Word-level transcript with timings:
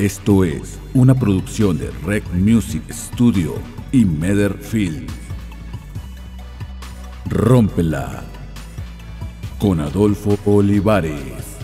Esto 0.00 0.44
es 0.44 0.78
una 0.94 1.14
producción 1.14 1.76
de 1.76 1.90
Rec 2.06 2.24
Music 2.32 2.82
Studio 2.90 3.56
y 3.92 4.06
Meder 4.06 4.56
Film. 4.56 5.06
Rómpela 7.26 8.22
con 9.58 9.78
Adolfo 9.78 10.38
Olivares. 10.46 11.58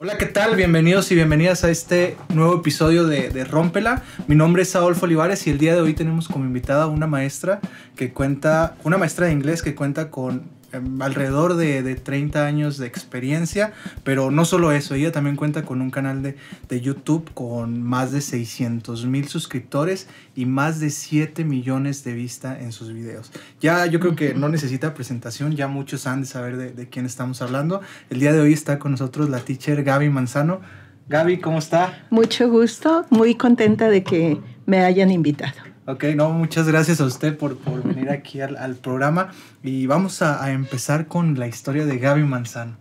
Hola, 0.00 0.16
¿qué 0.16 0.24
tal? 0.24 0.56
Bienvenidos 0.56 1.12
y 1.12 1.16
bienvenidas 1.16 1.62
a 1.64 1.70
este 1.70 2.16
nuevo 2.30 2.56
episodio 2.60 3.06
de, 3.06 3.28
de 3.28 3.44
Rómpela. 3.44 4.04
Mi 4.26 4.36
nombre 4.36 4.62
es 4.62 4.74
Adolfo 4.74 5.04
Olivares 5.04 5.46
y 5.46 5.50
el 5.50 5.58
día 5.58 5.74
de 5.74 5.82
hoy 5.82 5.92
tenemos 5.92 6.28
como 6.28 6.46
invitada 6.46 6.86
una 6.86 7.06
maestra 7.06 7.60
que 7.94 8.14
cuenta, 8.14 8.74
una 8.84 8.96
maestra 8.96 9.26
de 9.26 9.32
inglés 9.32 9.60
que 9.60 9.74
cuenta 9.74 10.10
con 10.10 10.63
alrededor 11.00 11.56
de, 11.56 11.82
de 11.82 11.94
30 11.94 12.46
años 12.46 12.78
de 12.78 12.86
experiencia, 12.86 13.72
pero 14.02 14.30
no 14.30 14.44
solo 14.44 14.72
eso, 14.72 14.94
ella 14.94 15.12
también 15.12 15.36
cuenta 15.36 15.64
con 15.64 15.80
un 15.80 15.90
canal 15.90 16.22
de, 16.22 16.36
de 16.68 16.80
YouTube 16.80 17.30
con 17.34 17.82
más 17.82 18.12
de 18.12 18.20
600 18.20 19.06
mil 19.06 19.28
suscriptores 19.28 20.08
y 20.34 20.46
más 20.46 20.80
de 20.80 20.90
7 20.90 21.44
millones 21.44 22.04
de 22.04 22.14
vistas 22.14 22.60
en 22.60 22.72
sus 22.72 22.92
videos. 22.92 23.30
Ya 23.60 23.86
yo 23.86 24.00
creo 24.00 24.16
que 24.16 24.34
no 24.34 24.48
necesita 24.48 24.94
presentación, 24.94 25.56
ya 25.56 25.68
muchos 25.68 26.06
han 26.06 26.22
de 26.22 26.26
saber 26.26 26.56
de, 26.56 26.70
de 26.72 26.88
quién 26.88 27.06
estamos 27.06 27.42
hablando. 27.42 27.80
El 28.10 28.20
día 28.20 28.32
de 28.32 28.40
hoy 28.40 28.52
está 28.52 28.78
con 28.78 28.92
nosotros 28.92 29.28
la 29.28 29.40
teacher 29.40 29.82
Gaby 29.82 30.08
Manzano. 30.08 30.60
Gaby, 31.08 31.38
¿cómo 31.38 31.58
está? 31.58 32.06
Mucho 32.10 32.48
gusto, 32.48 33.04
muy 33.10 33.34
contenta 33.34 33.88
de 33.88 34.02
que 34.02 34.40
me 34.64 34.80
hayan 34.80 35.10
invitado. 35.10 35.73
Ok, 35.86 36.04
no, 36.16 36.30
muchas 36.30 36.66
gracias 36.66 37.00
a 37.02 37.04
usted 37.04 37.36
por, 37.36 37.58
por 37.58 37.82
venir 37.82 38.08
aquí 38.08 38.40
al, 38.40 38.56
al, 38.56 38.74
programa 38.76 39.32
y 39.62 39.86
vamos 39.86 40.22
a, 40.22 40.42
a, 40.42 40.52
empezar 40.52 41.08
con 41.08 41.38
la 41.38 41.46
historia 41.46 41.84
de 41.84 41.98
Gaby 41.98 42.22
Manzano. 42.22 42.78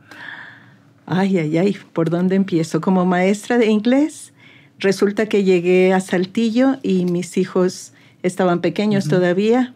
Ay, 1.06 1.38
ay, 1.38 1.58
ay, 1.58 1.78
¿por 1.92 2.10
dónde 2.10 2.38
empiezo? 2.38 2.80
Como 2.80 3.06
maestra 3.06 3.58
de 3.58 3.66
inglés, 3.66 4.32
resulta 4.80 5.26
que 5.26 5.44
llegué 5.44 5.94
a 5.94 6.00
Saltillo 6.00 6.78
y 6.82 7.04
mis 7.04 7.36
hijos 7.38 7.92
estaban 8.24 8.62
pequeños 8.62 9.06
uh 9.06 9.08
-huh. 9.08 9.12
todavía 9.12 9.74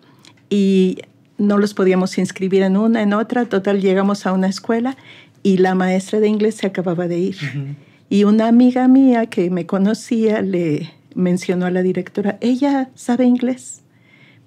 y 0.50 1.00
no 1.38 1.58
los 1.58 1.74
podíamos 1.74 2.18
inscribir 2.18 2.64
en 2.64 2.78
una, 2.78 3.02
en 3.02 3.14
otra. 3.14 3.44
Total, 3.46 3.82
llegamos 3.82 4.26
a 4.26 4.32
una 4.32 4.48
escuela 4.48 4.96
y 5.44 5.58
la 5.58 5.76
maestra 5.76 6.22
de 6.22 6.30
inglés 6.30 6.56
se 6.56 6.68
acababa 6.68 7.10
de 7.10 7.20
ir. 7.20 7.36
Uh 7.42 7.58
-huh. 7.58 7.76
Y 8.10 8.24
una 8.24 8.48
amiga 8.48 8.88
mía 8.88 9.26
que 9.26 9.50
me 9.50 9.66
conocía 9.66 10.42
le 10.42 10.94
mencionó 11.18 11.66
a 11.66 11.72
la 11.72 11.82
directora, 11.82 12.38
ella 12.42 12.90
sabe 12.96 13.26
inglés, 13.26 13.84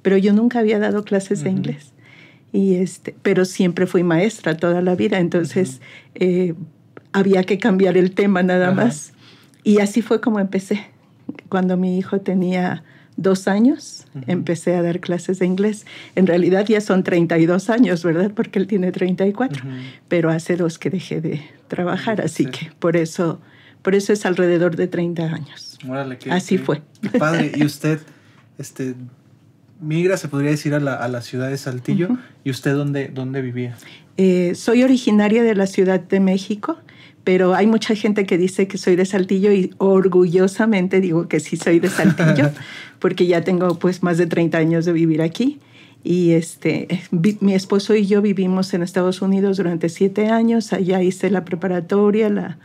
pero 0.03 0.17
yo 0.17 0.33
nunca 0.33 0.61
había 0.61 0.79
dado 0.79 1.05
clases 1.05 1.41
uh 1.41 1.43
-huh. 1.43 1.45
de 1.45 1.51
inglés. 1.51 1.93
Y 2.53 2.77
este, 2.77 3.15
pero 3.23 3.45
siempre 3.45 3.87
fui 3.87 4.03
maestra 4.03 4.57
toda 4.57 4.81
la 4.81 4.95
vida, 4.95 5.19
entonces 5.19 5.81
uh 5.81 6.19
-huh. 6.19 6.27
eh, 6.27 6.55
había 7.13 7.45
que 7.45 7.59
cambiar 7.59 7.97
el 7.97 8.13
tema 8.13 8.43
nada 8.43 8.71
uh 8.71 8.73
-huh. 8.73 8.77
más. 8.77 9.13
Y 9.63 9.81
así 9.81 10.01
fue 10.01 10.21
como 10.21 10.41
empecé. 10.41 10.87
Cuando 11.49 11.77
mi 11.77 11.99
hijo 11.99 12.21
tenía 12.21 12.83
dos 13.17 13.49
años, 13.49 14.07
empecé 14.27 14.75
a 14.75 14.83
dar 14.83 14.99
clases 15.01 15.39
de 15.39 15.47
inglés. 15.47 15.85
En 16.15 16.27
realidad 16.27 16.65
ya 16.67 16.81
son 16.81 17.05
32 17.05 17.69
años, 17.69 18.03
¿verdad? 18.03 18.33
Porque 18.35 18.59
él 18.59 18.67
tiene 18.67 18.93
34, 18.93 19.63
pero 20.09 20.31
hace 20.31 20.57
dos 20.57 20.79
que 20.79 20.89
dejé 20.89 21.21
de 21.21 21.43
trabajar, 21.69 22.23
así 22.23 22.45
sí. 22.45 22.51
que 22.51 22.73
por 22.79 22.97
eso, 22.97 23.41
por 23.83 23.95
eso 23.95 24.15
es 24.15 24.25
alrededor 24.25 24.75
de 24.75 24.87
30 24.87 25.23
años. 25.25 25.70
Órale, 25.89 26.19
Así 26.31 26.59
fue. 26.59 26.83
Qué 27.01 27.19
padre. 27.19 27.53
Y 27.55 27.65
usted, 27.65 28.01
este, 28.59 28.95
migra, 29.81 30.17
se 30.17 30.29
podría 30.29 30.51
decir, 30.51 30.75
a 30.75 30.81
la, 30.81 30.95
a 30.95 31.09
la 31.09 31.23
ciudad 31.23 31.49
de 31.49 31.57
Saltillo. 31.57 32.09
Uh 32.11 32.15
-huh. 32.15 32.21
¿Y 32.45 32.51
usted 32.51 32.75
dónde, 32.75 33.09
dónde 33.09 33.41
vivía? 33.43 33.77
Eh, 34.17 34.55
soy 34.55 34.83
originaria 34.83 35.43
de 35.43 35.55
la 35.55 35.67
Ciudad 35.67 36.01
de 36.01 36.21
México, 36.21 36.77
pero 37.25 37.55
hay 37.55 37.67
mucha 37.67 37.95
gente 37.95 38.27
que 38.27 38.37
dice 38.37 38.69
que 38.69 38.77
soy 38.77 38.97
de 38.97 39.07
Saltillo 39.07 39.53
y 39.53 39.73
orgullosamente 39.79 41.01
digo 41.01 41.29
que 41.29 41.41
sí 41.41 41.57
soy 41.57 41.81
de 41.81 41.89
Saltillo, 41.89 42.51
porque 42.99 43.27
ya 43.27 43.43
tengo 43.43 43.79
pues 43.79 44.03
más 44.03 44.19
de 44.19 44.27
30 44.27 44.59
años 44.59 44.85
de 44.85 44.93
vivir 44.93 45.23
aquí. 45.23 45.61
Y 46.03 46.33
este, 46.33 46.89
mi 47.41 47.55
esposo 47.55 47.95
y 47.95 48.07
yo 48.07 48.23
vivimos 48.23 48.73
en 48.73 48.83
Estados 48.83 49.21
Unidos 49.21 49.59
durante 49.59 49.91
siete 49.91 50.29
años. 50.29 50.73
Allá 50.73 51.03
hice 51.03 51.31
la 51.31 51.45
preparatoria, 51.45 52.31
la, 52.31 52.59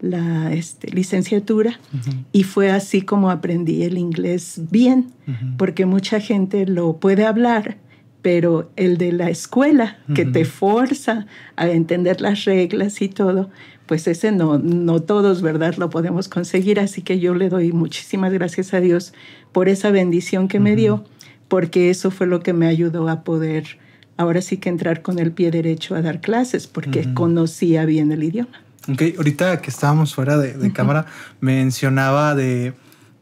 la 0.00 0.52
este, 0.52 0.88
licenciatura 0.90 1.78
uh 1.92 1.96
-huh. 1.96 2.24
y 2.32 2.42
fue 2.44 2.70
así 2.70 3.02
como 3.02 3.30
aprendí 3.30 3.82
el 3.82 3.98
inglés 3.98 4.60
bien, 4.70 5.12
uh 5.26 5.30
-huh. 5.30 5.56
porque 5.56 5.86
mucha 5.86 6.20
gente 6.20 6.66
lo 6.66 6.96
puede 6.96 7.26
hablar, 7.26 7.76
pero 8.22 8.70
el 8.76 8.98
de 8.98 9.12
la 9.12 9.30
escuela 9.30 9.98
que 10.14 10.22
uh 10.22 10.26
-huh. 10.26 10.32
te 10.32 10.44
forza 10.44 11.26
a 11.56 11.68
entender 11.68 12.20
las 12.20 12.44
reglas 12.44 13.00
y 13.02 13.08
todo, 13.08 13.50
pues 13.86 14.06
ese 14.06 14.30
no, 14.30 14.58
no 14.58 15.00
todos, 15.00 15.42
¿verdad? 15.42 15.74
Lo 15.76 15.90
podemos 15.90 16.28
conseguir, 16.28 16.78
así 16.78 17.02
que 17.02 17.18
yo 17.18 17.34
le 17.34 17.48
doy 17.48 17.72
muchísimas 17.72 18.32
gracias 18.32 18.72
a 18.74 18.80
Dios 18.80 19.12
por 19.52 19.68
esa 19.68 19.90
bendición 19.90 20.48
que 20.48 20.60
me 20.60 20.76
dio, 20.76 21.04
porque 21.48 21.90
eso 21.90 22.10
fue 22.10 22.26
lo 22.26 22.40
que 22.40 22.52
me 22.52 22.66
ayudó 22.66 23.08
a 23.08 23.24
poder 23.24 23.78
ahora 24.20 24.42
sí 24.42 24.58
que 24.58 24.68
entrar 24.68 25.00
con 25.00 25.18
el 25.18 25.32
pie 25.32 25.50
derecho 25.50 25.94
a 25.94 26.02
dar 26.02 26.20
clases, 26.20 26.66
porque 26.66 27.14
conocía 27.14 27.86
bien 27.86 28.12
el 28.12 28.22
idioma. 28.22 28.60
Ok, 28.88 29.02
ahorita 29.16 29.60
que 29.60 29.70
estábamos 29.70 30.14
fuera 30.14 30.38
de, 30.38 30.54
de 30.54 30.58
uh 30.58 30.70
-huh. 30.70 30.72
cámara, 30.72 31.06
mencionaba 31.40 32.34
de, 32.34 32.72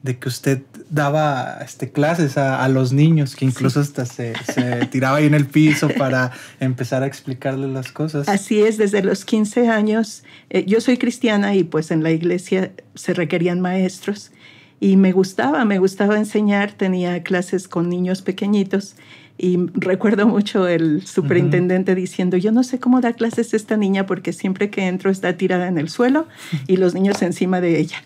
de, 0.02 0.18
que 0.18 0.28
usted 0.28 0.62
daba 0.88 1.58
este, 1.64 1.90
clases 1.90 2.38
a, 2.38 2.62
a 2.64 2.68
los 2.68 2.92
niños, 2.92 3.34
que 3.34 3.44
incluso 3.44 3.82
sí. 3.82 3.88
hasta 3.88 4.06
se, 4.06 4.34
se 4.52 4.86
tiraba 4.86 5.18
ahí 5.18 5.26
en 5.26 5.34
el 5.34 5.46
piso 5.46 5.88
para 5.98 6.30
empezar 6.60 7.02
a 7.02 7.06
explicarles 7.06 7.70
las 7.70 7.90
cosas. 7.92 8.28
Así 8.28 8.62
es, 8.62 8.78
desde 8.78 9.02
los 9.02 9.24
15 9.24 9.68
años. 9.68 10.22
Eh, 10.50 10.64
yo 10.66 10.80
soy 10.80 10.96
cristiana 10.96 11.54
y 11.54 11.64
pues 11.64 11.90
en 11.90 12.02
la 12.02 12.12
iglesia 12.12 12.72
se 12.94 13.12
requerían 13.14 13.60
maestros 13.60 14.30
y 14.80 14.96
me 14.96 15.12
gustaba, 15.12 15.64
me 15.64 15.78
gustaba 15.78 16.16
enseñar, 16.16 16.72
tenía 16.72 17.22
clases 17.22 17.66
con 17.66 17.88
niños 17.88 18.22
pequeñitos 18.22 18.94
y 19.38 19.56
recuerdo 19.74 20.26
mucho 20.26 20.66
el 20.66 21.06
superintendente 21.06 21.92
uh 21.92 21.94
-huh. 21.94 22.00
diciendo, 22.00 22.36
yo 22.36 22.50
no 22.50 22.64
sé 22.64 22.80
cómo 22.80 23.00
da 23.00 23.12
clases 23.12 23.54
esta 23.54 23.76
niña 23.76 24.04
porque 24.04 24.32
siempre 24.32 24.68
que 24.68 24.88
entro 24.88 25.10
está 25.10 25.36
tirada 25.36 25.68
en 25.68 25.78
el 25.78 25.88
suelo 25.88 26.26
y 26.66 26.76
los 26.76 26.92
niños 26.92 27.22
encima 27.22 27.60
de 27.60 27.78
ella. 27.78 28.02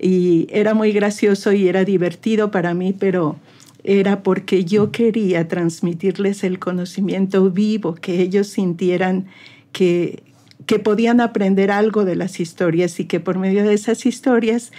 Y 0.00 0.48
era 0.50 0.74
muy 0.74 0.90
gracioso 0.92 1.52
y 1.52 1.68
era 1.68 1.84
divertido 1.84 2.50
para 2.50 2.74
mí, 2.74 2.92
pero 2.92 3.36
era 3.84 4.24
porque 4.24 4.64
yo 4.64 4.90
quería 4.90 5.46
transmitirles 5.46 6.42
el 6.42 6.58
conocimiento 6.58 7.48
vivo, 7.50 7.94
que 7.94 8.20
ellos 8.20 8.48
sintieran 8.48 9.26
que, 9.70 10.24
que 10.66 10.80
podían 10.80 11.20
aprender 11.20 11.70
algo 11.70 12.04
de 12.04 12.16
las 12.16 12.40
historias 12.40 12.98
y 12.98 13.04
que 13.04 13.20
por 13.20 13.38
medio 13.38 13.64
de 13.64 13.74
esas 13.74 14.04
historias 14.04 14.72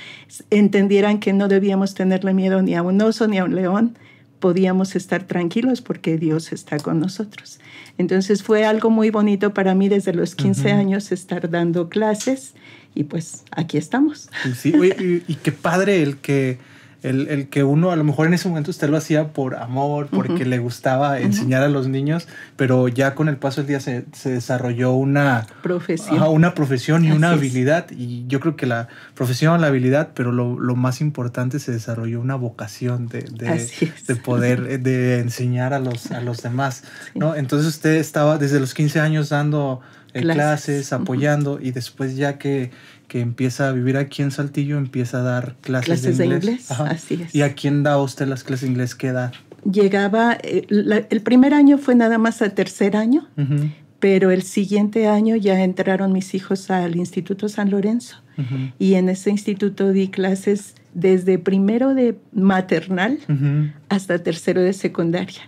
entendieran 0.49 1.19
que 1.19 1.31
no 1.31 1.47
debíamos 1.47 1.93
tenerle 1.93 2.33
miedo 2.33 2.61
ni 2.61 2.75
a 2.75 2.81
un 2.81 3.01
oso 3.01 3.27
ni 3.27 3.37
a 3.37 3.45
un 3.45 3.55
león, 3.55 3.97
podíamos 4.43 4.97
estar 4.97 5.23
tranquilos 5.23 5.79
porque 5.79 6.17
Dios 6.17 6.51
está 6.51 6.77
con 6.77 6.99
nosotros. 6.99 7.61
Entonces 7.97 8.43
fue 8.43 8.65
algo 8.65 8.89
muy 8.89 9.09
bonito 9.09 9.53
para 9.53 9.73
mí 9.73 9.87
desde 9.87 10.13
los 10.13 10.35
15 10.35 10.61
uh 10.61 10.65
-huh. 10.65 10.79
años 10.79 11.13
estar 11.13 11.49
dando 11.49 11.87
clases 11.87 12.53
y 12.93 13.05
pues 13.05 13.45
aquí 13.51 13.77
estamos. 13.77 14.29
Sí, 14.53 14.73
y, 14.75 15.31
y, 15.31 15.35
qué 15.35 15.53
padre 15.53 16.03
el 16.03 16.17
que, 16.17 16.57
el, 17.03 17.27
el, 17.27 17.49
que 17.49 17.63
uno 17.63 17.91
a 17.91 17.95
lo 17.95 18.03
mejor 18.03 18.27
en 18.27 18.33
ese 18.33 18.47
momento 18.47 18.71
usted 18.71 18.89
lo 18.89 18.97
hacía 18.97 19.33
por 19.33 19.55
amor, 19.55 20.07
porque 20.09 20.33
uh 20.33 20.37
-huh. 20.37 20.45
le 20.45 20.59
gustaba 20.59 21.19
enseñar 21.19 21.61
uh 21.61 21.65
-huh. 21.65 21.67
a 21.67 21.69
los 21.69 21.87
niños, 21.87 22.27
pero 22.55 22.87
ya 22.87 23.13
con 23.13 23.27
el 23.27 23.37
paso 23.37 23.61
del 23.61 23.67
día 23.67 23.79
se, 23.81 24.05
se 24.13 24.31
desarrolló 24.31 24.93
una 24.93 25.45
profesión, 25.61 26.21
una 26.23 26.55
profesión 26.55 27.03
y 27.03 27.09
Así 27.09 27.17
una 27.17 27.31
habilidad. 27.31 27.91
Es. 27.91 27.97
Y 27.97 28.25
yo 28.27 28.39
creo 28.39 28.55
que 28.55 28.65
la 28.65 28.87
profesión, 29.15 29.59
la 29.59 29.67
habilidad, 29.67 30.11
pero 30.15 30.31
lo, 30.31 30.57
lo 30.59 30.75
más 30.75 31.01
importante 31.01 31.59
se 31.59 31.71
desarrolló 31.71 32.21
una 32.21 32.35
vocación 32.35 33.07
de, 33.09 33.21
de, 33.23 33.69
de 34.07 34.15
poder 34.15 34.79
de 34.81 35.19
enseñar 35.19 35.73
a 35.73 35.79
los, 35.79 36.11
a 36.11 36.21
los 36.21 36.41
demás. 36.41 36.83
Sí. 37.11 37.19
¿no? 37.19 37.35
Entonces 37.35 37.67
usted 37.67 37.95
estaba 37.95 38.37
desde 38.37 38.59
los 38.59 38.73
15 38.73 38.99
años 39.01 39.29
dando 39.29 39.81
eh, 40.13 40.21
clases, 40.21 40.37
clases 40.37 40.93
apoyando 40.93 41.59
y 41.59 41.71
después 41.71 42.15
ya 42.15 42.37
que 42.37 42.71
que 43.13 43.21
empieza 43.21 43.69
a 43.69 43.71
vivir 43.71 43.95
aquí 43.97 44.23
en 44.23 44.31
Saltillo, 44.31 44.75
empieza 44.79 45.19
a 45.19 45.21
dar 45.21 45.55
clases, 45.61 46.01
clases 46.01 46.17
de 46.17 46.25
inglés. 46.25 46.41
De 46.41 46.51
inglés. 46.51 46.71
Así 46.71 47.13
es. 47.21 47.35
¿Y 47.35 47.43
a 47.43 47.53
quién 47.53 47.83
da 47.83 47.99
usted 47.99 48.25
las 48.25 48.43
clases 48.43 48.63
de 48.63 48.69
inglés? 48.69 48.95
¿Qué 48.95 49.09
edad? 49.09 49.31
Llegaba, 49.71 50.35
eh, 50.41 50.65
el 51.11 51.21
primer 51.21 51.53
año 51.53 51.77
fue 51.77 51.93
nada 51.93 52.17
más 52.17 52.41
al 52.41 52.53
tercer 52.53 52.97
año, 52.97 53.27
uh 53.37 53.41
-huh. 53.41 53.71
pero 53.99 54.31
el 54.31 54.41
siguiente 54.41 55.07
año 55.07 55.35
ya 55.35 55.63
entraron 55.63 56.11
mis 56.11 56.33
hijos 56.33 56.71
al 56.71 56.95
Instituto 56.95 57.49
San 57.49 57.69
Lorenzo. 57.69 58.15
Uh 58.35 58.41
-huh. 58.41 58.73
Y 58.79 58.95
en 58.95 59.09
ese 59.09 59.29
instituto 59.29 59.91
di 59.91 60.07
clases 60.07 60.73
desde 60.95 61.37
primero 61.37 61.93
de 61.93 62.17
maternal 62.31 63.19
uh 63.29 63.31
-huh. 63.31 63.73
hasta 63.89 64.17
tercero 64.23 64.59
de 64.63 64.73
secundaria. 64.73 65.43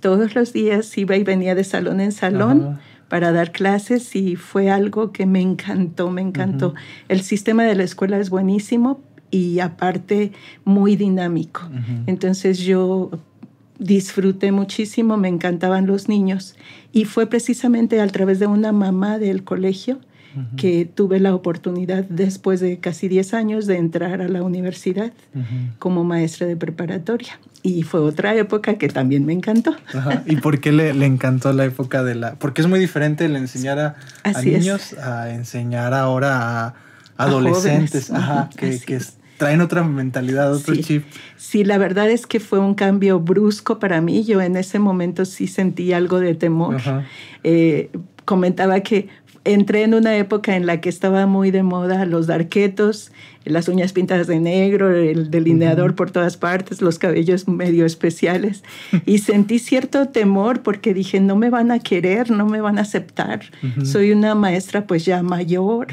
Todos 0.00 0.34
los 0.34 0.52
días 0.52 0.98
iba 0.98 1.16
y 1.16 1.22
venía 1.22 1.54
de 1.54 1.62
salón 1.62 2.00
en 2.00 2.10
salón 2.10 2.80
para 3.08 3.32
dar 3.32 3.52
clases 3.52 4.14
y 4.16 4.36
fue 4.36 4.70
algo 4.70 5.12
que 5.12 5.26
me 5.26 5.40
encantó, 5.40 6.10
me 6.10 6.20
encantó. 6.20 6.68
Uh 6.68 6.72
-huh. 6.72 7.08
El 7.08 7.20
sistema 7.20 7.64
de 7.64 7.74
la 7.74 7.84
escuela 7.84 8.18
es 8.18 8.30
buenísimo 8.30 9.00
y 9.30 9.60
aparte 9.60 10.32
muy 10.64 10.96
dinámico. 10.96 11.62
Uh 11.70 11.76
-huh. 11.76 12.02
Entonces 12.06 12.58
yo 12.58 13.10
disfruté 13.78 14.52
muchísimo, 14.52 15.16
me 15.16 15.28
encantaban 15.28 15.86
los 15.86 16.08
niños 16.08 16.56
y 16.92 17.04
fue 17.04 17.26
precisamente 17.26 18.00
a 18.00 18.06
través 18.06 18.38
de 18.38 18.46
una 18.46 18.72
mamá 18.72 19.18
del 19.18 19.42
colegio 19.44 19.98
que 20.56 20.84
tuve 20.84 21.20
la 21.20 21.32
oportunidad 21.32 22.04
después 22.04 22.58
de 22.58 22.78
casi 22.78 23.06
10 23.06 23.34
años 23.34 23.66
de 23.66 23.76
entrar 23.76 24.20
a 24.20 24.28
la 24.28 24.42
universidad 24.42 25.12
como 25.78 26.02
maestra 26.02 26.48
de 26.48 26.56
preparatoria. 26.56 27.38
Y 27.66 27.82
fue 27.82 28.00
otra 28.00 28.34
época 28.36 28.74
que 28.74 28.88
también 28.88 29.24
me 29.24 29.32
encantó. 29.32 29.74
¿Y 30.26 30.36
por 30.36 30.60
qué 30.60 30.70
le, 30.70 30.92
le, 30.92 31.06
encantó 31.06 31.50
la 31.54 31.64
época 31.64 32.04
de 32.04 32.14
la...? 32.14 32.34
Porque 32.34 32.60
es 32.60 32.68
muy 32.68 32.78
diferente 32.78 33.24
el 33.24 33.36
enseñar 33.36 33.78
a, 33.78 33.96
a 34.22 34.42
niños 34.42 34.92
a 34.98 35.30
enseñar 35.30 35.94
ahora 35.94 36.66
a 36.66 36.74
adolescentes, 37.16 38.10
Ajá, 38.10 38.50
que, 38.54 38.78
que 38.80 39.00
traen 39.38 39.62
otra 39.62 39.82
mentalidad, 39.82 40.52
otro 40.52 40.76
chip. 40.76 41.04
Sí, 41.38 41.64
la 41.64 41.78
verdad 41.78 42.10
es 42.10 42.26
que 42.26 42.38
fue 42.38 42.58
un 42.58 42.74
cambio 42.74 43.18
brusco 43.18 43.78
para 43.78 44.02
mí. 44.02 44.24
Yo 44.24 44.42
en 44.42 44.56
ese 44.56 44.78
momento 44.78 45.24
sí 45.24 45.46
sentí 45.46 45.94
algo 45.94 46.20
de 46.20 46.34
temor. 46.34 46.76
Eh, 47.44 47.90
comentaba 48.26 48.80
que 48.80 49.08
entré 49.44 49.82
en 49.82 49.94
una 49.94 50.16
época 50.16 50.56
en 50.56 50.66
la 50.66 50.80
que 50.80 50.88
estaba 50.88 51.26
muy 51.26 51.50
de 51.50 51.62
moda 51.62 52.06
los 52.06 52.26
darquetos, 52.26 53.12
las 53.44 53.68
uñas 53.68 53.92
pintadas 53.92 54.26
de 54.26 54.40
negro, 54.40 54.94
el 54.94 55.30
delineador 55.30 55.94
por 55.94 56.10
todas 56.10 56.36
partes, 56.36 56.80
los 56.80 56.98
cabellos 56.98 57.46
medio 57.46 57.84
especiales. 57.84 58.64
y 59.06 59.18
sentí 59.18 59.58
cierto 59.58 60.08
temor 60.08 60.62
porque 60.62 60.94
dije, 60.94 61.20
no 61.20 61.36
me 61.36 61.50
van 61.50 61.70
a 61.70 61.78
querer, 61.78 62.30
no 62.30 62.46
me 62.46 62.60
van 62.60 62.78
a 62.78 62.82
aceptar. 62.82 63.42
Soy 63.82 64.12
una 64.12 64.34
maestra 64.34 64.86
pues 64.86 65.04
ya 65.04 65.22
mayor, 65.22 65.88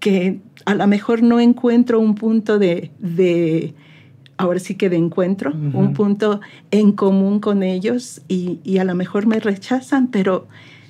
que 0.00 0.40
a 0.64 0.74
lo 0.74 0.86
mejor 0.86 1.22
no 1.22 1.38
encuentro 1.38 2.00
un 2.00 2.16
punto 2.16 2.58
de, 2.58 2.90
de 2.98 3.74
ahora 4.36 4.58
sí 4.58 4.74
que 4.74 4.90
de 4.90 4.96
encuentro, 4.96 5.52
un 5.52 5.92
punto 5.94 6.40
en 6.72 6.90
común 6.90 7.38
con 7.38 7.62
ellos 7.62 8.20
y, 8.26 8.58
y 8.64 8.78
a 8.78 8.84
lo 8.84 8.96
mejor 8.96 9.26
me 9.26 9.38
rechazan, 9.38 10.08
pero 10.08 10.48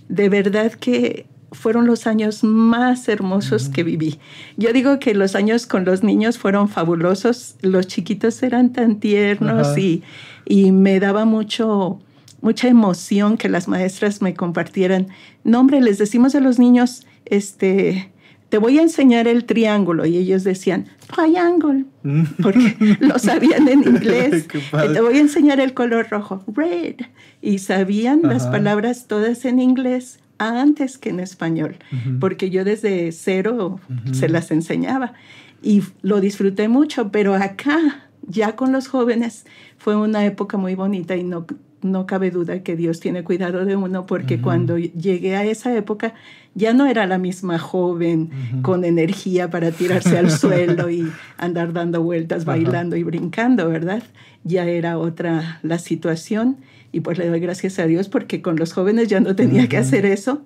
de 0.09 0.29
verdad 0.29 0.73
que 0.73 1.27
fueron 1.53 1.87
los 1.87 2.07
años 2.07 2.43
más 2.43 3.09
hermosos 3.09 3.69
que 3.69 3.85
viví. 3.85 4.19
Yo 4.57 4.73
digo 4.73 4.99
que 4.99 5.15
los 5.15 5.35
años 5.35 5.67
con 5.67 5.85
los 5.85 6.03
niños 6.03 6.39
fueron 6.39 6.69
fabulosos, 6.69 7.57
los 7.61 7.87
chiquitos 7.87 8.43
eran 8.43 8.73
tan 8.73 8.99
tiernos 8.99 9.77
y, 9.79 10.03
y, 10.47 10.73
me 10.73 10.99
daba 10.99 11.25
mucho, 11.25 12.01
mucha 12.41 12.69
emoción 12.69 13.37
que 13.37 13.49
las 13.49 13.69
maestras 13.69 14.23
me 14.23 14.35
compartieran. 14.35 15.09
No, 15.45 15.61
hombre, 15.61 15.81
les 15.81 15.99
decimos 15.99 16.35
a 16.35 16.41
los 16.41 16.59
niños, 16.59 17.07
este, 17.27 18.11
te 18.49 18.59
voy 18.59 18.79
a 18.79 18.83
enseñar 18.83 19.29
el 19.29 19.45
triángulo. 19.45 20.07
Y 20.07 20.17
ellos 20.17 20.45
decían, 20.45 20.87
triangle, 21.15 21.85
mm. 22.03 22.23
porque 22.43 22.77
lo 23.01 23.19
sabían 23.19 23.69
en 23.69 23.83
inglés. 23.83 24.47
te 24.93 25.01
voy 25.01 25.19
a 25.19 25.21
enseñar 25.21 25.61
el 25.61 25.75
color 25.75 26.09
rojo, 26.11 26.43
red. 26.55 26.97
Y 27.43 27.59
sabían 27.59 28.23
las 28.23 28.47
palabras 28.47 29.07
todas 29.07 29.45
en 29.45 29.61
inglés 29.61 30.22
antes 30.49 30.99
que 30.99 31.11
en 31.11 31.21
español, 31.21 31.77
porque 32.21 32.51
yo 32.51 32.65
desde 32.65 33.13
cero 33.13 33.81
se 34.13 34.29
las 34.29 34.51
enseñaba. 34.51 35.15
Y 35.63 35.83
lo 36.03 36.21
disfruté 36.21 36.69
mucho, 36.69 37.11
pero 37.13 37.35
acá, 37.35 38.09
ya 38.27 38.57
con 38.57 38.73
los 38.73 38.89
jóvenes, 38.89 39.47
fue 39.79 39.97
una 39.97 40.25
época 40.25 40.57
muy 40.57 40.75
bonita 40.75 41.17
y 41.17 41.23
no, 41.23 41.47
no 41.83 42.07
cabe 42.07 42.31
duda 42.31 42.63
que 42.63 42.77
Dios 42.77 43.01
tiene 43.01 43.25
cuidado 43.25 43.65
de 43.65 43.77
uno, 43.77 44.07
porque 44.07 44.41
cuando 44.41 44.79
llegué 44.79 45.37
a 45.37 45.45
esa 45.45 45.77
época 45.77 46.15
ya 46.55 46.75
no 46.75 46.87
era 46.87 47.07
la 47.07 47.19
misma 47.19 47.59
joven 47.59 48.31
con 48.63 48.85
energía 48.85 49.51
para 49.51 49.71
tirarse 49.71 50.19
al 50.19 50.31
suelo 50.31 50.91
y 50.91 51.11
andar 51.39 51.73
dando 51.73 52.03
vueltas, 52.03 52.45
bailando 52.45 52.97
y 52.97 53.03
brincando, 53.03 53.69
¿verdad? 53.69 54.03
Ya 54.45 54.65
era 54.67 54.99
otra 54.99 55.61
la 55.63 55.79
situación 55.79 56.59
y 56.93 57.01
pues 57.01 57.19
le 57.19 57.29
doy 57.29 57.41
gracias 57.41 57.79
a 57.79 57.87
Dios 57.87 58.09
porque 58.09 58.43
con 58.43 58.57
los 58.57 58.73
jóvenes 58.73 59.09
ya 59.09 59.21
no 59.21 59.35
tenía 59.35 59.69
que 59.69 59.79
hacer 59.79 60.05
eso, 60.05 60.43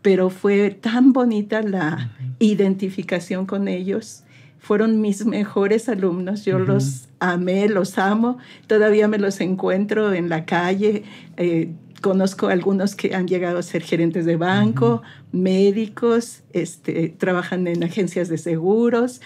pero 0.00 0.30
fue 0.30 0.70
tan 0.70 1.12
bonita 1.12 1.62
la 1.62 2.12
identificación 2.38 3.46
con 3.46 3.68
ellos. 3.68 4.24
Fueron 4.62 5.00
mis 5.00 5.26
mejores 5.26 5.88
alumnos, 5.88 6.44
yo 6.44 6.60
los 6.60 7.08
amé, 7.18 7.68
los 7.68 7.98
amo, 7.98 8.38
todavía 8.68 9.08
me 9.08 9.18
los 9.18 9.40
encuentro 9.40 10.12
en 10.12 10.28
la 10.28 10.44
calle, 10.44 11.02
eh, 11.36 11.72
conozco 12.00 12.46
algunos 12.46 12.94
que 12.94 13.12
han 13.14 13.26
llegado 13.26 13.58
a 13.58 13.62
ser 13.62 13.82
gerentes 13.82 14.24
de 14.24 14.36
banco, 14.36 15.02
médicos, 15.32 16.44
este, 16.52 17.08
trabajan 17.08 17.66
en 17.66 17.82
agencias 17.82 18.28
de 18.28 18.38
seguros, 18.38 19.20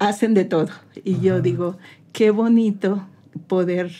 hacen 0.00 0.34
de 0.34 0.44
todo. 0.44 0.70
Y 1.04 1.20
yo 1.20 1.40
digo, 1.40 1.78
qué 2.12 2.32
bonito 2.32 3.06
poder 3.46 3.92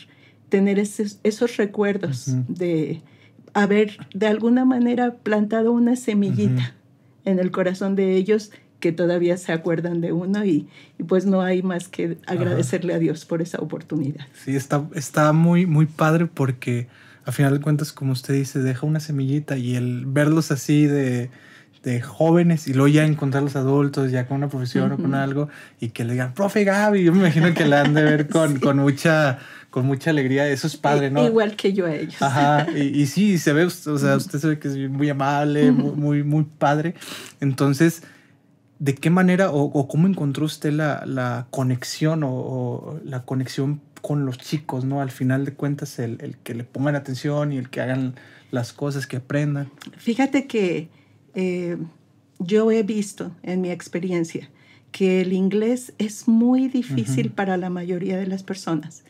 tener 0.49 0.77
esos, 0.77 1.19
esos 1.23 1.55
recuerdos 1.55 2.35
de 2.49 3.01
haber 3.53 3.97
de 4.13 4.27
alguna 4.27 4.65
manera 4.65 5.15
plantado 5.15 5.71
una 5.71 5.95
semillita 5.95 6.75
en 7.23 7.39
el 7.39 7.51
corazón 7.51 7.95
de 7.95 8.15
ellos 8.17 8.51
que 8.79 8.91
todavía 8.91 9.37
se 9.37 9.51
acuerdan 9.51 10.01
de 10.01 10.11
uno 10.11 10.45
y, 10.45 10.67
pues 11.07 11.25
no 11.25 11.41
hay 11.41 11.61
más 11.61 11.87
que 11.87 12.17
agradecerle 12.27 12.93
a 12.93 12.99
Dios 12.99 13.25
por 13.25 13.41
esa 13.41 13.59
oportunidad. 13.59 14.25
Sí, 14.33 14.55
está, 14.55 14.85
está 14.93 15.33
muy, 15.33 15.65
muy 15.65 15.85
padre 15.85 16.27
porque 16.27 16.87
a 17.25 17.31
final 17.31 17.53
de 17.53 17.61
cuentas, 17.61 17.91
como 17.91 18.11
usted 18.11 18.33
dice, 18.33 18.59
deja 18.59 18.85
una 18.85 18.99
semillita 18.99 19.57
y 19.57 19.75
el 19.75 20.05
verlos 20.05 20.51
así 20.51 20.85
de, 20.85 21.29
de 21.83 22.01
jóvenes 22.01 22.67
y 22.67 22.73
luego 22.73 22.87
ya 22.87 23.05
encontrar 23.05 23.43
los 23.43 23.55
adultos 23.55 24.11
ya 24.11 24.27
con 24.27 24.37
una 24.37 24.49
profesión 24.49 24.91
o 24.91 24.97
con 24.97 25.15
algo 25.15 25.49
y 25.79 25.89
que 25.89 26.03
le 26.03 26.13
digan, 26.13 26.33
profe 26.33 26.63
Gaby, 26.63 27.03
yo 27.03 27.11
me 27.11 27.19
imagino 27.19 27.53
que 27.53 27.65
la 27.65 27.81
han 27.81 27.93
de 27.93 28.03
ver 28.03 28.27
con, 28.27 28.59
con 28.59 28.77
mucha 28.77 29.39
con 29.75 29.85
mucha 29.87 30.11
alegría. 30.11 30.47
Eso 30.47 30.67
es 30.67 30.77
padre, 30.77 31.11
¿no? 31.11 31.25
Igual 31.25 31.57
que 31.57 31.73
yo 31.73 31.85
a 31.85 31.93
ellos. 31.93 32.21
Ajá. 32.21 32.65
Y, 32.71 33.07
sí, 33.07 33.37
se 33.37 33.51
ve, 33.51 33.65
o 33.65 33.69
sea, 33.69 34.15
usted 34.15 34.39
se 34.39 34.47
ve 34.47 34.57
que 34.57 34.69
es 34.69 34.89
muy 34.89 35.09
amable, 35.09 35.69
muy, 35.69 36.23
muy, 36.23 36.45
padre. 36.45 36.95
Entonces, 37.41 38.01
¿de 38.79 38.95
qué 38.95 39.09
manera 39.09 39.51
o, 39.51 39.87
cómo 39.87 40.07
encontró 40.07 40.45
usted 40.45 40.71
la, 40.71 41.47
conexión 41.49 42.21
o, 42.23 42.99
la 43.03 43.23
conexión 43.23 43.81
con 44.01 44.25
los 44.25 44.37
chicos, 44.37 44.85
¿no? 44.85 45.01
Al 45.01 45.11
final 45.11 45.45
de 45.45 45.53
cuentas, 45.53 45.97
el, 45.99 46.37
que 46.43 46.53
le 46.53 46.63
pongan 46.63 46.95
atención 46.95 47.51
y 47.51 47.57
el 47.57 47.69
que 47.69 47.81
hagan 47.81 48.15
las 48.51 48.73
cosas, 48.73 49.07
que 49.07 49.17
aprendan. 49.17 49.71
Fíjate 49.97 50.45
que 50.45 50.89
eh, 51.33 51.77
yo 52.39 52.71
he 52.71 52.83
visto 52.83 53.31
en 53.43 53.61
mi 53.61 53.71
experiencia 53.71 54.49
que 54.91 55.21
el 55.21 55.33
inglés 55.33 55.93
es 55.97 56.27
muy 56.27 56.69
difícil 56.69 57.31
para 57.31 57.57
la 57.57 57.69
mayoría 57.69 58.17
de 58.17 58.27
las 58.27 58.43
personas 58.43 59.03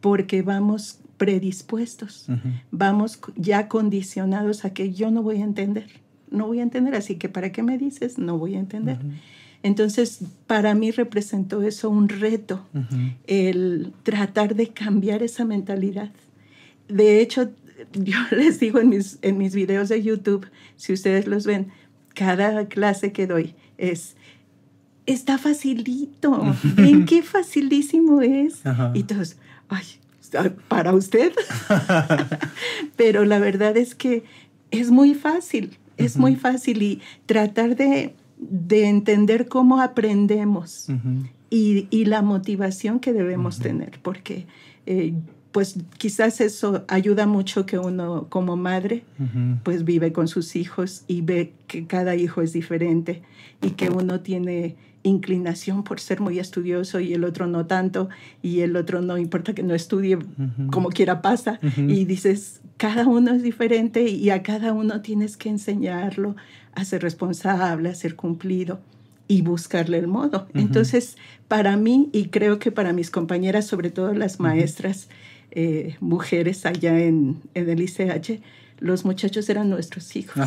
porque 0.00 0.42
vamos 0.42 1.00
predispuestos, 1.16 2.26
vamos 2.70 3.18
ya 3.34 3.66
condicionados 3.66 4.64
a 4.64 4.70
que 4.70 4.92
yo 4.92 5.10
no 5.10 5.22
voy 5.22 5.40
a 5.40 5.44
entender, 5.44 5.88
no 6.30 6.46
voy 6.46 6.60
a 6.60 6.62
entender, 6.62 6.94
así 6.94 7.16
que 7.16 7.28
¿para 7.28 7.52
qué 7.52 7.62
me 7.62 7.78
dices? 7.78 8.18
No 8.18 8.38
voy 8.38 8.54
a 8.54 8.58
entender. 8.58 8.98
Entonces, 9.62 10.20
para 10.46 10.74
mí 10.74 10.90
representó 10.90 11.62
eso 11.62 11.90
un 11.90 12.08
reto, 12.08 12.66
el 13.26 13.92
tratar 14.02 14.54
de 14.54 14.68
cambiar 14.68 15.22
esa 15.22 15.44
mentalidad. 15.44 16.10
De 16.88 17.20
hecho, 17.20 17.50
yo 17.92 18.18
les 18.30 18.60
digo 18.60 18.78
en 18.78 18.90
mis, 18.90 19.18
en 19.22 19.38
mis 19.38 19.54
videos 19.54 19.88
de 19.88 20.02
YouTube, 20.02 20.46
si 20.76 20.92
ustedes 20.92 21.26
los 21.26 21.46
ven, 21.46 21.68
cada 22.14 22.66
clase 22.66 23.12
que 23.12 23.26
doy 23.26 23.54
es, 23.76 24.16
está 25.04 25.38
facilito, 25.38 26.54
ven 26.76 27.04
qué 27.04 27.22
facilísimo 27.22 28.22
es. 28.22 28.62
Y 28.94 29.02
todos, 29.02 29.36
ay, 29.68 29.84
para 30.68 30.94
usted. 30.94 31.32
Pero 32.96 33.24
la 33.24 33.38
verdad 33.38 33.76
es 33.76 33.94
que 33.94 34.24
es 34.70 34.90
muy 34.90 35.14
fácil, 35.14 35.78
es 35.96 36.16
muy 36.16 36.36
fácil 36.36 36.82
y 36.82 37.00
tratar 37.26 37.76
de, 37.76 38.14
entender 38.70 39.48
cómo 39.48 39.80
aprendemos 39.80 40.88
y, 41.50 42.04
la 42.04 42.22
motivación 42.22 43.00
que 43.00 43.12
debemos 43.12 43.58
tener, 43.58 43.98
porque 44.02 44.46
eh, 44.86 45.14
pues 45.56 45.78
quizás 45.96 46.42
eso 46.42 46.84
ayuda 46.86 47.26
mucho 47.26 47.64
que 47.64 47.78
uno 47.78 48.26
como 48.28 48.58
madre 48.58 49.04
pues 49.62 49.86
vive 49.86 50.12
con 50.12 50.28
sus 50.28 50.54
hijos 50.54 51.04
y 51.08 51.22
ve 51.22 51.54
que 51.66 51.86
cada 51.86 52.14
hijo 52.14 52.42
es 52.42 52.52
diferente 52.52 53.22
y 53.62 53.70
que 53.70 53.88
uno 53.88 54.20
tiene 54.20 54.76
inclinación 55.02 55.82
por 55.82 55.98
ser 55.98 56.20
muy 56.20 56.38
estudioso 56.40 57.00
y 57.00 57.14
el 57.14 57.24
otro 57.24 57.46
no 57.46 57.64
tanto 57.64 58.10
y 58.42 58.60
el 58.60 58.76
otro 58.76 59.00
no 59.00 59.16
importa 59.16 59.54
que 59.54 59.62
no 59.62 59.74
estudie 59.74 60.18
como 60.70 60.90
quiera 60.90 61.22
pasa. 61.22 61.58
Y 61.78 62.04
dices 62.04 62.60
cada 62.76 63.06
uno 63.06 63.32
es 63.32 63.42
diferente 63.42 64.02
y 64.02 64.28
a 64.28 64.42
cada 64.42 64.74
uno 64.74 65.00
tienes 65.00 65.38
que 65.38 65.48
enseñarlo 65.48 66.36
a 66.74 66.84
ser 66.84 67.00
responsable, 67.00 67.88
a 67.88 67.94
ser 67.94 68.14
cumplido 68.14 68.78
y 69.26 69.40
buscarle 69.40 69.96
el 69.98 70.06
modo. 70.06 70.48
Entonces, 70.52 71.16
para 71.48 71.78
mí 71.78 72.10
y 72.12 72.26
creo 72.26 72.58
que 72.58 72.70
para 72.70 72.92
mis 72.92 73.10
compañeras, 73.10 73.66
sobre 73.66 73.90
todo 73.90 74.12
las 74.12 74.38
maestras 74.38 75.08
eh, 75.58 75.96
mujeres 76.00 76.66
allá 76.66 77.00
en, 77.00 77.40
en, 77.54 77.70
el 77.70 77.80
ICH, 77.80 78.42
los 78.78 79.06
muchachos 79.06 79.48
eran 79.48 79.70
nuestros 79.70 80.14
hijos. 80.14 80.46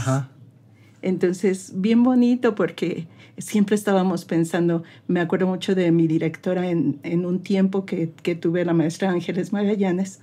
Entonces, 1.01 1.71
bien 1.73 2.03
bonito 2.03 2.53
porque 2.53 3.07
siempre 3.39 3.75
estábamos 3.75 4.25
pensando, 4.25 4.83
me 5.07 5.19
acuerdo 5.19 5.47
mucho 5.47 5.73
de 5.73 5.91
mi 5.91 6.05
directora 6.05 6.69
en, 6.69 6.99
en 7.01 7.25
un 7.25 7.39
tiempo 7.39 7.87
que, 7.87 8.11
que, 8.21 8.35
tuve 8.35 8.63
la 8.63 8.73
maestra 8.73 9.09
Ángeles 9.09 9.51
Magallanes, 9.51 10.19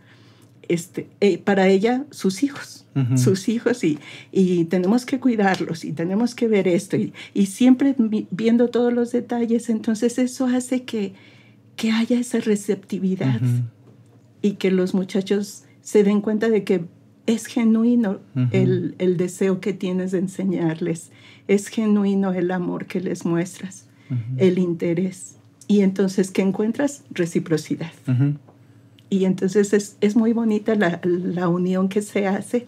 este, 0.69 1.09
eh, 1.21 1.38
para 1.38 1.66
ella 1.66 2.05
sus 2.12 2.45
hijos, 2.45 2.87
sus 3.16 3.49
hijos 3.49 3.83
y, 3.83 3.99
y 4.31 4.66
tenemos 4.66 5.05
que 5.05 5.19
cuidarlos 5.19 5.85
y 5.85 5.93
tenemos 5.93 6.37
que 6.37 6.47
ver 6.47 6.69
esto 6.69 6.97
y, 6.97 7.12
y 7.35 7.47
siempre 7.47 7.97
viendo 8.31 8.69
todos 8.69 8.93
los 8.93 9.11
detalles, 9.11 9.69
entonces 9.69 10.16
eso 10.21 10.47
hace 10.47 10.85
que, 10.85 11.12
que 11.75 11.90
haya 11.90 12.21
esa 12.21 12.38
receptividad 12.38 13.40
y 14.43 14.52
que 14.52 14.71
los 14.71 14.95
muchachos 14.95 15.64
se 15.83 16.02
den 16.02 16.21
cuenta 16.21 16.49
de 16.49 16.64
que 16.64 16.85
es 17.26 17.47
genuino 17.47 18.21
el, 18.52 18.95
el, 18.99 19.16
deseo 19.16 19.61
que 19.61 19.73
tienes 19.73 20.12
de 20.12 20.19
enseñarles, 20.19 21.11
es 21.49 21.69
genuino 21.69 22.33
el 22.33 22.50
amor 22.50 22.87
que 22.87 23.00
les 23.00 23.25
muestras, 23.25 23.87
el 24.37 24.59
interés. 24.59 25.37
Y 25.69 25.81
entonces 25.81 26.31
que 26.31 26.43
encuentras 26.43 27.02
reciprocidad. 27.11 27.93
Y 29.11 29.25
entonces 29.25 29.73
es, 29.73 29.97
es 30.00 30.16
muy 30.16 30.33
bonita 30.33 30.75
la, 30.76 31.00
la, 31.02 31.49
unión 31.49 31.88
que 31.88 32.02
se 32.02 32.26
hace 32.26 32.66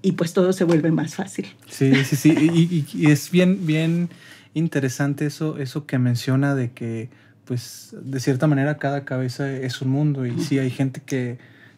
y 0.00 0.12
pues 0.12 0.32
todo 0.32 0.52
se 0.52 0.64
vuelve 0.64 0.90
más 0.90 1.14
fácil. 1.14 1.46
Sí, 1.68 1.92
sí, 2.04 2.16
sí. 2.16 2.30
y, 2.38 2.84
y, 2.92 3.10
es 3.10 3.30
bien, 3.30 3.66
bien 3.66 4.08
interesante 4.54 5.26
eso, 5.26 5.58
eso 5.58 5.86
que 5.86 5.98
menciona 5.98 6.54
de 6.54 6.72
que 6.72 7.08
pues 7.52 7.94
de 8.00 8.18
cierta 8.18 8.46
manera 8.46 8.78
cada 8.78 9.04
cabeza 9.04 9.52
es 9.52 9.82
un 9.82 9.90
mundo 9.90 10.24
y 10.24 10.40
sí 10.40 10.58
hay 10.58 10.70
gente 10.70 11.02
que 11.04 11.36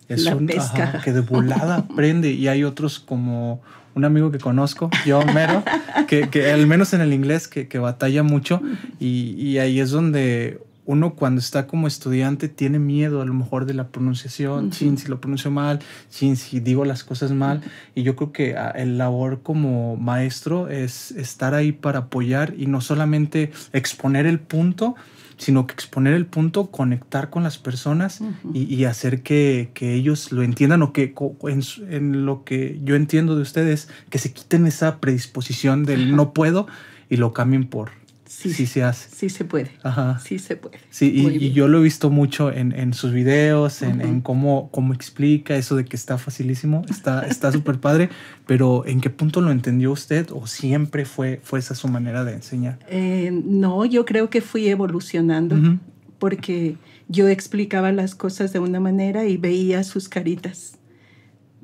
es 0.08 0.22
la 0.22 0.36
un, 0.36 0.46
pesca. 0.46 1.00
que 1.02 1.12
de 1.12 1.20
volada 1.20 1.74
aprende 1.90 2.30
y 2.30 2.46
hay 2.46 2.62
otros 2.62 3.00
como 3.00 3.60
un 3.96 4.04
amigo 4.04 4.30
que 4.30 4.38
conozco, 4.38 4.88
yo 5.04 5.20
mero, 5.34 5.64
que, 6.06 6.28
que 6.30 6.52
al 6.52 6.68
menos 6.68 6.94
en 6.94 7.00
el 7.00 7.12
inglés 7.12 7.48
que, 7.48 7.66
que 7.66 7.80
batalla 7.80 8.22
mucho 8.22 8.62
y, 9.00 9.34
y 9.36 9.58
ahí 9.58 9.80
es 9.80 9.90
donde 9.90 10.60
uno 10.86 11.14
cuando 11.14 11.40
está 11.40 11.66
como 11.66 11.88
estudiante 11.88 12.48
tiene 12.48 12.78
miedo 12.78 13.20
a 13.20 13.24
lo 13.24 13.34
mejor 13.34 13.66
de 13.66 13.74
la 13.74 13.88
pronunciación, 13.88 14.66
uh 14.66 14.70
-huh. 14.70 14.96
si 14.96 15.08
lo 15.08 15.20
pronuncio 15.20 15.50
mal, 15.50 15.80
chin, 16.08 16.36
si 16.36 16.60
digo 16.60 16.84
las 16.84 17.02
cosas 17.02 17.32
mal. 17.32 17.62
Y 17.96 18.04
yo 18.04 18.14
creo 18.14 18.30
que 18.30 18.56
ah, 18.56 18.70
el 18.76 18.96
labor 18.96 19.40
como 19.42 19.96
maestro 19.96 20.68
es 20.68 21.10
estar 21.10 21.52
ahí 21.52 21.72
para 21.72 21.98
apoyar 22.00 22.54
y 22.56 22.66
no 22.66 22.80
solamente 22.80 23.50
exponer 23.72 24.26
el 24.26 24.38
punto, 24.38 24.94
sino 25.36 25.66
que 25.66 25.74
exponer 25.74 26.14
el 26.14 26.26
punto, 26.26 26.70
conectar 26.70 27.30
con 27.30 27.42
las 27.42 27.58
personas 27.58 28.20
uh 28.20 28.24
-huh. 28.24 28.50
y, 28.54 28.74
y, 28.74 28.84
hacer 28.84 29.22
que, 29.22 29.70
que, 29.74 29.94
ellos 29.94 30.32
lo 30.32 30.42
entiendan 30.42 30.82
o 30.82 30.92
que 30.92 31.14
en, 31.48 31.62
en, 31.90 32.26
lo 32.26 32.44
que 32.44 32.80
yo 32.84 32.94
entiendo 32.94 33.36
de 33.36 33.42
ustedes, 33.42 33.88
que 34.10 34.18
se 34.18 34.32
quiten 34.32 34.66
esa 34.66 35.00
predisposición 35.00 35.84
del 35.84 36.14
no 36.14 36.32
puedo 36.32 36.66
y 37.08 37.16
lo 37.16 37.32
cambien 37.32 37.66
por 37.66 37.90
Sí, 38.34 38.52
sí, 38.52 38.66
se 38.66 38.82
hace. 38.82 39.08
Sí 39.14 39.30
se 39.30 39.44
puede. 39.44 39.70
Ajá. 39.82 40.18
Sí 40.18 40.38
se 40.38 40.56
puede. 40.56 40.78
Sí, 40.90 41.12
y, 41.14 41.44
y, 41.44 41.52
yo 41.52 41.68
lo 41.68 41.78
he 41.78 41.82
visto 41.82 42.10
mucho 42.10 42.52
en, 42.52 42.72
en 42.72 42.92
sus 42.92 43.12
videos, 43.12 43.80
en, 43.82 44.00
uh 44.00 44.02
-huh. 44.02 44.08
en 44.08 44.20
cómo, 44.20 44.70
cómo, 44.72 44.92
explica 44.92 45.56
eso 45.56 45.76
de 45.76 45.84
que 45.84 45.96
está 45.96 46.18
facilísimo, 46.18 46.82
está 46.88 47.52
súper 47.52 47.78
padre, 47.78 48.10
pero 48.46 48.84
¿en 48.86 49.00
qué 49.00 49.08
punto 49.08 49.40
lo 49.40 49.52
entendió 49.52 49.92
usted 49.92 50.28
o 50.32 50.46
siempre 50.46 51.04
fue, 51.04 51.40
fue 51.44 51.60
esa 51.60 51.74
su 51.74 51.86
manera 51.88 52.24
de 52.24 52.34
enseñar? 52.34 52.78
Eh, 52.88 53.30
no, 53.32 53.84
yo 53.84 54.04
creo 54.04 54.28
que 54.30 54.40
fui 54.40 54.68
evolucionando 54.68 55.54
uh 55.54 55.58
-huh. 55.58 55.78
porque 56.18 56.76
yo 57.08 57.28
explicaba 57.28 57.92
las 57.92 58.14
cosas 58.14 58.52
de 58.52 58.58
una 58.58 58.80
manera 58.80 59.26
y 59.26 59.36
veía 59.36 59.84
sus 59.84 60.08
caritas 60.08 60.78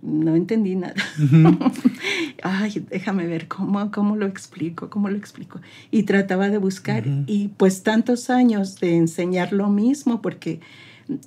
no 0.02 0.34
entendí 0.34 0.76
nada. 0.76 0.94
Uh 1.18 1.22
-huh. 1.32 1.72
Ay, 2.42 2.84
déjame 2.90 3.26
ver 3.26 3.48
cómo, 3.48 3.90
cómo 3.90 4.16
lo 4.16 4.26
explico, 4.26 4.88
cómo 4.88 5.08
lo 5.08 5.16
explico. 5.16 5.60
Y 5.90 6.04
trataba 6.04 6.48
de 6.48 6.58
buscar. 6.58 7.06
Uh 7.06 7.10
-huh. 7.10 7.24
Y 7.26 7.48
pues 7.56 7.82
tantos 7.82 8.30
años 8.30 8.80
de 8.80 8.96
enseñar 8.96 9.52
lo 9.52 9.68
mismo, 9.68 10.22
porque 10.22 10.60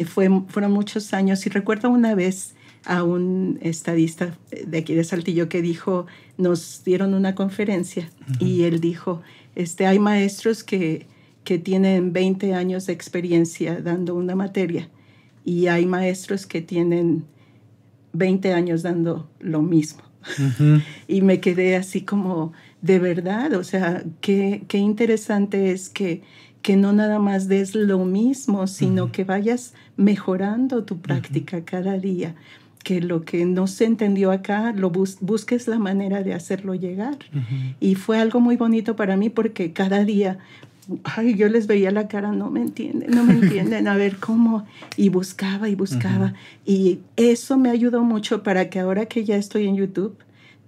fue, 0.05 0.29
fueron 0.47 0.71
muchos 0.71 1.13
años. 1.13 1.45
Y 1.45 1.49
recuerdo 1.49 1.89
una 1.89 2.15
vez 2.15 2.55
a 2.85 3.03
un 3.03 3.59
estadista 3.61 4.37
de 4.67 4.77
aquí 4.77 4.93
de 4.93 5.03
Saltillo 5.03 5.47
que 5.47 5.61
dijo, 5.61 6.05
nos 6.37 6.83
dieron 6.83 7.13
una 7.13 7.33
conferencia 7.35 8.09
uh 8.09 8.31
-huh. 8.31 8.47
y 8.47 8.63
él 8.63 8.79
dijo, 8.79 9.21
este, 9.55 9.85
hay 9.85 9.99
maestros 9.99 10.63
que, 10.63 11.05
que 11.43 11.59
tienen 11.59 12.11
20 12.11 12.53
años 12.53 12.87
de 12.87 12.93
experiencia 12.93 13.79
dando 13.81 14.15
una 14.15 14.35
materia 14.35 14.89
y 15.45 15.67
hay 15.67 15.85
maestros 15.85 16.45
que 16.45 16.61
tienen 16.61 17.25
20 18.13 18.53
años 18.53 18.83
dando 18.83 19.29
lo 19.39 19.61
mismo. 19.61 20.03
Uh 20.23 20.41
-huh. 20.59 20.83
Y 21.07 21.21
me 21.21 21.39
quedé 21.39 21.75
así 21.75 22.01
como, 22.01 22.53
de 22.81 22.99
verdad, 22.99 23.53
o 23.53 23.63
sea, 23.63 24.03
qué, 24.21 24.63
qué 24.67 24.77
interesante 24.77 25.71
es 25.71 25.89
que, 25.89 26.21
que 26.61 26.77
no 26.77 26.93
nada 26.93 27.19
más 27.19 27.47
des 27.47 27.75
lo 27.75 28.05
mismo, 28.05 28.67
sino 28.67 29.03
uh 29.03 29.07
-huh. 29.07 29.11
que 29.11 29.23
vayas 29.23 29.73
mejorando 29.97 30.83
tu 30.83 30.99
práctica 30.99 31.57
uh 31.57 31.61
-huh. 31.61 31.65
cada 31.65 31.97
día. 31.97 32.35
Que 32.83 32.99
lo 32.99 33.23
que 33.23 33.45
no 33.45 33.67
se 33.67 33.85
entendió 33.85 34.31
acá, 34.31 34.73
lo 34.73 34.89
bus 34.89 35.17
busques 35.21 35.67
la 35.69 35.79
manera 35.79 36.21
de 36.21 36.33
hacerlo 36.33 36.75
llegar. 36.75 37.17
Y 37.79 37.95
fue 37.95 38.19
algo 38.19 38.41
muy 38.41 38.57
bonito 38.57 38.97
para 38.97 39.15
mí 39.15 39.29
porque 39.29 39.71
cada 39.71 40.03
día 40.03 40.39
ay, 41.03 41.35
yo 41.35 41.47
les 41.49 41.67
veía 41.67 41.91
la 41.91 42.07
cara, 42.07 42.31
no 42.31 42.49
me 42.49 42.61
entienden, 42.61 43.11
no 43.11 43.23
me 43.23 43.33
entienden, 43.41 43.87
a 43.87 43.95
ver 43.95 44.17
cómo, 44.17 44.65
y 44.97 45.09
buscaba 45.09 45.69
y 45.69 45.75
buscaba. 45.75 46.27
Uh 46.27 46.29
-huh. 46.29 46.35
Y 46.65 46.99
eso 47.15 47.57
me 47.57 47.69
ayudó 47.69 48.03
mucho 48.03 48.43
para 48.43 48.69
que 48.69 48.79
ahora 48.79 49.05
que 49.05 49.23
ya 49.23 49.35
estoy 49.35 49.67
en 49.67 49.75
YouTube, 49.75 50.15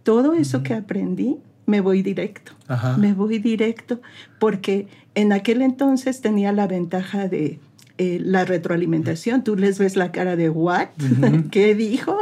todo 0.04 0.34
eso 0.34 0.58
uh 0.58 0.62
-huh. 0.62 0.64
que 0.64 0.74
aprendí, 0.74 1.38
me 1.66 1.82
voy 1.82 2.04
directo, 2.04 2.52
me 2.98 3.14
voy 3.14 3.40
directo, 3.40 4.00
porque 4.40 4.88
en 5.16 5.34
aquel 5.34 5.62
entonces 5.62 6.22
tenía 6.22 6.52
la 6.52 6.68
ventaja 6.68 7.28
de 7.28 7.60
eh, 7.98 8.20
la 8.22 8.44
retroalimentación. 8.44 9.46
Tú 9.46 9.56
les 9.56 9.80
ves 9.80 9.96
la 9.96 10.12
cara 10.12 10.36
de, 10.36 10.50
¿what? 10.50 10.90
Uh 11.00 11.04
-huh. 11.22 11.50
¿Qué 11.50 11.76
dijo? 11.76 12.18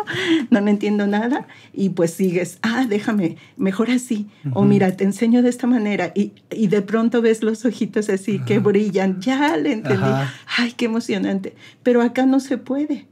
No 0.52 0.62
me 0.62 0.70
entiendo 0.70 1.08
nada. 1.08 1.48
Y 1.74 1.90
pues 1.90 2.14
sigues, 2.14 2.60
ah, 2.62 2.86
déjame, 2.88 3.38
mejor 3.58 3.90
así. 3.90 4.28
Uh 4.46 4.50
-huh. 4.50 4.52
O 4.54 4.64
mira, 4.66 4.96
te 4.96 5.04
enseño 5.04 5.42
de 5.42 5.50
esta 5.50 5.66
manera. 5.66 6.12
Y, 6.14 6.34
y 6.52 6.68
de 6.68 6.84
pronto 6.84 7.24
ves 7.24 7.42
los 7.42 7.66
ojitos 7.66 8.10
así 8.10 8.36
uh 8.36 8.40
-huh. 8.40 8.46
que 8.46 8.60
brillan. 8.60 9.20
Ya 9.20 9.58
le 9.58 9.74
entendí. 9.74 10.12
Ay, 10.58 10.74
qué 10.78 10.86
emocionante. 10.86 11.56
Pero 11.82 12.04
acá 12.04 12.28
no 12.28 12.40
se 12.40 12.58
puede. 12.60 13.08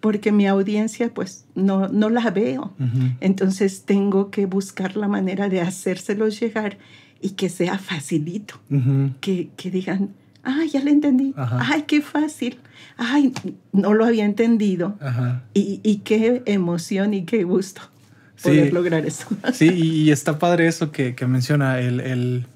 Porque 0.00 0.32
mi 0.32 0.46
audiencia, 0.46 1.12
pues, 1.12 1.44
no, 1.54 1.88
no 1.88 2.08
la 2.08 2.30
veo. 2.30 2.72
Entonces 3.20 3.82
tengo 3.84 4.30
que 4.30 4.46
buscar 4.46 4.96
la 4.96 5.08
manera 5.08 5.48
de 5.48 5.60
hacérselos 5.60 6.40
llegar 6.40 6.78
y 7.20 7.30
que 7.30 7.48
sea 7.48 7.78
facilito. 7.78 8.54
Que, 9.20 9.50
que 9.56 9.70
digan, 9.70 10.10
ay, 10.46 10.70
ya 10.70 10.80
le 10.80 10.92
entendí, 10.92 11.34
Ajá. 11.36 11.58
ay, 11.72 11.82
qué 11.86 12.00
fácil, 12.00 12.58
ay, 12.96 13.32
no 13.72 13.94
lo 13.94 14.04
había 14.04 14.24
entendido. 14.24 14.96
Y, 15.52 15.80
y, 15.82 15.98
qué 15.98 16.42
emoción 16.46 17.14
y 17.14 17.24
qué 17.24 17.44
gusto 17.44 17.82
poder 18.42 18.68
sí, 18.68 18.72
lograr 18.72 19.04
eso. 19.04 19.26
Sí, 19.52 19.68
y 19.68 20.10
está 20.10 20.38
padre 20.38 20.66
eso 20.66 20.92
que, 20.92 21.14
que 21.14 21.26
menciona, 21.26 21.80
el, 21.80 22.00
el, 22.00 22.46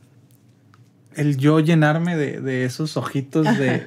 el, 1.17 1.37
yo 1.37 1.59
llenarme 1.61 2.17
de, 2.17 2.41
de 2.41 2.65
esos 2.65 2.97
ojitos 2.97 3.47
de, 3.59 3.87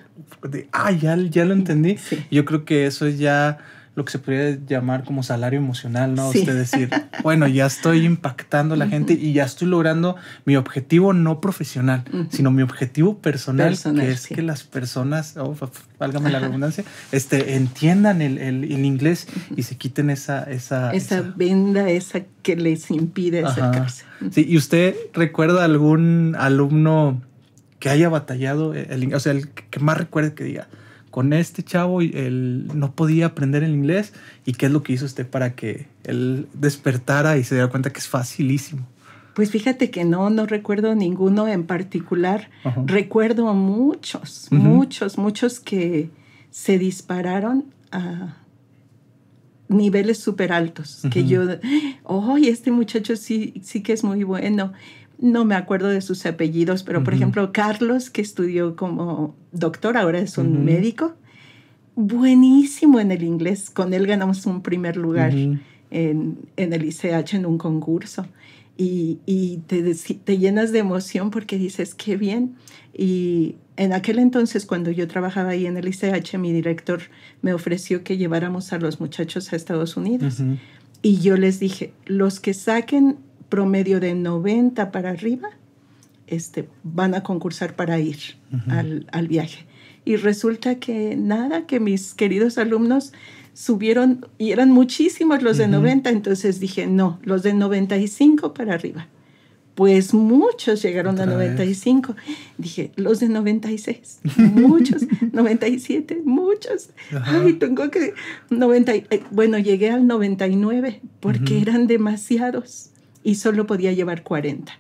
de, 0.50 0.67
ay, 0.72 1.00
ya, 1.00 1.15
ya 1.15 1.45
lo 1.45 1.53
entendí. 1.53 1.98
Sí. 1.98 2.25
Yo 2.29 2.45
creo 2.45 2.65
que 2.65 2.86
eso 2.86 3.05
es 3.05 3.19
ya 3.19 3.60
lo 3.95 4.05
que 4.05 4.12
se 4.12 4.19
podría 4.19 4.57
llamar 4.67 5.03
como 5.03 5.21
salario 5.21 5.59
emocional, 5.59 6.15
¿no? 6.15 6.31
Sí. 6.31 6.39
Usted 6.39 6.55
decir, 6.55 6.89
bueno, 7.21 7.47
ya 7.47 7.67
estoy 7.67 8.05
impactando 8.05 8.73
a 8.73 8.77
la 8.77 8.85
uh 8.85 8.88
-huh. 8.88 8.91
gente 8.91 9.13
y 9.13 9.33
ya 9.33 9.43
estoy 9.43 9.67
logrando 9.67 10.15
mi 10.45 10.55
objetivo 10.55 11.13
no 11.13 11.39
profesional, 11.39 12.03
uh 12.12 12.17
-huh. 12.17 12.27
sino 12.31 12.50
mi 12.50 12.63
objetivo 12.63 13.19
personal, 13.19 13.69
personal 13.69 14.05
que 14.05 14.12
es 14.12 14.21
sí. 14.21 14.35
que 14.35 14.41
las 14.41 14.63
personas, 14.63 15.38
oh, 15.38 15.55
válgame 16.00 16.31
la 16.31 16.39
redundancia, 16.39 16.83
este, 17.12 17.55
entiendan 17.55 18.21
el, 18.21 18.39
el, 18.39 18.63
el 18.63 18.85
inglés 18.85 19.27
uh 19.29 19.39
-huh. 19.39 19.59
y 19.59 19.63
se 19.63 19.77
quiten 19.77 20.09
esa... 20.09 20.43
Esa, 20.43 20.91
esa, 20.91 21.19
esa 21.19 21.33
venda, 21.35 21.89
esa 21.89 22.21
que 22.41 22.55
les 22.55 22.89
impide 22.89 23.45
acercarse. 23.45 24.05
Sí, 24.31 24.45
¿y 24.47 24.57
usted 24.57 24.95
recuerda 25.13 25.63
algún 25.63 26.35
alumno 26.39 27.21
que 27.79 27.89
haya 27.89 28.09
batallado, 28.09 28.73
el, 28.73 29.13
o 29.13 29.19
sea, 29.19 29.33
el 29.33 29.50
que 29.50 29.79
más 29.79 29.97
recuerde 29.97 30.33
que 30.33 30.43
diga, 30.43 30.67
con 31.13 31.32
este 31.32 31.62
chavo 31.62 32.01
él 32.01 32.65
no 32.74 32.96
podía 32.96 33.27
aprender 33.27 33.62
el 33.62 33.75
inglés 33.75 34.13
y 34.48 34.53
qué 34.53 34.65
es 34.65 34.72
lo 34.72 34.82
que 34.82 34.93
hizo 34.93 35.05
usted 35.05 35.27
para 35.27 35.53
que 35.53 35.86
él 36.05 36.48
despertara 36.55 37.38
y 37.38 37.43
se 37.43 37.53
diera 37.53 37.70
cuenta 37.70 37.91
que 37.91 38.00
es 38.00 38.08
facilísimo. 38.08 38.88
Pues 39.36 39.51
fíjate 39.51 39.91
que 39.91 40.05
no, 40.05 40.32
no 40.32 40.48
recuerdo 40.48 40.96
ninguno 40.96 41.48
en 41.48 41.67
particular. 41.67 42.50
Recuerdo 42.88 43.53
muchos, 43.53 44.48
uh 44.50 44.55
-huh. 44.55 44.58
muchos, 44.58 45.20
muchos 45.20 45.60
que 45.60 46.10
se 46.50 46.79
dispararon 46.79 47.65
a 47.91 48.38
niveles 49.67 50.17
súper 50.17 50.51
altos. 50.51 51.03
Uh 51.03 51.08
-huh. 51.08 51.12
Que 51.12 51.27
yo, 51.27 51.41
oh, 52.05 52.38
este 52.38 52.72
muchacho 52.72 53.15
sí, 53.17 53.53
sí 53.62 53.84
que 53.84 53.93
es 53.93 54.03
muy 54.03 54.24
bueno 54.24 54.74
no 55.20 55.46
me 55.46 55.55
acuerdo 55.55 55.89
de 55.89 56.01
sus 56.01 56.25
apellidos, 56.25 56.84
pero 56.84 57.00
uh 57.00 57.01
-huh. 57.01 57.05
por 57.05 57.13
ejemplo, 57.13 57.51
Carlos, 57.51 58.10
que 58.10 58.22
estudió 58.22 58.75
como 58.75 59.36
doctor, 59.51 59.98
ahora 59.98 60.20
es 60.20 60.38
un 60.38 60.48
uh 60.48 60.60
-huh. 60.60 60.63
médico, 60.63 61.15
buenísimo 61.96 63.00
en 63.00 63.12
el 63.12 63.24
inglés. 63.24 63.70
Con 63.70 63.93
él 63.93 64.08
ganamos 64.08 64.46
un 64.46 64.62
primer 64.62 64.98
lugar 64.98 65.34
uh 65.34 65.38
-huh. 65.38 65.60
en, 65.91 66.38
en, 66.58 66.74
el 66.74 66.86
ICH 66.86 67.36
en 67.36 67.46
un 67.46 67.58
concurso. 67.58 68.25
Y, 68.75 69.20
y 69.27 69.58
te, 69.67 69.93
te, 69.93 70.38
llenas 70.39 70.72
de 70.72 70.79
emoción 70.79 71.29
porque 71.29 71.58
dices, 71.58 71.93
qué 71.93 72.17
bien. 72.17 72.55
Y 72.98 73.55
en 73.77 73.93
aquel 73.93 74.17
entonces, 74.17 74.65
cuando 74.65 74.89
yo 74.89 75.08
trabajaba 75.08 75.51
ahí 75.51 75.67
en 75.67 75.77
el 75.77 75.88
ICH, 75.88 76.38
mi 76.38 76.51
director 76.51 77.01
me 77.41 77.53
ofreció 77.53 78.03
que 78.03 78.17
lleváramos 78.17 78.74
a 78.74 78.79
los 78.79 79.00
muchachos 79.00 79.53
a 79.53 79.55
Estados 79.55 79.96
Unidos. 79.96 80.41
Y 81.03 81.20
yo 81.20 81.38
les 81.38 81.60
dije, 81.60 81.93
los 82.05 82.39
que 82.39 82.53
saquen 82.53 83.17
promedio 83.53 84.00
de 84.00 84.15
90 84.15 84.91
para 84.91 85.12
arriba, 85.12 85.48
este, 86.25 86.67
van 86.81 87.13
a 87.13 87.22
concursar 87.22 87.75
para 87.75 88.00
ir 88.00 88.17
al, 88.67 89.05
al, 89.12 89.27
viaje. 89.27 89.67
Y 90.05 90.15
resulta 90.15 90.79
que 90.79 91.15
nada, 91.15 91.67
que 91.67 91.79
mis 91.79 92.15
queridos 92.15 92.57
alumnos 92.57 93.13
subieron, 93.53 94.25
y 94.39 94.53
eran 94.53 94.72
muchísimos 94.72 95.43
los 95.43 95.60
de 95.60 95.67
90, 95.67 96.10
entonces 96.10 96.60
dije, 96.60 96.88
no, 96.88 97.19
los 97.22 97.43
de 97.43 97.53
95 97.53 98.55
para 98.55 98.74
arriba. 98.74 99.07
Pues 99.75 100.15
muchos 100.15 100.81
llegaron 100.81 101.19
a 101.19 101.27
95. 101.27 102.15
Dije, 102.57 102.91
los 102.95 103.19
de 103.19 103.29
96, 103.29 104.22
muchos, 104.38 105.03
97, 105.31 106.24
muchos. 106.25 106.89
Ay, 107.24 107.53
tengo 107.53 107.91
que 107.91 108.15
90, 108.50 108.95
eh, 108.95 109.24
bueno, 109.29 109.60
llegué 109.60 109.91
al 109.91 110.07
99 110.07 111.01
porque 111.19 111.62
eran 111.62 111.86
demasiados 111.86 112.92
y 113.23 113.35
solo 113.35 113.65
podía 113.65 113.93
llevar 113.93 114.23
40. 114.23 114.79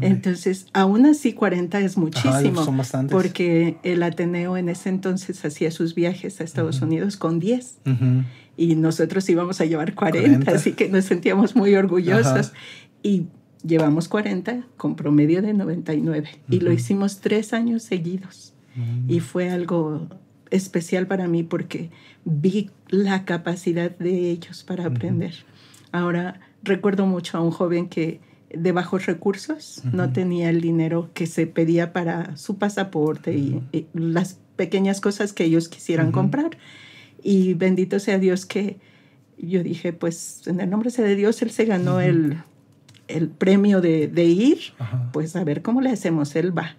Entonces, 0.00 0.66
aún 0.72 1.06
así 1.06 1.34
40 1.34 1.78
es 1.80 1.96
muchísimo, 1.96 2.66
porque 3.10 3.76
el 3.84 4.02
Ateneo 4.02 4.56
en 4.56 4.68
ese 4.68 4.88
entonces 4.88 5.44
hacía 5.44 5.70
sus 5.70 5.94
viajes 5.94 6.40
a 6.40 6.44
Estados 6.44 6.82
Unidos 6.82 7.16
con 7.16 7.38
10 7.38 7.78
y 8.56 8.74
nosotros 8.74 9.28
íbamos 9.28 9.60
a 9.60 9.64
llevar 9.64 9.94
40, 9.94 10.50
así 10.50 10.72
que 10.72 10.88
nos 10.88 11.04
sentíamos 11.04 11.54
muy 11.54 11.74
orgullosos. 11.74 12.52
Y 13.04 13.26
llevamos 13.64 14.08
40 14.08 14.66
con 14.76 14.96
promedio 14.96 15.42
de 15.42 15.54
99 15.54 16.28
y 16.48 16.60
lo 16.60 16.72
hicimos 16.72 17.20
tres 17.20 17.52
años 17.52 17.82
seguidos. 17.82 18.54
Y 19.06 19.20
fue 19.20 19.50
algo 19.50 20.08
especial 20.50 21.06
para 21.06 21.28
mí 21.28 21.42
porque 21.42 21.90
vi 22.24 22.70
la 22.88 23.24
capacidad 23.24 23.96
de 23.96 24.30
ellos 24.30 24.64
para 24.64 24.86
aprender. 24.86 25.34
Ahora, 25.92 26.40
recuerdo 26.62 27.06
mucho 27.06 27.38
a 27.38 27.40
un 27.40 27.50
joven 27.50 27.88
que 27.88 28.20
de 28.54 28.72
bajos 28.72 29.06
recursos, 29.06 29.82
no 29.92 30.12
tenía 30.12 30.50
el 30.50 30.60
dinero 30.60 31.10
que 31.14 31.26
se 31.26 31.46
pedía 31.46 31.92
para 31.92 32.36
su 32.36 32.58
pasaporte 32.58 33.32
y, 33.32 33.62
las 33.94 34.38
pequeñas 34.56 35.00
cosas 35.00 35.32
que 35.32 35.44
ellos 35.44 35.68
quisieran 35.68 36.12
comprar. 36.12 36.58
Y 37.22 37.54
bendito 37.54 37.98
sea 37.98 38.18
Dios 38.18 38.44
que 38.46 38.78
yo 39.38 39.62
dije, 39.62 39.92
pues 39.92 40.42
en 40.46 40.60
el 40.60 40.68
nombre 40.68 40.90
de 40.90 41.16
Dios, 41.16 41.40
Él 41.42 41.50
se 41.50 41.64
ganó 41.64 42.00
el, 42.00 42.36
el, 43.08 43.28
premio 43.28 43.80
de, 43.80 44.08
de 44.08 44.24
ir, 44.24 44.58
pues 45.12 45.34
a 45.34 45.44
ver 45.44 45.62
cómo 45.62 45.80
le 45.80 45.90
hacemos, 45.90 46.36
Él 46.36 46.56
va. 46.56 46.76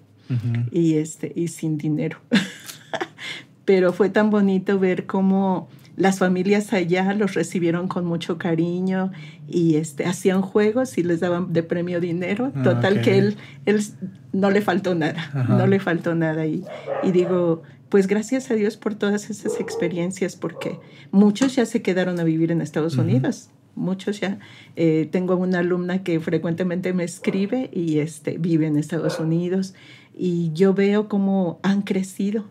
y, 0.72 0.96
este, 0.96 1.32
y 1.36 1.48
sin 1.48 1.78
dinero. 1.78 2.20
Pero 3.66 3.94
fue 3.94 4.10
tan 4.10 4.30
bonito 4.30 4.78
ver 4.78 5.06
cómo 5.06 5.70
las 5.96 6.20
familias 6.20 6.74
allá 6.74 7.14
los 7.14 7.36
recibieron 7.36 7.88
con 7.88 8.06
mucho 8.06 8.38
cariño 8.38 9.12
y 9.48 9.76
este, 9.76 10.06
hacían 10.06 10.42
juegos 10.42 10.98
y 10.98 11.04
les 11.04 11.20
daban 11.20 11.54
de 11.54 11.64
premio 11.64 12.00
dinero. 12.00 12.52
Ah, 12.56 12.64
Total 12.64 13.02
que 13.02 13.18
él, 13.18 13.38
él 13.66 13.84
no 14.32 14.50
le 14.50 14.62
faltó 14.62 14.96
nada, 14.96 15.32
no 15.50 15.68
le 15.68 15.80
faltó 15.80 16.16
nada. 16.16 16.46
Y, 16.48 16.64
y 17.04 17.12
digo, 17.12 17.62
pues 17.90 18.08
gracias 18.08 18.50
a 18.50 18.56
Dios 18.56 18.76
por 18.76 18.96
todas 18.96 19.30
esas 19.30 19.60
experiencias, 19.60 20.36
porque 20.36 20.80
muchos 21.12 21.56
ya 21.56 21.66
se 21.68 21.84
quedaron 21.84 22.20
a 22.20 22.24
vivir 22.24 22.52
en 22.52 22.62
Estados 22.62 22.98
Unidos. 22.98 23.50
Muchos 23.76 24.20
ya. 24.20 24.40
Eh, 24.76 25.08
tengo 25.12 25.36
una 25.36 25.60
alumna 25.60 26.04
que 26.04 26.20
frecuentemente 26.20 26.94
me 26.94 27.04
escribe 27.04 27.70
y 27.72 28.00
este, 28.00 28.38
vive 28.38 28.68
en 28.68 28.78
Estados 28.78 29.20
Unidos 29.20 29.74
y 30.16 30.52
yo 30.54 30.74
veo 30.74 31.08
cómo 31.08 31.60
han 31.64 31.82
crecido 31.82 32.46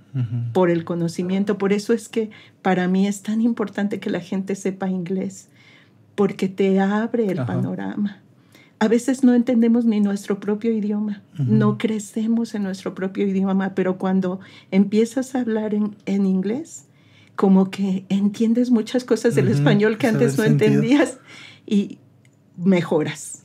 por 0.53 0.71
el 0.71 0.85
conocimiento. 0.85 1.59
Por 1.59 1.73
eso 1.73 1.93
es 1.93 2.09
que 2.09 2.31
para 2.61 2.89
mí 2.89 3.07
es 3.07 3.23
tan 3.23 3.41
importante 3.41 4.01
que 4.01 4.11
la 4.11 4.21
gente 4.21 4.55
sepa 4.55 4.89
inglés, 4.89 5.49
porque 6.15 6.49
te 6.49 6.81
abre 6.81 7.27
el 7.27 7.45
panorama. 7.45 8.21
A 8.79 8.89
veces 8.89 9.23
no 9.23 9.33
entendemos 9.35 9.85
ni 9.85 10.01
nuestro 10.01 10.41
propio 10.41 10.73
idioma, 10.73 11.23
no 11.39 11.79
crecemos 11.79 12.55
en 12.55 12.65
nuestro 12.65 12.95
propio 12.95 13.27
idioma, 13.27 13.75
pero 13.77 13.97
cuando 13.97 14.41
empiezas 14.73 15.35
a 15.35 15.41
hablar 15.41 15.73
en, 15.73 15.97
en 16.05 16.27
inglés, 16.27 16.87
como 17.37 17.71
que 17.71 18.05
entiendes 18.09 18.71
muchas 18.71 19.05
cosas 19.05 19.35
del 19.35 19.49
español 19.49 19.99
que 19.99 20.09
antes 20.09 20.37
no 20.37 20.45
entendías. 20.45 21.19
Y 21.65 21.99
mejoras. 22.57 23.43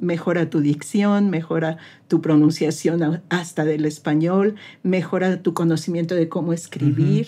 Mejora 0.00 0.50
tu 0.50 0.60
dicción, 0.60 1.30
mejora 1.30 1.78
tu 2.08 2.20
pronunciación 2.20 3.22
hasta 3.28 3.64
del 3.64 3.84
español, 3.84 4.56
mejora 4.82 5.42
tu 5.42 5.54
conocimiento 5.54 6.14
de 6.14 6.28
cómo 6.28 6.52
escribir, 6.52 7.26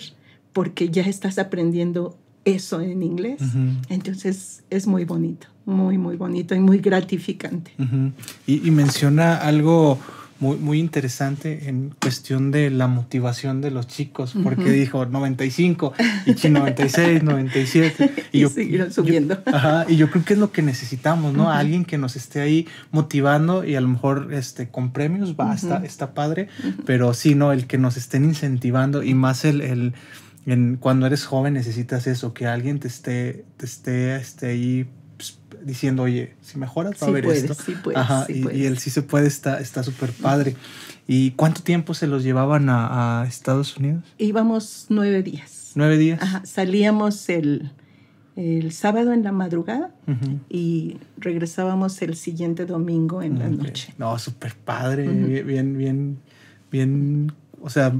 porque 0.53 0.89
ya 0.89 1.03
estás 1.03 1.39
aprendiendo 1.39 2.17
eso 2.45 2.81
en 2.81 3.03
inglés. 3.03 3.41
Entonces 3.89 4.63
es 4.69 4.87
muy 4.87 5.05
bonito, 5.05 5.47
muy, 5.65 5.97
muy 5.97 6.17
bonito 6.17 6.55
y 6.55 6.59
muy 6.59 6.79
gratificante. 6.79 7.71
y, 8.47 8.67
y 8.67 8.71
menciona 8.71 9.37
algo 9.37 9.99
muy, 10.43 10.57
muy 10.57 10.79
interesante 10.79 11.69
en 11.69 11.95
cuestión 12.01 12.51
de 12.51 12.69
la 12.69 12.87
motivación 12.87 13.61
de 13.61 13.71
los 13.71 13.87
chicos, 13.87 14.35
porque 14.43 14.71
dijo 14.71 15.05
95, 15.05 15.93
y 16.25 16.49
96, 16.49 17.23
97. 17.23 18.13
Y, 18.33 18.39
yo, 18.39 18.49
siguieron 18.49 18.91
subiendo. 18.91 19.41
ajá, 19.45 19.85
y 19.87 19.95
yo 19.95 20.09
creo 20.09 20.25
que 20.25 20.33
es 20.33 20.39
lo 20.39 20.51
que 20.51 20.61
necesitamos, 20.61 21.33
¿no? 21.33 21.49
Alguien 21.49 21.85
que 21.85 21.97
nos 21.97 22.17
esté 22.17 22.41
ahí 22.41 22.67
motivando 22.91 23.63
y 23.63 23.75
a 23.75 23.81
lo 23.81 23.87
mejor 23.87 24.33
este, 24.33 24.67
con 24.67 24.91
premios 24.91 25.35
va, 25.39 25.53
está, 25.53 25.85
está 25.85 26.13
padre, 26.13 26.49
pero 26.85 27.13
sí, 27.13 27.35
¿no? 27.35 27.53
El 27.53 27.65
que 27.65 27.77
nos 27.77 27.95
estén 27.95 28.25
incentivando 28.25 29.01
y 29.01 29.13
más 29.13 29.45
el, 29.45 29.61
el 29.61 29.93
en, 30.45 30.75
cuando 30.75 31.05
eres 31.05 31.25
joven 31.25 31.53
necesitas 31.53 32.05
eso, 32.07 32.33
que 32.33 32.47
alguien 32.47 32.79
te 32.79 32.89
esté, 32.89 33.45
te 33.55 33.65
esté, 33.65 34.15
esté 34.15 34.47
ahí 34.47 34.87
diciendo, 35.63 36.03
oye, 36.03 36.35
si 36.41 36.57
mejoras 36.57 37.01
va 37.01 37.07
a 37.07 37.09
haber 37.09 37.25
esto. 37.25 37.53
Sí 37.53 37.73
puedes, 37.83 37.99
Ajá, 37.99 38.25
y, 38.29 38.49
y, 38.55 38.65
el 38.65 38.77
sí 38.77 38.89
se 38.89 39.01
puede 39.01 39.27
está 39.27 39.83
súper 39.83 40.11
padre. 40.11 40.55
¿Y 41.07 41.31
cuánto 41.31 41.61
tiempo 41.63 41.93
se 41.93 42.07
los 42.07 42.23
llevaban 42.23 42.67
a, 42.69 43.25
Estados 43.27 43.77
Unidos? 43.77 44.03
Íbamos 44.17 44.85
nueve 44.89 45.21
días. 45.21 45.71
¿Nueve 45.75 45.97
días? 45.97 46.21
Ajá, 46.21 46.45
salíamos 46.45 47.27
el, 47.29 47.71
el 48.35 48.71
sábado 48.71 49.11
en 49.11 49.23
la 49.23 49.31
madrugada 49.31 49.91
y 50.49 50.97
regresábamos 51.17 52.01
el 52.01 52.15
siguiente 52.15 52.65
domingo 52.65 53.21
en 53.21 53.39
la 53.39 53.49
noche. 53.49 53.93
No, 53.97 54.17
súper 54.17 54.55
padre, 54.55 55.07
bien, 55.07 55.77
bien, 55.77 56.19
bien, 56.71 57.33
o 57.61 57.69
sea, 57.69 57.93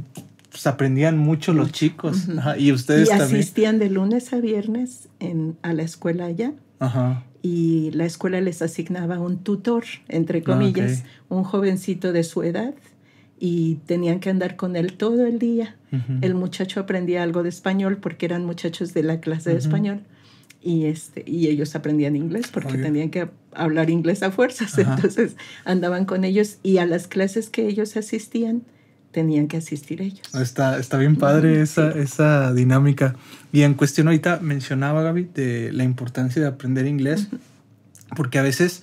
pues 0.49 0.65
aprendían 0.67 1.17
mucho 1.17 1.51
los 1.51 1.71
chicos. 1.71 2.27
y 2.57 2.71
ustedes 2.71 3.07
y 3.07 3.09
también. 3.09 3.41
asistían 3.41 3.79
de 3.79 3.89
lunes 3.89 4.31
a 4.31 4.37
viernes 4.37 5.09
en, 5.19 5.57
a 5.61 5.73
la 5.73 5.83
escuela 5.83 6.25
allá. 6.25 6.53
Ajá 6.79 7.23
y 7.43 7.91
la 7.91 8.05
escuela 8.05 8.39
les 8.41 8.61
asignaba 8.61 9.19
un 9.19 9.37
tutor, 9.37 9.83
entre 10.07 10.39
ah, 10.39 10.43
comillas, 10.43 11.03
un 11.29 11.43
jovencito 11.43 12.13
de 12.13 12.23
su 12.23 12.41
edad 12.41 12.73
y 13.37 13.75
tenían 13.85 14.21
que 14.21 14.29
andar 14.29 14.55
con 14.55 14.77
él 14.77 14.93
todo 14.93 15.27
el 15.27 15.37
día. 15.37 15.75
El 16.21 16.33
muchacho 16.33 16.79
aprendía 16.79 17.21
algo 17.21 17.43
de 17.43 17.49
español 17.49 17.97
porque 17.97 18.25
eran 18.25 18.45
muchachos 18.45 18.95
de 18.95 19.03
la 19.03 19.19
clase 19.19 19.51
de 19.51 19.57
español 19.57 19.99
y, 20.61 20.85
este, 20.85 21.23
y 21.27 21.49
ellos 21.49 21.75
aprendían 21.75 22.15
inglés 22.15 22.47
porque 22.51 22.77
tenían 22.77 23.09
que 23.09 23.29
hablar 23.51 23.89
inglés 23.89 24.23
a 24.23 24.31
fuerzas. 24.31 24.75
Entonces 24.79 25.35
andaban 25.65 26.05
con 26.05 26.23
ellos 26.23 26.57
y 26.63 26.77
a 26.77 26.85
las 26.85 27.07
clases 27.07 27.49
que 27.49 27.67
ellos 27.67 27.97
asistían 27.97 28.63
tenían 29.13 29.47
que 29.47 29.57
asistir 29.57 30.01
ellos. 30.01 30.21
Está, 30.33 30.77
está 30.77 30.97
bien 30.97 31.15
padre 31.15 31.61
esa, 31.61 31.91
esa 31.91 32.53
dinámica. 32.53 33.15
Y 33.53 33.61
en 33.61 33.75
cuestión 33.75 34.07
ahorita 34.07 34.39
mencionaba 34.41 35.03
Gaby 35.03 35.29
de 35.33 35.71
la 35.71 35.85
importancia 35.85 36.41
de 36.41 36.47
aprender 36.49 36.85
inglés, 36.87 37.27
porque 38.17 38.39
a 38.39 38.41
veces 38.41 38.81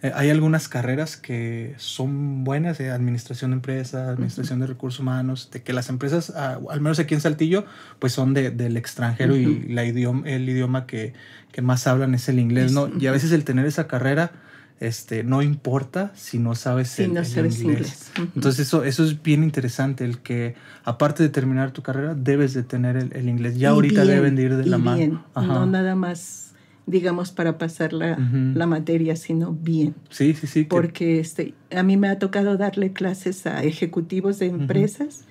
eh, 0.00 0.12
hay 0.14 0.30
algunas 0.30 0.68
carreras 0.68 1.16
que 1.16 1.74
son 1.76 2.44
buenas, 2.44 2.78
de 2.78 2.90
administración 2.90 3.50
de 3.50 3.56
empresas, 3.56 4.08
administración 4.08 4.60
de 4.60 4.66
recursos 4.66 5.00
humanos, 5.00 5.50
de 5.50 5.62
que 5.62 5.72
las 5.72 5.88
empresas, 5.88 6.32
ah, 6.36 6.60
al 6.70 6.80
menos 6.80 6.98
aquí 6.98 7.14
en 7.14 7.20
Saltillo, 7.20 7.66
pues 7.98 8.12
son 8.12 8.34
de, 8.34 8.50
del 8.50 8.76
extranjero 8.76 9.36
y 9.36 9.68
la 9.68 9.84
idioma, 9.84 10.28
el 10.28 10.48
idioma 10.48 10.86
que, 10.86 11.12
que, 11.52 11.62
más 11.62 11.86
hablan 11.86 12.14
es 12.14 12.28
el 12.28 12.38
inglés, 12.38 12.72
¿no? 12.72 12.90
Y 13.00 13.06
a 13.06 13.12
veces 13.12 13.32
el 13.32 13.44
tener 13.44 13.66
esa 13.66 13.86
carrera 13.86 14.32
este, 14.80 15.22
no 15.22 15.42
importa 15.42 16.12
si 16.14 16.38
no 16.38 16.54
sabes, 16.54 16.98
el, 16.98 17.10
inglés. 17.10 18.10
Entonces 18.34 18.66
eso, 18.66 18.84
eso 18.84 19.04
es 19.04 19.22
bien 19.22 19.42
interesante, 19.42 20.04
el 20.04 20.18
que 20.18 20.54
aparte 20.84 21.22
de 21.22 21.28
terminar 21.28 21.70
tu 21.70 21.82
carrera, 21.82 22.14
debes 22.14 22.54
de 22.54 22.62
tener 22.62 22.96
el, 22.96 23.28
inglés. 23.28 23.56
Ya 23.56 23.70
ahorita 23.70 24.04
deben 24.04 24.36
de 24.36 24.42
ir 24.42 24.56
de 24.56 24.66
la 24.66 24.78
mano. 24.78 25.24
No 25.36 25.66
nada 25.66 25.94
más, 25.94 26.52
digamos, 26.86 27.30
para 27.30 27.56
pasar 27.56 27.92
la, 27.92 28.18
la, 28.54 28.66
materia, 28.66 29.16
sino 29.16 29.52
bien. 29.52 29.94
Sí, 30.10 30.34
sí, 30.34 30.46
sí. 30.46 30.64
Porque 30.64 31.20
este, 31.20 31.54
a 31.74 31.82
mí 31.82 31.96
me 31.96 32.08
ha 32.08 32.18
tocado 32.18 32.56
darle 32.56 32.92
clases 32.92 33.46
a 33.46 33.62
ejecutivos 33.62 34.38
de 34.38 34.46
empresas 34.46 35.24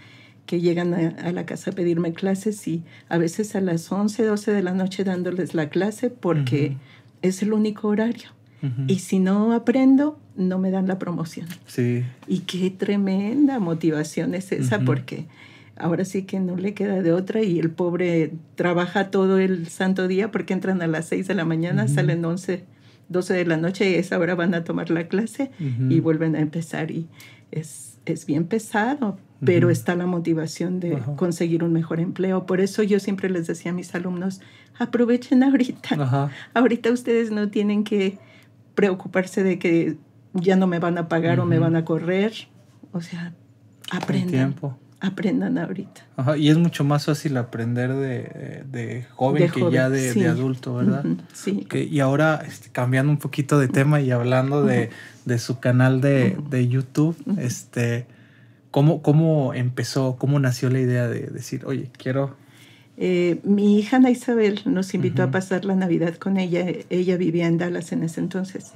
que 0.46 0.60
llegan 0.60 0.94
a, 0.94 1.32
la 1.32 1.46
casa 1.46 1.72
a 1.72 1.74
pedirme 1.74 2.14
clases 2.14 2.68
y 2.68 2.84
a 3.08 3.18
veces 3.18 3.56
a 3.56 3.62
las 3.62 3.92
11, 3.92 4.24
12 4.24 4.52
de 4.52 4.64
la 4.64 4.74
noche 4.74 5.04
dándoles 5.04 5.54
la 5.54 5.70
clase 5.70 6.10
porque 6.10 6.76
es 7.22 7.42
el 7.42 7.54
único 7.54 7.88
horario 7.88 8.30
y 8.88 9.00
si 9.00 9.20
no 9.20 9.54
aprendo, 9.54 10.20
no 10.36 10.58
me 10.58 10.72
dan 10.72 10.88
la 10.88 10.98
promoción. 10.98 11.48
Sí. 11.68 12.04
Y 12.28 12.40
qué 12.40 12.70
tremenda 12.70 13.60
motivación 13.60 14.34
es 14.36 14.52
esa, 14.52 14.80
porque 14.80 15.26
ahora 15.76 16.06
sí 16.06 16.24
que 16.24 16.40
no 16.40 16.56
le 16.56 16.74
queda 16.74 17.02
de 17.02 17.12
otra 17.12 17.42
y 17.42 17.60
el 17.60 17.72
pobre 17.72 18.32
trabaja 18.56 19.12
todo 19.12 19.40
el 19.40 19.68
santo 19.68 20.08
día 20.08 20.32
porque 20.32 20.54
entran 20.54 20.82
a 20.82 20.88
las 20.88 21.08
6 21.08 21.28
de 21.28 21.36
la 21.36 21.46
mañana, 21.46 21.88
salen 21.88 22.24
11, 22.24 22.64
12 23.10 23.34
de 23.34 23.46
la 23.46 23.58
noche 23.58 23.90
y 23.90 23.96
a 23.96 24.00
esa 24.00 24.18
hora 24.18 24.36
van 24.36 24.54
a 24.54 24.64
tomar 24.64 24.90
la 24.90 25.08
clase 25.08 25.52
y 25.90 26.00
vuelven 26.00 26.36
a 26.36 26.40
empezar 26.40 26.92
y 26.92 27.08
es, 27.52 27.98
es 28.06 28.26
bien 28.26 28.46
pesado, 28.46 29.18
pero 29.44 29.70
está 29.70 29.96
la 29.96 30.06
motivación 30.06 30.80
de 30.80 31.00
conseguir 31.18 31.64
un 31.64 31.74
mejor 31.74 32.00
empleo. 32.00 32.46
Por 32.46 32.62
eso 32.62 32.82
yo 32.82 33.00
siempre 33.00 33.30
les 33.30 33.48
decía 33.48 33.72
a 33.72 33.76
mis 33.76 33.94
alumnos, 33.94 34.42
aprovechen 34.80 35.44
ahorita. 35.44 36.32
Ahorita 36.54 36.92
ustedes 36.92 37.32
no 37.32 37.50
tienen 37.50 37.84
que 37.84 38.18
preocuparse 38.76 39.44
de 39.44 39.60
que 39.60 39.98
ya 40.34 40.56
no 40.56 40.68
me 40.68 40.80
van 40.80 40.98
a 40.98 41.08
pagar 41.08 41.40
o 41.40 41.46
me 41.46 41.60
van 41.60 41.76
a 41.76 41.86
correr. 41.86 42.34
O 42.92 43.02
sea, 43.02 43.34
aprendan. 43.92 44.56
Aprendan 45.00 45.58
ahorita. 45.58 46.06
y 46.38 46.48
es 46.48 46.58
mucho 46.58 46.86
más 46.86 47.06
fácil 47.06 47.36
aprender 47.36 47.94
de, 47.94 48.64
de 48.72 49.06
joven 49.16 49.52
que 49.52 49.70
ya 49.70 49.90
de, 49.90 50.28
adulto, 50.30 50.76
¿verdad? 50.76 51.04
sí. 51.34 51.68
y 51.74 52.00
ahora, 52.00 52.42
este, 52.48 52.70
cambiando 52.70 53.12
un 53.12 53.18
poquito 53.18 53.60
de 53.60 53.68
tema 53.68 54.00
y 54.00 54.12
hablando 54.12 54.64
de, 54.64 54.92
su 55.40 55.60
canal 55.60 56.00
de, 56.00 56.68
YouTube, 56.70 57.18
este, 57.38 58.06
¿cómo, 58.72 59.02
¿cómo 59.02 59.54
empezó, 59.54 60.16
cómo 60.18 60.40
nació 60.40 60.70
la 60.70 60.80
idea 60.80 61.10
de 61.10 61.28
decir, 61.28 61.66
oye, 61.66 61.92
quiero 61.98 62.38
eh, 62.98 63.40
mi 63.44 63.80
hija 63.80 63.98
Ana 63.98 64.12
Isabel 64.12 64.62
nos 64.66 64.94
invitó 64.94 65.24
a 65.24 65.32
pasar 65.32 65.66
la 65.66 65.76
Navidad 65.76 66.16
con 66.16 66.38
ella. 66.38 66.66
Ella 66.90 67.18
vivía 67.18 67.48
en 67.48 67.58
Dallas 67.58 67.92
en 67.92 68.04
ese 68.04 68.22
entonces. 68.22 68.72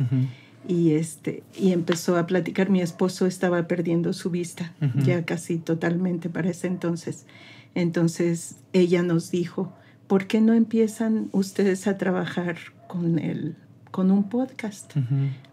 Y, 0.67 0.93
este, 0.93 1.43
y 1.58 1.71
empezó 1.71 2.17
a 2.17 2.25
platicar. 2.25 2.69
Mi 2.69 2.82
esposo 2.82 3.25
estaba 3.25 3.67
perdiendo 3.67 4.13
su 4.13 4.30
vista, 4.30 4.73
ya 4.95 5.23
casi 5.23 5.58
totalmente 5.58 6.30
para 6.30 6.49
ese 6.49 6.67
entonces. 6.67 7.25
Entonces 7.75 8.58
ella 8.73 9.03
nos 9.03 9.30
dijo, 9.30 9.71
¿por 10.08 10.25
qué 10.25 10.41
no 10.41 10.53
empiezan 10.53 11.30
ustedes 11.32 11.86
a 11.88 11.97
trabajar 11.97 12.58
con, 12.88 13.19
el, 13.19 13.56
con 13.91 14.10
un 14.10 14.30
podcast? 14.30 14.93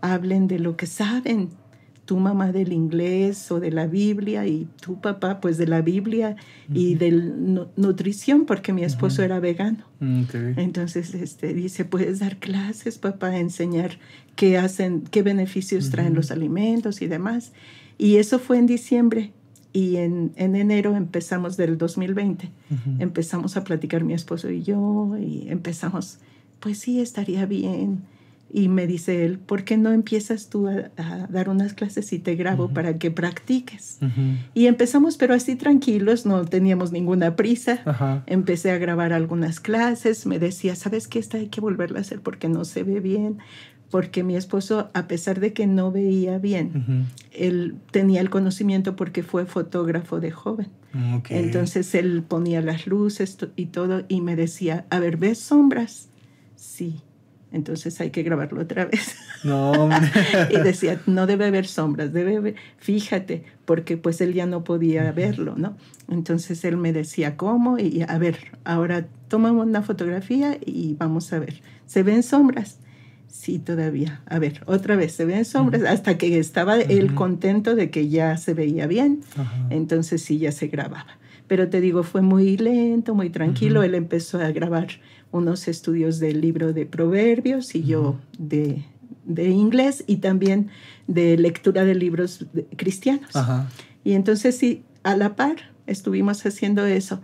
Hablen 0.01 0.49
de 0.49 0.59
lo 0.59 0.77
que 0.77 0.87
saben, 0.87 1.51
tu 2.05 2.19
mamá 2.19 2.53
del 2.53 2.73
inglés 2.73 3.51
o 3.51 3.61
de 3.61 3.71
la 3.71 3.87
Biblia 3.87 4.47
y 4.47 4.69
tu 4.81 5.01
papá 5.01 5.41
pues 5.41 5.57
de 5.57 5.67
la 5.67 5.81
Biblia 5.81 6.37
y 6.73 6.97
de 6.97 7.11
nutrición 7.77 8.45
porque 8.45 8.73
mi 8.73 8.85
esposo 8.85 9.23
era 9.23 9.41
vegano. 9.41 9.85
Mm, 10.01 10.23
Entonces 10.57 11.15
este, 11.15 11.55
dice, 11.55 11.85
puedes 11.85 12.19
dar 12.19 12.37
clases, 12.37 12.99
papá, 12.99 13.39
enseñar 13.39 13.99
qué 14.37 14.59
hacen, 14.59 15.03
qué 15.11 15.23
beneficios 15.23 15.91
traen 15.91 16.15
los 16.15 16.31
alimentos 16.31 17.01
y 17.01 17.07
demás. 17.07 17.53
Y 17.97 18.17
eso 18.17 18.39
fue 18.39 18.59
en 18.59 18.67
diciembre. 18.67 19.33
Y 19.73 19.97
en, 19.97 20.33
en 20.37 20.55
enero 20.55 20.95
empezamos 20.95 21.57
del 21.57 21.79
2020, 21.79 22.49
empezamos 23.01 23.57
a 23.57 23.65
platicar 23.65 24.05
mi 24.05 24.15
esposo 24.15 24.49
y 24.49 24.63
yo 24.63 25.17
y 25.19 25.49
empezamos, 25.49 26.19
pues 26.61 26.79
sí, 26.79 27.01
estaría 27.01 27.45
bien 27.45 28.03
y 28.57 28.69
me 28.69 28.87
dice 28.87 29.25
él, 29.25 29.41
¿por 29.41 29.65
qué 29.65 29.77
no 29.77 29.91
empiezas 29.91 30.49
tú 30.49 30.69
a, 30.69 30.93
dar 31.29 31.49
unas 31.49 31.75
clases 31.75 32.13
y 32.13 32.21
te 32.21 32.37
grabo 32.37 32.69
para 32.69 32.99
que 32.99 33.11
practiques? 33.11 33.99
Y 34.55 34.67
empezamos, 34.67 35.17
pero 35.17 35.35
así 35.35 35.57
tranquilos, 35.57 36.25
no 36.25 36.45
teníamos 36.45 36.93
ninguna 36.93 37.35
prisa. 37.35 38.23
Empecé 38.27 38.71
a 38.71 38.79
grabar 38.79 39.13
algunas 39.13 39.59
clases, 39.59 40.25
me 40.25 40.39
decía, 40.39 40.77
¿sabes 40.77 41.09
qué? 41.09 41.19
Esta 41.19 41.39
hay 41.39 41.49
que 41.49 41.61
volverla 41.61 41.99
a 41.99 42.03
hacer 42.03 42.21
porque 42.21 42.49
no 42.49 42.65
se 42.65 42.85
ve 42.85 43.01
bien. 43.01 43.39
Porque 43.91 44.23
mi 44.23 44.37
esposo, 44.37 44.89
a 44.95 45.09
pesar 45.09 45.41
de 45.41 45.53
que 45.53 45.67
no 45.67 45.91
veía 45.91 46.39
bien, 46.39 47.09
él 47.33 47.75
tenía 47.91 48.21
el 48.21 48.31
conocimiento 48.31 48.95
porque 48.95 49.25
fue 49.25 49.47
fotógrafo 49.47 50.21
de 50.21 50.31
joven. 50.31 50.69
Entonces 51.29 51.93
él 51.97 52.23
ponía 52.23 52.61
las 52.61 52.87
luces 52.87 53.37
y 53.57 53.67
todo 53.67 54.05
y 54.07 54.21
me 54.21 54.37
decía, 54.37 54.87
a 54.91 55.01
ver, 55.01 55.17
¿ves 55.17 55.41
sombras? 55.41 56.09
Sí 56.55 57.03
entonces 57.55 58.01
hay 58.01 58.11
que 58.11 58.23
grabarlo 58.25 58.61
otra 58.61 58.85
vez. 58.85 59.15
No, 59.45 59.89
y 60.51 60.59
decía, 60.59 61.01
no 61.07 61.27
debe 61.27 61.47
haber 61.47 61.67
sombras, 61.67 62.13
debe 62.13 62.37
haber, 62.37 62.57
fíjate, 62.79 63.45
porque 63.65 63.97
pues 63.97 64.21
él 64.21 64.35
ya 64.35 64.47
no 64.47 64.65
podía 64.65 65.11
verlo, 65.13 65.55
¿no? 65.57 65.77
Entonces 66.11 66.65
él 66.65 66.77
me 66.77 66.93
decía, 66.93 67.37
¿cómo? 67.37 67.79
Y 67.79 68.03
a 68.07 68.19
ver, 68.19 68.39
ahora 68.65 69.07
toma 69.29 69.53
una 69.53 69.83
fotografía 69.83 70.59
y 70.65 70.95
vamos 70.99 71.33
a 71.33 71.39
ver, 71.39 71.63
¿se 71.87 72.03
ven 72.03 72.25
sombras? 72.25 72.79
Sí, 73.29 73.59
todavía. 73.59 74.23
A 74.27 74.39
ver, 74.39 74.63
otra 74.67 74.97
vez, 74.97 75.13
se 75.13 75.25
ven 75.25 75.45
sombras, 75.45 75.83
hasta 75.83 76.19
que 76.19 76.39
estaba 76.39 76.77
él 76.77 77.15
contento 77.15 77.77
de 77.77 77.91
que 77.91 78.09
ya 78.09 78.37
se 78.37 78.55
veía 78.55 78.87
bien, 78.89 79.21
entonces 79.71 80.23
sí, 80.23 80.39
ya 80.39 80.51
se 80.51 80.67
grababa. 80.67 81.19
Pero 81.47 81.69
te 81.69 81.81
digo, 81.81 82.03
fue 82.03 82.23
muy 82.23 82.57
lento, 82.57 83.15
muy 83.15 83.31
tranquilo, 83.31 83.83
él 83.83 83.95
empezó 83.95 84.41
a 84.41 84.51
grabar 84.51 84.89
unos 85.35 85.67
estudios 85.67 86.21
del 86.21 86.41
libro 86.41 86.73
de 86.73 86.87
proverbios 86.87 87.75
y 87.75 87.83
yo 87.83 88.21
de, 88.39 88.85
de, 89.25 89.49
inglés 89.49 90.05
y 90.07 90.19
también 90.19 90.69
de 91.09 91.37
lectura 91.37 91.85
de 91.85 91.97
libros 91.97 92.47
cristianos. 92.77 93.31
Y 94.05 94.13
entonces 94.13 94.57
sí, 94.57 94.85
a 95.03 95.17
la 95.17 95.35
par 95.35 95.57
estuvimos 95.89 96.47
haciendo 96.47 96.87
eso. 96.87 97.21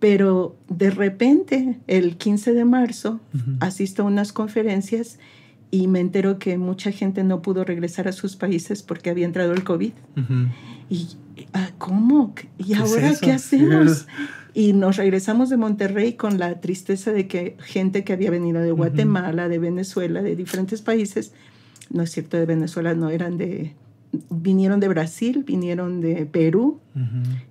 Pero 0.00 0.56
de 0.68 0.90
repente, 0.90 1.78
el 1.86 2.16
15 2.16 2.54
de 2.54 2.64
marzo, 2.64 3.20
asisto 3.60 4.02
a 4.02 4.06
unas 4.06 4.32
conferencias 4.32 5.20
y 5.70 5.86
me 5.86 6.00
entero 6.00 6.40
que 6.40 6.58
mucha 6.58 6.90
gente 6.90 7.22
no 7.22 7.40
pudo 7.40 7.62
regresar 7.62 8.08
a 8.08 8.12
sus 8.12 8.34
países 8.34 8.82
porque 8.82 9.10
había 9.10 9.26
entrado 9.26 9.52
el 9.52 9.62
COVID. 9.62 9.92
Y, 10.90 11.06
ah, 11.52 11.70
¿cómo? 11.78 12.34
¿Y 12.58 12.74
ahora 12.74 13.12
qué 13.20 13.30
hacemos? 13.30 14.08
Y 14.54 14.72
nos 14.72 14.96
regresamos 14.96 15.50
de 15.50 15.56
Monterrey 15.56 16.12
con 16.12 16.38
la 16.38 16.60
tristeza 16.60 17.12
de 17.12 17.26
que 17.26 17.56
gente 17.58 18.04
que 18.04 18.12
había 18.12 18.30
venido 18.30 18.60
de 18.60 18.70
Guatemala, 18.70 19.48
de 19.48 19.58
Venezuela, 19.58 20.22
de 20.22 20.36
diferentes 20.36 20.80
países, 20.80 21.32
no 21.90 22.02
es 22.02 22.12
cierto 22.12 22.36
de 22.36 22.46
Venezuela, 22.46 22.94
no 22.94 23.10
eran 23.10 23.36
de, 23.36 23.74
vinieron 24.30 24.80
de 24.80 24.88
Brasil, 24.88 25.44
vinieron 25.46 26.00
de 26.00 26.26
Perú 26.26 26.80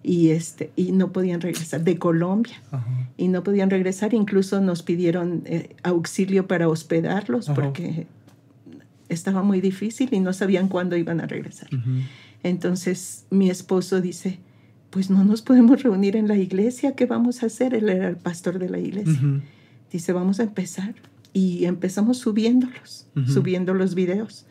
y, 0.02 0.30
este, 0.30 0.72
y 0.76 0.92
no 0.92 1.12
podían 1.12 1.42
regresar, 1.42 1.84
de 1.84 1.98
Colombia, 1.98 2.56
y 3.18 3.28
no 3.28 3.44
podían 3.44 3.70
regresar, 3.70 4.14
incluso 4.14 4.62
nos 4.62 4.84
pidieron 4.84 5.44
eh, 5.46 5.76
auxilio 5.84 6.48
para 6.48 6.70
hospedarlos 6.70 7.50
porque 7.50 8.08
estaba 9.10 9.44
muy 9.44 9.62
difícil 9.62 10.10
y 10.12 10.20
no 10.20 10.34
sabían 10.34 10.68
cuándo 10.68 10.96
iban 10.96 11.20
a 11.20 11.28
regresar. 11.28 11.70
Entonces 12.44 13.26
mi 13.30 13.50
esposo 13.50 14.02
dice, 14.02 14.40
pues 14.94 15.10
no 15.10 15.24
nos 15.24 15.42
podemos 15.42 15.82
reunir 15.82 16.16
en 16.16 16.28
la 16.28 16.38
iglesia, 16.38 16.92
¿qué 16.92 17.08
vamos 17.08 17.42
a 17.42 17.48
hacer? 17.48 17.74
Él 17.74 17.90
era 17.90 18.08
el 18.08 18.16
pastor 18.16 18.60
de 18.60 18.70
la 18.70 18.78
iglesia. 18.78 19.20
Dice, 19.92 20.14
vamos 20.14 20.40
a 20.40 20.44
empezar. 20.44 20.94
Y 21.34 21.66
empezamos 21.66 22.20
subiéndolos, 22.20 23.08
subiendo 23.26 23.74
los 23.74 23.96
videos. 23.96 24.46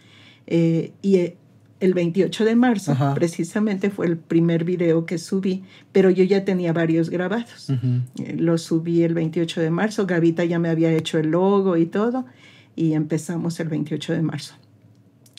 Eh, 0.49 0.95
y 1.01 1.19
eh, 1.19 1.37
el 1.79 1.95
28 1.95 2.45
de 2.45 2.57
marzo, 2.57 2.97
precisamente, 3.15 3.91
fue 3.91 4.07
el 4.07 4.17
primer 4.17 4.65
video 4.65 5.07
que 5.07 5.19
subí, 5.19 5.63
pero 5.93 6.11
yo 6.11 6.25
ya 6.25 6.45
tenía 6.45 6.73
varios 6.73 7.09
grabados. 7.09 7.71
Eh, 7.71 8.35
lo 8.37 8.59
subí 8.59 9.05
el 9.05 9.15
28 9.15 9.61
de 9.61 9.71
marzo, 9.71 10.07
Gavita 10.07 10.45
ya 10.45 10.59
me 10.59 10.71
había 10.71 10.93
hecho 10.93 11.21
el 11.21 11.31
logo 11.31 11.77
y 11.77 11.87
todo, 11.87 12.27
y 12.75 12.95
empezamos 12.95 13.61
el 13.61 13.69
28 13.69 14.15
de 14.15 14.23
marzo. 14.23 14.55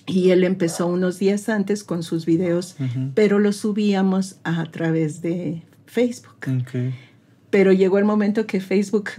Y 0.05 0.31
él 0.31 0.43
empezó 0.43 0.87
unos 0.87 1.19
días 1.19 1.47
antes 1.49 1.83
con 1.83 2.03
sus 2.03 2.25
videos, 2.25 2.75
pero 3.15 3.39
los 3.39 3.57
subíamos 3.57 4.37
a 4.43 4.65
través 4.65 5.21
de 5.21 5.63
Facebook. 5.85 6.35
Pero 7.49 7.71
llegó 7.71 7.99
el 7.99 8.05
momento 8.05 8.45
que 8.45 8.59
Facebook 8.59 9.11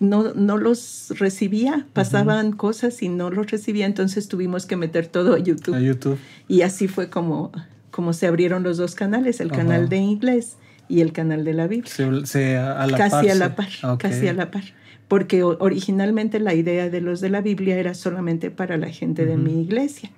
no, 0.00 0.34
no 0.34 0.56
los 0.56 1.12
recibía, 1.18 1.86
pasaban 1.92 2.52
cosas 2.52 3.02
y 3.02 3.08
no 3.08 3.30
los 3.30 3.50
recibía, 3.50 3.86
entonces 3.86 4.26
tuvimos 4.26 4.66
que 4.66 4.76
meter 4.76 5.06
todo 5.06 5.34
a 5.34 5.38
YouTube. 5.38 5.74
A 5.74 5.80
YouTube. 5.80 6.18
Y 6.48 6.62
así 6.62 6.88
fue 6.88 7.08
como, 7.08 7.52
como 7.92 8.12
se 8.12 8.26
abrieron 8.26 8.64
los 8.64 8.78
dos 8.78 8.96
canales, 8.96 9.40
el 9.40 9.52
canal 9.52 9.88
de 9.88 9.98
inglés 9.98 10.56
y 10.88 11.02
el 11.02 11.12
canal 11.12 11.44
de 11.44 11.54
la 11.54 11.68
Biblia. 11.68 11.92
Se, 12.24 12.56
a 12.56 12.86
la 12.88 12.98
casi 12.98 13.28
a 13.28 13.34
la 13.36 13.54
par, 13.54 13.68
casi 13.98 14.26
a 14.26 14.32
la 14.32 14.50
par 14.50 14.64
porque 15.08 15.42
originalmente 15.42 16.40
la 16.40 16.54
idea 16.54 16.88
de 16.88 17.00
los 17.00 17.20
de 17.20 17.28
la 17.28 17.40
Biblia 17.40 17.76
era 17.76 17.94
solamente 17.94 18.50
para 18.50 18.76
la 18.78 18.88
gente 18.88 19.26
de 19.26 19.36
mi 19.36 19.60
iglesia, 19.60 20.10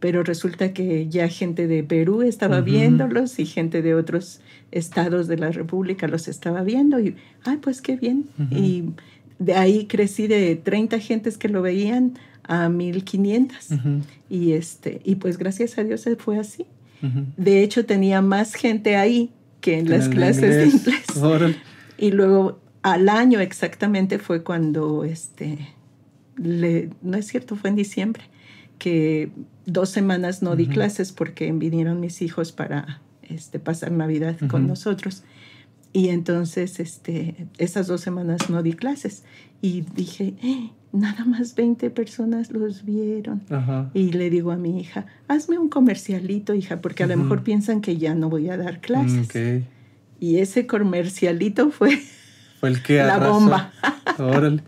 pero 0.00 0.22
resulta 0.22 0.72
que 0.72 1.08
ya 1.08 1.28
gente 1.28 1.66
de 1.66 1.82
Perú 1.82 2.22
estaba 2.22 2.60
viéndolos 2.60 3.38
y 3.38 3.46
gente 3.46 3.82
de 3.82 3.94
otros 3.94 4.40
estados 4.70 5.28
de 5.28 5.38
la 5.38 5.50
República 5.50 6.08
los 6.08 6.28
estaba 6.28 6.62
viendo 6.62 7.00
y, 7.00 7.16
ay, 7.44 7.56
pues 7.56 7.80
qué 7.80 7.96
bien. 7.96 8.26
Y 8.50 8.90
de 9.38 9.54
ahí 9.54 9.86
crecí 9.86 10.26
de 10.26 10.56
30 10.56 10.98
gentes 10.98 11.38
que 11.38 11.48
lo 11.48 11.62
veían 11.62 12.18
a 12.44 12.68
1500 12.68 13.70
y 14.30 14.52
este 14.52 15.00
y 15.04 15.16
pues 15.16 15.36
gracias 15.38 15.78
a 15.78 15.84
Dios 15.84 16.00
se 16.02 16.16
fue 16.16 16.38
así. 16.38 16.66
De 17.36 17.62
hecho 17.62 17.86
tenía 17.86 18.20
más 18.22 18.54
gente 18.54 18.96
ahí 18.96 19.30
que 19.60 19.78
en 19.78 19.90
las 19.90 20.08
clases 20.08 20.56
de 20.56 20.66
inglés. 20.66 21.06
Y 21.96 22.12
luego 22.12 22.60
al 22.92 23.08
año 23.08 23.40
exactamente 23.40 24.18
fue 24.18 24.42
cuando, 24.42 25.04
este, 25.04 25.58
le, 26.36 26.90
no 27.02 27.16
es 27.16 27.26
cierto, 27.26 27.56
fue 27.56 27.70
en 27.70 27.76
diciembre, 27.76 28.24
que 28.78 29.30
dos 29.66 29.90
semanas 29.90 30.42
no 30.42 30.56
di 30.56 30.66
clases 30.66 31.12
porque 31.12 31.50
vinieron 31.52 32.00
mis 32.00 32.22
hijos 32.22 32.52
para 32.52 33.00
este, 33.22 33.58
pasar 33.58 33.92
Navidad 33.92 34.36
con 34.48 34.66
nosotros. 34.66 35.24
Y 35.92 36.08
entonces, 36.08 36.80
este, 36.80 37.48
esas 37.58 37.86
dos 37.86 38.00
semanas 38.00 38.50
no 38.50 38.62
di 38.62 38.74
clases. 38.74 39.24
Y 39.60 39.82
dije, 39.94 40.34
eh, 40.42 40.70
nada 40.92 41.24
más 41.24 41.54
20 41.54 41.90
personas 41.90 42.50
los 42.50 42.84
vieron. 42.84 43.42
Y 43.94 44.12
le 44.12 44.30
digo 44.30 44.52
a 44.52 44.56
mi 44.56 44.80
hija, 44.80 45.06
hazme 45.28 45.58
un 45.58 45.68
comercialito, 45.68 46.54
hija, 46.54 46.80
porque 46.80 47.04
a 47.04 47.06
lo 47.06 47.16
mejor 47.16 47.42
piensan 47.42 47.80
que 47.80 47.96
ya 47.96 48.14
no 48.14 48.28
voy 48.28 48.48
a 48.48 48.56
dar 48.56 48.80
clases. 48.80 49.64
Y 50.20 50.36
ese 50.38 50.66
comercialito 50.66 51.70
fue, 51.70 52.00
fue 52.60 52.68
el 52.70 52.82
que 52.82 52.98
la 53.02 53.18
bomba. 53.18 53.72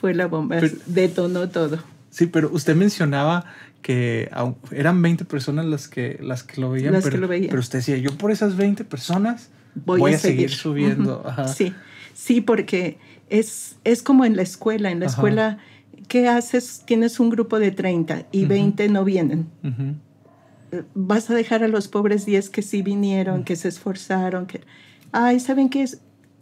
fue 0.00 0.14
la 0.14 0.26
bomba, 0.26 0.56
detonó 0.86 1.48
todo. 1.48 1.78
Sí, 2.10 2.26
pero 2.26 2.50
usted 2.52 2.74
mencionaba 2.74 3.44
que 3.82 4.30
eran 4.72 5.00
20 5.00 5.24
personas 5.24 5.64
las 5.66 5.88
que, 5.88 6.18
las 6.20 6.42
que 6.42 6.60
lo 6.60 6.70
veían, 6.70 6.94
pero, 7.02 7.28
pero 7.28 7.60
usted 7.60 7.78
decía, 7.78 7.96
yo 7.96 8.16
por 8.18 8.30
esas 8.30 8.56
20 8.56 8.84
personas 8.84 9.50
voy, 9.74 10.14
a, 10.14 10.18
seguir, 10.18 10.50
subiendo. 10.50 11.24
Sí, 11.54 11.72
sí, 12.14 12.40
porque 12.40 12.98
es, 13.28 13.76
es 13.84 14.02
como 14.02 14.24
en 14.24 14.36
la 14.36 14.42
escuela. 14.42 14.90
En 14.90 15.00
la 15.00 15.06
escuela, 15.06 15.58
¿qué 16.08 16.28
haces? 16.28 16.82
Tienes 16.84 17.20
un 17.20 17.30
grupo 17.30 17.58
de 17.58 17.70
30 17.70 18.26
y 18.32 18.44
20 18.44 18.88
no 18.88 19.04
vienen. 19.04 19.46
Vas 20.94 21.30
a 21.30 21.34
dejar 21.34 21.64
a 21.64 21.68
los 21.68 21.88
pobres 21.88 22.26
10 22.26 22.50
que 22.50 22.62
sí 22.62 22.82
vinieron, 22.82 23.44
que 23.44 23.56
se 23.56 23.68
esforzaron, 23.68 24.46
que... 24.46 24.60
Ay, 25.12 25.40
¿saben 25.40 25.68
qué 25.68 25.82
es? 25.82 26.00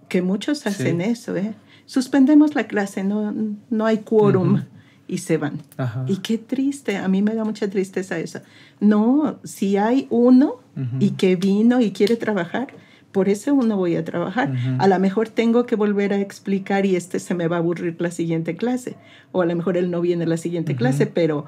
Que 0.09 0.23
muchos 0.23 0.67
hacen 0.67 1.01
eso, 1.01 1.37
¿eh? 1.37 1.55
Suspendemos 1.87 2.55
la 2.55 2.67
clase, 2.67 3.05
no, 3.05 3.35
no 3.71 3.87
hay 3.87 3.99
quórum 3.99 4.63
y 5.07 5.19
se 5.19 5.39
van. 5.39 5.63
Y 6.07 6.19
qué 6.19 6.39
triste, 6.39 6.97
a 6.97 7.09
mí 7.09 7.23
me 7.23 7.35
da 7.35 7.45
mucha 7.45 7.69
tristeza 7.69 8.19
eso. 8.19 8.41
No, 8.79 9.39
si 9.43 9.77
hay 9.77 10.07
uno 10.11 10.61
y 11.01 11.13
que 11.13 11.37
vino 11.37 11.81
y 11.81 11.93
quiere 11.93 12.17
trabajar, 12.17 12.69
por 13.11 13.29
eso 13.29 13.55
uno 13.55 13.77
voy 13.77 13.97
a 13.97 14.05
trabajar. 14.05 14.53
A 14.79 14.87
lo 14.87 14.99
mejor 14.99 15.31
tengo 15.31 15.65
que 15.65 15.77
volver 15.77 16.13
a 16.13 16.21
explicar 16.21 16.85
y 16.85 16.95
este 16.95 17.19
se 17.19 17.35
me 17.35 17.49
va 17.49 17.57
a 17.57 17.59
aburrir 17.61 17.97
la 17.99 18.11
siguiente 18.11 18.55
clase. 18.55 18.97
O 19.33 19.41
a 19.41 19.47
lo 19.47 19.57
mejor 19.57 19.77
él 19.77 19.91
no 19.91 20.01
viene 20.01 20.25
a 20.25 20.29
la 20.29 20.37
siguiente 20.37 20.77
clase, 20.77 21.07
pero 21.07 21.47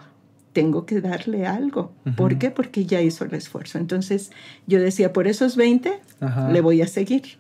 tengo 0.53 0.87
que 0.87 1.01
darle 1.01 1.47
algo. 1.47 1.93
¿Por 2.17 2.39
qué? 2.39 2.51
Porque 2.51 2.87
ya 2.87 3.03
hizo 3.03 3.25
el 3.25 3.35
esfuerzo. 3.35 3.79
Entonces 3.79 4.31
yo 4.67 4.81
decía, 4.81 5.13
por 5.13 5.29
esos 5.29 5.57
20 5.57 6.01
le 6.51 6.61
voy 6.63 6.81
a 6.81 6.87
seguir. 6.87 7.40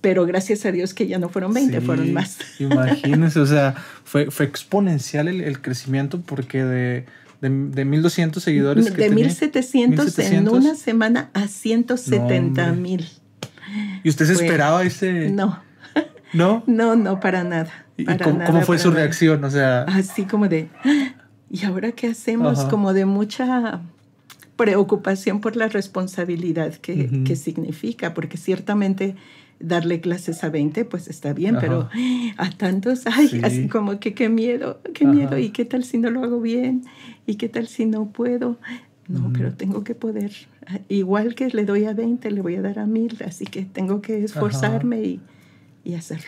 Pero 0.00 0.26
gracias 0.26 0.64
a 0.64 0.72
Dios 0.72 0.94
que 0.94 1.06
ya 1.08 1.18
no 1.18 1.28
fueron 1.28 1.52
20, 1.52 1.80
fueron 1.80 2.12
más. 2.12 2.38
Imagínense, 2.58 3.40
o 3.40 3.46
sea, 3.46 3.74
fue, 4.04 4.30
fue 4.30 4.46
exponencial 4.46 5.26
el, 5.28 5.60
crecimiento 5.60 6.20
porque 6.20 6.64
de, 6.64 7.06
de, 7.40 7.48
de 7.48 7.86
1.200 7.86 8.38
seguidores. 8.38 8.96
de 8.96 9.10
1.700 9.10 10.32
en 10.32 10.48
una 10.48 10.74
semana 10.76 11.30
a 11.34 11.48
170 11.48 12.72
mil. 12.72 13.08
¿Y 14.02 14.08
usted 14.08 14.26
se 14.26 14.32
esperaba 14.34 14.82
ese...? 14.84 15.30
No. 15.30 15.60
¿No? 16.32 16.62
No, 16.66 16.94
no, 16.94 17.20
para 17.20 17.42
nada. 17.42 17.86
¿Y 17.96 18.04
cómo, 18.04 18.62
fue 18.62 18.78
su 18.78 18.90
reacción? 18.90 19.42
O 19.44 19.50
sea... 19.50 19.82
Así 19.82 20.24
como 20.24 20.46
de, 20.48 20.68
¿y 21.50 21.64
ahora 21.64 21.92
qué 21.92 22.08
hacemos? 22.08 22.60
Como 22.66 22.92
de 22.92 23.06
mucha 23.06 23.80
preocupación 24.56 25.40
por 25.40 25.56
la 25.56 25.68
responsabilidad 25.68 26.74
que, 26.74 27.22
que, 27.24 27.36
significa, 27.36 28.12
porque 28.12 28.36
ciertamente 28.36 29.16
darle 29.60 30.00
clases 30.00 30.44
a 30.44 30.50
20, 30.50 30.84
pues 30.84 31.08
está 31.08 31.32
bien, 31.32 31.56
pero 31.60 31.88
a 32.36 32.50
tantos, 32.50 33.06
ay, 33.06 33.40
así 33.42 33.68
como 33.68 33.98
que 33.98 34.14
qué 34.14 34.28
miedo, 34.28 34.80
qué 34.94 35.04
miedo, 35.04 35.38
y 35.38 35.50
qué 35.50 35.64
tal 35.64 35.84
si 35.84 35.98
no 35.98 36.10
lo 36.10 36.22
hago 36.22 36.40
bien, 36.40 36.84
y 37.26 37.36
qué 37.36 37.48
tal 37.48 37.66
si 37.66 37.86
no 37.86 38.06
puedo. 38.10 38.58
No, 39.08 39.32
pero 39.32 39.54
tengo 39.54 39.84
que 39.84 39.94
poder, 39.94 40.32
igual 40.88 41.34
que 41.34 41.48
le 41.48 41.64
doy 41.64 41.86
a 41.86 41.94
20, 41.94 42.30
le 42.30 42.42
voy 42.42 42.56
a 42.56 42.62
dar 42.62 42.78
a 42.78 42.86
1000, 42.86 43.18
así 43.24 43.46
que 43.46 43.64
tengo 43.64 44.02
que 44.02 44.22
esforzarme 44.22 45.02
y, 45.02 45.20
y, 45.82 45.94
hacerlo. 45.94 46.26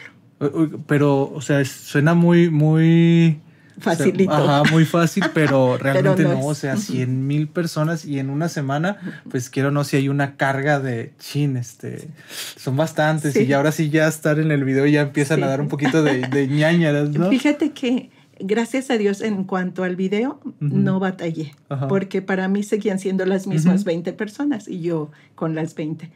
Pero, 0.87 1.31
o 1.31 1.43
sea, 1.43 1.63
suena 1.67 2.15
muy, 2.15 2.49
muy... 2.49 3.39
Facilito. 3.99 4.33
ajá, 4.33 4.63
muy 4.71 4.85
fácil, 4.85 5.25
pero 5.35 5.77
realmente 5.77 6.25
no, 6.25 6.45
o 6.45 6.55
sea, 6.55 6.77
100 6.77 7.27
mil 7.27 7.49
personas 7.49 8.05
y 8.05 8.19
en 8.19 8.31
una 8.31 8.49
semana, 8.49 9.23
pues 9.31 9.51
quiero 9.51 9.71
no 9.71 9.85
si 9.85 9.97
hay 9.97 10.09
una 10.09 10.37
carga 10.37 10.81
de 10.81 11.13
chin, 11.19 11.57
este, 11.57 12.09
son 12.57 12.77
bastantes 12.77 13.37
y 13.37 13.53
ahora 13.53 13.73
sí 13.73 13.91
ya 13.91 14.09
estar 14.09 14.39
en 14.39 14.51
el 14.51 14.65
video 14.65 14.87
ya 14.87 15.03
empiezan 15.03 15.43
a 15.43 15.47
dar 15.47 15.61
un 15.61 15.69
poquito 15.69 16.03
de, 16.03 16.27
de 16.29 16.49
ñañaras, 16.49 17.11
¿no? 17.11 17.29
Fíjate 17.31 17.73
que 17.73 18.11
gracias 18.41 18.91
a 18.91 18.99
Dios, 18.99 19.21
en 19.21 19.45
cuanto 19.45 19.85
al 19.85 19.97
video, 19.97 20.41
no 20.59 20.99
batallé, 20.99 21.55
porque 21.89 22.23
para 22.23 22.49
mí 22.49 22.63
seguían 22.63 22.99
siendo 22.99 23.25
las 23.27 23.47
mismas 23.47 23.85
20 23.85 24.13
personas 24.15 24.69
y 24.69 24.81
yo 24.81 25.11
con 25.35 25.55
las 25.55 25.75
20. 25.75 26.11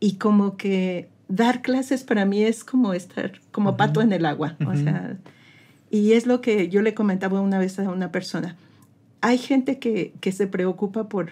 Y 0.00 0.14
como 0.14 0.56
que 0.56 1.08
dar 1.28 1.62
clases 1.62 2.04
para 2.04 2.24
mí 2.24 2.42
es 2.42 2.64
como 2.64 2.94
estar 2.94 3.32
como 3.52 3.76
pato 3.76 4.00
en 4.00 4.12
el 4.12 4.26
agua, 4.26 4.56
o 4.66 4.74
sea, 4.74 5.16
y 5.90 6.12
es 6.12 6.26
lo 6.26 6.40
que 6.40 6.68
yo 6.68 6.82
le 6.82 6.94
comentaba 6.94 7.40
una 7.40 7.58
vez 7.58 7.78
a 7.78 7.88
una 7.90 8.12
persona. 8.12 8.56
Hay 9.20 9.38
gente 9.38 9.78
que, 9.78 10.12
que 10.20 10.32
se 10.32 10.46
preocupa 10.46 11.08
por 11.08 11.30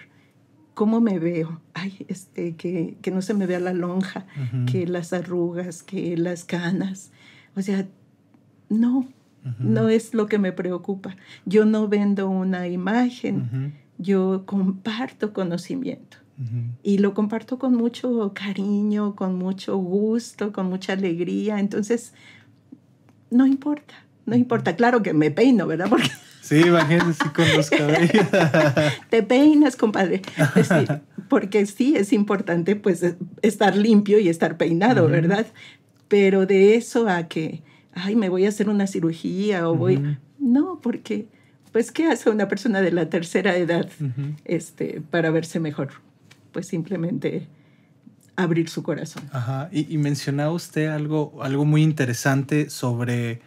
cómo 0.73 1.01
me 1.01 1.17
veo, 1.17 1.59
Ay, 1.73 2.05
este, 2.07 2.55
que, 2.55 2.97
que 3.01 3.09
no 3.09 3.23
se 3.23 3.33
me 3.33 3.47
vea 3.47 3.59
la 3.59 3.73
lonja, 3.73 4.27
que 4.71 4.85
las 4.85 5.11
arrugas, 5.11 5.81
que 5.81 6.15
las 6.17 6.43
canas. 6.43 7.11
O 7.55 7.61
sea, 7.63 7.87
no, 8.69 9.07
no 9.59 9.89
es 9.89 10.13
lo 10.13 10.27
que 10.27 10.37
me 10.37 10.51
preocupa. 10.51 11.15
Yo 11.45 11.65
no 11.65 11.87
vendo 11.87 12.29
una 12.29 12.67
imagen, 12.67 13.73
yo 13.97 14.43
comparto 14.45 15.33
conocimiento. 15.33 16.17
Y 16.83 16.99
lo 16.99 17.15
comparto 17.15 17.57
con 17.57 17.73
mucho 17.73 18.33
cariño, 18.35 19.15
con 19.15 19.35
mucho 19.35 19.77
gusto, 19.77 20.51
con 20.51 20.67
mucha 20.67 20.93
alegría. 20.93 21.59
Entonces, 21.59 22.13
no 23.31 23.47
importa, 23.47 23.95
no 24.27 24.35
importa. 24.35 24.75
Claro 24.75 25.01
que 25.01 25.13
me 25.13 25.31
peino, 25.31 25.65
¿verdad? 25.65 25.87
Porque 25.89 26.11
Sí, 26.41 26.61
imagínense 26.61 27.25
con 27.35 27.45
los 27.57 27.69
cabellos. 27.69 28.25
Te 29.09 29.21
peinas, 29.23 29.75
compadre. 29.75 30.21
porque 31.27 31.65
sí 31.65 31.95
es 31.97 32.13
importante 32.13 32.77
pues 32.77 33.03
estar 33.41 33.75
limpio 33.75 34.17
y 34.19 34.29
estar 34.29 34.55
peinado, 34.55 35.09
¿verdad? 35.09 35.45
Pero 36.07 36.45
de 36.45 36.75
eso 36.75 37.09
a 37.09 37.27
que 37.27 37.63
ay, 37.93 38.15
me 38.15 38.29
voy 38.29 38.45
a 38.45 38.49
hacer 38.49 38.69
una 38.69 38.87
cirugía 38.87 39.67
o 39.69 39.75
voy... 39.75 40.17
No, 40.39 40.79
porque, 40.81 41.27
pues, 41.71 41.91
¿qué 41.91 42.07
hace 42.07 42.29
una 42.29 42.47
persona 42.47 42.81
de 42.81 42.91
la 42.91 43.09
tercera 43.09 43.57
edad 43.57 43.89
este, 44.45 45.01
para 45.09 45.31
verse 45.31 45.59
mejor? 45.59 45.89
Pues 46.51 46.67
simplemente 46.67 47.47
abrir 48.35 48.69
su 48.69 48.83
corazón. 48.83 49.23
Ajá, 49.31 49.67
y, 49.71 49.91
y 49.93 49.97
mencionaba 49.97 50.51
usted 50.51 50.87
algo, 50.87 51.39
algo 51.41 51.65
muy 51.65 51.81
interesante 51.81 52.69
sobre 52.69 53.41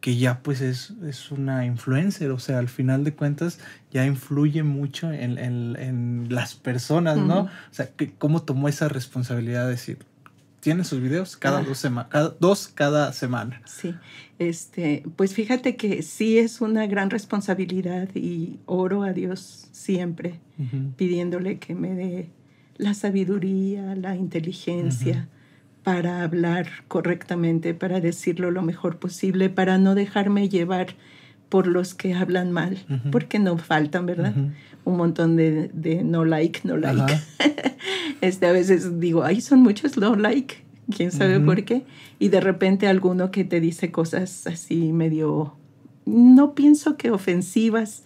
que 0.00 0.16
ya 0.16 0.42
pues 0.42 0.60
es, 0.60 0.94
es, 1.06 1.30
una 1.30 1.66
influencer, 1.66 2.30
o 2.30 2.38
sea, 2.38 2.58
al 2.58 2.68
final 2.68 3.04
de 3.04 3.14
cuentas 3.14 3.58
ya 3.90 4.06
influye 4.06 4.62
mucho 4.62 5.12
en, 5.12 5.38
en, 5.38 5.76
en 5.78 6.26
las 6.30 6.54
personas, 6.54 7.18
¿no? 7.18 7.42
O 7.42 7.48
sea, 7.70 7.90
que, 7.90 8.12
¿cómo 8.12 8.42
tomó 8.42 8.68
esa 8.68 8.88
responsabilidad 8.88 9.64
de 9.64 9.72
decir, 9.72 9.98
tiene 10.60 10.84
sus 10.84 11.00
videos 11.00 11.36
cada, 11.36 11.62
dos, 11.62 11.86
cada 12.10 12.36
dos 12.38 12.68
cada 12.68 13.12
semana. 13.12 13.60
Sí, 13.64 13.94
este, 14.38 15.02
pues 15.16 15.34
fíjate 15.34 15.76
que 15.76 16.02
sí 16.02 16.38
es 16.38 16.60
una 16.60 16.86
gran 16.86 17.10
responsabilidad 17.10 18.08
y 18.14 18.58
oro 18.66 19.02
a 19.02 19.12
Dios 19.12 19.68
siempre 19.72 20.40
pidiéndole 20.96 21.58
que 21.58 21.74
me 21.74 21.94
dé 21.94 22.28
la 22.76 22.92
sabiduría, 22.92 23.94
la 23.96 24.16
inteligencia 24.16 25.28
para 25.82 26.22
hablar 26.22 26.68
correctamente, 26.88 27.74
para 27.74 28.00
decirlo 28.00 28.50
lo 28.50 28.62
mejor 28.62 28.98
posible, 28.98 29.48
para 29.48 29.78
no 29.78 29.94
dejarme 29.94 30.48
llevar 30.48 30.94
por 31.48 31.66
los 31.66 31.94
que 31.94 32.14
hablan 32.14 32.52
mal, 32.52 32.78
porque 33.10 33.38
no 33.38 33.58
faltan, 33.58 34.06
¿verdad? 34.06 34.34
Un 34.84 34.96
montón 34.96 35.36
de, 35.36 35.70
de, 35.74 36.04
no 36.04 36.24
like, 36.24 36.60
no 36.64 36.76
like. 36.76 37.18
este, 38.20 38.46
a 38.46 38.52
veces 38.52 39.00
digo, 39.00 39.24
ay, 39.24 39.40
son 39.40 39.62
muchos 39.62 39.96
no 39.96 40.14
like, 40.14 40.56
quién 40.96 41.10
sabe 41.10 41.40
por 41.40 41.64
qué. 41.64 41.84
Y 42.18 42.28
de 42.28 42.40
repente 42.40 42.86
alguno 42.86 43.30
que 43.30 43.44
te 43.44 43.60
dice 43.60 43.90
cosas 43.90 44.46
así 44.46 44.92
medio, 44.92 45.56
no 46.06 46.54
pienso 46.54 46.96
que 46.96 47.10
ofensivas, 47.10 48.04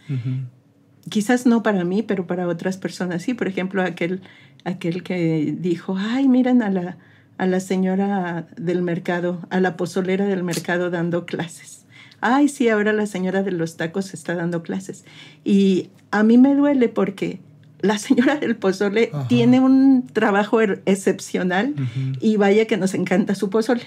quizás 1.11 1.45
no 1.45 1.63
para 1.63 1.85
mí, 1.85 2.03
pero 2.03 2.27
para 2.27 2.49
otras 2.49 2.79
personas 2.79 3.23
sí. 3.23 3.35
Por 3.35 3.49
ejemplo, 3.49 3.83
aquel, 3.83 4.23
aquel 4.65 5.03
que 5.03 5.55
dijo, 5.59 5.97
ay, 5.99 6.29
miren 6.29 6.63
a 6.63 6.71
la, 6.71 6.97
a 7.39 7.47
la 7.47 7.61
señora 7.61 8.47
del 8.57 8.83
mercado, 8.83 9.41
a 9.51 9.61
la 9.61 9.77
pozolera 9.77 10.27
del 10.27 10.43
mercado 10.43 10.91
dando 10.91 11.27
clases. 11.27 11.85
Ay, 12.21 12.49
sí, 12.49 12.69
ahora 12.69 12.93
la 12.93 13.07
señora 13.07 13.43
de 13.43 13.53
los 13.53 13.77
tacos 13.77 14.15
está 14.15 14.35
dando 14.35 14.63
clases. 14.63 15.05
Y 15.45 15.91
a 16.11 16.23
mí 16.23 16.39
me 16.39 16.55
duele 16.55 16.89
porque 16.89 17.41
la 17.81 17.99
señora 17.99 18.37
del 18.37 18.57
pozole 18.57 19.11
tiene 19.29 19.61
un 19.61 20.07
trabajo 20.13 20.61
er, 20.61 20.83
excepcional 20.87 21.75
y 22.21 22.37
vaya 22.37 22.67
que 22.67 22.77
nos 22.77 22.95
encanta 22.95 23.35
su 23.35 23.51
pozole. 23.51 23.83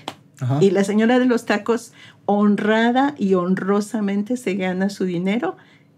Y 0.62 0.70
la 0.70 0.84
señora 0.84 1.18
de 1.18 1.26
los 1.26 1.46
tacos, 1.46 1.94
honrada 2.26 3.16
y 3.18 3.34
honrosamente 3.34 4.38
se 4.38 4.54
gana 4.54 4.92
su 4.92 5.06
dinero 5.06 5.58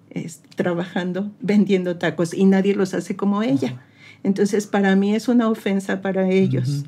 es, 0.09 0.41
trabajando, 0.55 1.31
vendiendo 1.41 1.97
tacos. 1.97 2.33
Y 2.33 2.45
nadie 2.45 2.73
los 2.73 2.93
hace 2.93 3.15
como 3.15 3.43
ella. 3.43 3.81
Entonces, 4.23 4.67
para 4.67 4.95
mí 4.95 5.15
es 5.15 5.27
una 5.27 5.49
ofensa 5.49 6.01
para 6.01 6.29
ellos, 6.29 6.85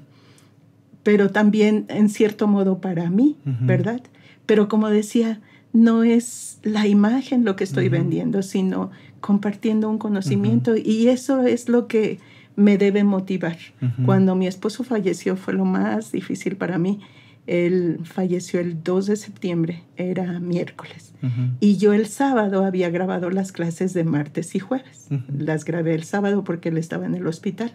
pero 1.03 1.29
también 1.29 1.85
en 1.89 2.09
cierto 2.09 2.47
modo 2.47 2.79
para 2.79 3.09
mí, 3.09 3.37
¿verdad? 3.61 4.01
Pero 4.45 4.67
como 4.67 4.89
decía, 4.89 5.41
no 5.73 6.03
es 6.03 6.59
la 6.63 6.87
imagen 6.87 7.45
lo 7.45 7.55
que 7.55 7.63
estoy 7.63 7.89
vendiendo, 7.89 8.41
sino 8.43 8.91
compartiendo 9.19 9.89
un 9.89 9.97
conocimiento 9.97 10.75
y 10.75 11.07
eso 11.07 11.43
es 11.43 11.69
lo 11.69 11.87
que 11.87 12.19
me 12.55 12.77
debe 12.77 13.03
motivar. 13.03 13.57
Cuando 14.05 14.35
mi 14.35 14.47
esposo 14.47 14.83
falleció 14.83 15.35
fue 15.35 15.53
lo 15.53 15.65
más 15.65 16.11
difícil 16.11 16.55
para 16.57 16.77
mí. 16.77 16.99
Él 17.47 17.99
falleció 18.03 18.59
el 18.59 18.83
2 18.83 19.07
de 19.07 19.15
septiembre, 19.15 19.83
era 19.97 20.39
miércoles. 20.39 21.13
Y 21.59 21.77
yo 21.77 21.93
el 21.93 22.07
sábado 22.07 22.65
había 22.65 22.89
grabado 22.89 23.29
las 23.29 23.51
clases 23.51 23.93
de 23.93 24.03
martes 24.03 24.53
y 24.55 24.59
jueves. 24.59 25.07
Las 25.35 25.65
grabé 25.65 25.95
el 25.95 26.03
sábado 26.03 26.43
porque 26.43 26.69
él 26.69 26.77
estaba 26.77 27.05
en 27.05 27.15
el 27.15 27.25
hospital. 27.25 27.73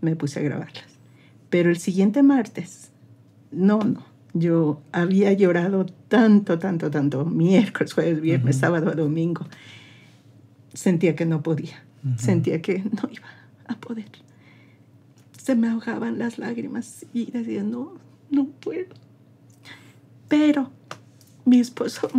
Me 0.00 0.16
puse 0.16 0.40
a 0.40 0.42
grabarlas. 0.42 0.95
Pero 1.50 1.70
el 1.70 1.78
siguiente 1.78 2.22
martes, 2.22 2.90
no, 3.50 3.78
no. 3.80 4.04
Yo 4.34 4.82
había 4.92 5.32
llorado 5.32 5.86
tanto, 6.08 6.58
tanto, 6.58 6.90
tanto, 6.90 7.24
miércoles, 7.24 7.94
jueves, 7.94 8.20
viernes, 8.20 8.56
sábado, 8.56 8.92
domingo. 8.94 9.46
Sentía 10.74 11.16
que 11.16 11.24
no 11.24 11.42
podía. 11.42 11.82
Sentía 12.18 12.60
que 12.60 12.78
no 12.80 13.08
iba 13.10 13.28
a 13.66 13.78
poder. 13.78 14.10
Se 15.42 15.54
me 15.54 15.68
ahogaban 15.68 16.18
las 16.18 16.38
lágrimas 16.38 17.06
y 17.14 17.30
decía, 17.30 17.62
no, 17.62 17.94
no 18.30 18.46
puedo. 18.46 18.94
Pero 20.28 20.70
mi 21.44 21.60
esposo 21.60 22.10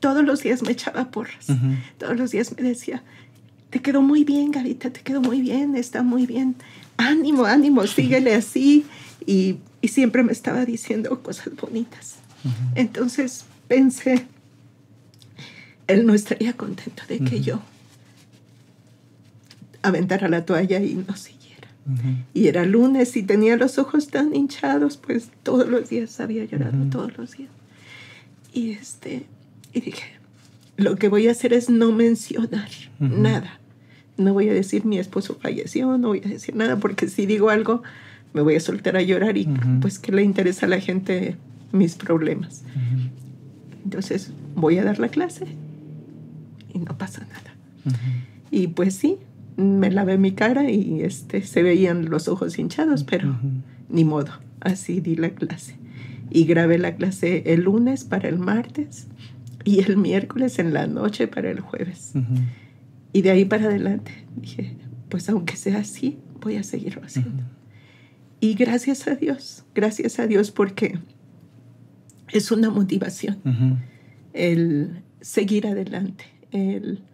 todos 0.00 0.24
los 0.24 0.42
días 0.42 0.62
me 0.62 0.72
echaba 0.72 1.10
porras. 1.10 1.46
Todos 1.98 2.16
los 2.16 2.30
días 2.30 2.54
me 2.56 2.62
decía, 2.62 3.02
te 3.70 3.82
quedó 3.82 4.02
muy 4.02 4.24
bien, 4.24 4.50
Garita, 4.50 4.90
te 4.90 5.00
quedó 5.00 5.20
muy 5.20 5.40
bien, 5.40 5.74
está 5.74 6.02
muy 6.02 6.26
bien. 6.26 6.54
Ánimo, 6.96 7.44
ánimo, 7.44 7.86
síguele 7.86 8.34
así. 8.34 8.86
Y, 9.26 9.58
y 9.80 9.88
siempre 9.88 10.22
me 10.22 10.32
estaba 10.32 10.64
diciendo 10.64 11.22
cosas 11.22 11.54
bonitas. 11.56 12.16
Entonces 12.74 13.44
pensé, 13.68 14.26
él 15.86 16.06
no 16.06 16.14
estaría 16.14 16.52
contento 16.52 17.02
de 17.08 17.20
que 17.20 17.40
yo 17.40 17.60
aventara 19.82 20.28
la 20.28 20.44
toalla 20.44 20.80
y 20.80 20.94
no 20.94 21.16
siguiera. 21.16 21.68
Y 22.34 22.48
era 22.48 22.64
lunes 22.64 23.16
y 23.16 23.22
tenía 23.22 23.56
los 23.56 23.78
ojos 23.78 24.08
tan 24.08 24.34
hinchados, 24.34 24.96
pues 24.96 25.30
todos 25.44 25.68
los 25.68 25.88
días 25.88 26.18
había 26.18 26.44
llorado, 26.44 26.76
todos 26.90 27.16
los 27.16 27.36
días. 27.36 27.50
Y, 28.52 28.72
este, 28.72 29.26
y 29.72 29.80
dije, 29.80 30.04
lo 30.76 30.96
que 30.96 31.08
voy 31.08 31.28
a 31.28 31.30
hacer 31.30 31.52
es 31.52 31.70
no 31.70 31.92
mencionar 31.92 32.68
nada. 32.98 33.60
No 34.16 34.32
voy 34.32 34.48
a 34.48 34.54
decir 34.54 34.84
mi 34.84 34.98
esposo 34.98 35.36
falleció, 35.40 35.98
no 35.98 36.08
voy 36.08 36.22
a 36.24 36.28
decir 36.28 36.56
nada, 36.56 36.76
porque 36.76 37.08
si 37.08 37.26
digo 37.26 37.50
algo, 37.50 37.82
me 38.32 38.42
voy 38.42 38.56
a 38.56 38.60
soltar 38.60 38.96
a 38.96 39.02
llorar 39.02 39.36
y 39.36 39.48
pues 39.80 39.98
que 39.98 40.12
le 40.12 40.22
interesa 40.22 40.66
a 40.66 40.68
la 40.68 40.80
gente 40.80 41.36
mis 41.72 41.94
problemas. 41.96 42.62
Entonces 43.84 44.32
voy 44.54 44.78
a 44.78 44.84
dar 44.84 44.98
la 44.98 45.08
clase 45.08 45.46
y 46.72 46.78
no 46.78 46.96
pasa 46.98 47.26
nada. 47.26 47.54
Y 48.50 48.68
pues 48.68 48.94
sí, 48.94 49.18
me 49.56 49.90
lavé 49.90 50.18
mi 50.18 50.32
cara 50.32 50.70
y 50.70 51.02
este, 51.02 51.42
se 51.42 51.62
veían 51.62 52.10
los 52.10 52.28
ojos 52.28 52.58
hinchados, 52.58 53.04
pero 53.04 53.38
ni 53.88 54.04
modo, 54.04 54.32
así 54.60 55.00
di 55.00 55.16
la 55.16 55.30
clase. 55.30 55.76
Y 56.30 56.44
grabé 56.44 56.78
la 56.78 56.96
clase 56.96 57.42
el 57.46 57.62
lunes 57.62 58.04
para 58.04 58.28
el 58.28 58.38
martes 58.38 59.06
y 59.64 59.80
el 59.80 59.96
miércoles 59.96 60.58
en 60.58 60.74
la 60.74 60.86
noche 60.86 61.28
para 61.28 61.50
el 61.50 61.60
jueves. 61.60 62.12
Y 63.16 63.22
de 63.22 63.30
ahí 63.30 63.46
para 63.46 63.64
adelante 63.64 64.12
dije, 64.36 64.76
pues 65.08 65.26
aunque 65.30 65.56
sea 65.56 65.78
así, 65.78 66.18
voy 66.42 66.56
a 66.56 66.62
seguirlo 66.62 67.02
haciendo. 67.02 67.44
Y 68.40 68.52
gracias 68.52 69.08
a 69.08 69.14
Dios, 69.14 69.64
gracias 69.74 70.18
a 70.18 70.26
Dios 70.26 70.50
porque 70.50 70.98
es 72.30 72.50
una 72.50 72.68
motivación 72.68 73.38
el 74.34 75.02
seguir 75.22 75.66
adelante, 75.66 76.26
el 76.50 77.04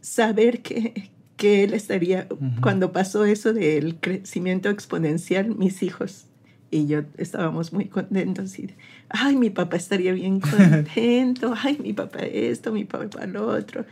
saber 0.00 0.60
que, 0.60 1.12
que 1.36 1.62
él 1.62 1.72
estaría, 1.72 2.26
cuando 2.60 2.90
pasó 2.90 3.24
eso 3.24 3.52
del 3.52 4.00
crecimiento 4.00 4.70
exponencial, 4.70 5.54
mis 5.54 5.84
hijos 5.84 6.26
y 6.68 6.88
yo 6.88 7.02
estábamos 7.16 7.72
muy 7.72 7.84
contentos 7.84 8.58
y, 8.58 8.74
ay, 9.08 9.36
mi 9.36 9.50
papá 9.50 9.76
estaría 9.76 10.10
bien 10.14 10.40
contento, 10.40 11.54
ay, 11.62 11.78
mi 11.80 11.92
papá 11.92 12.18
esto, 12.22 12.72
mi 12.72 12.84
papá 12.84 13.24
lo 13.28 13.46
otro. 13.46 13.86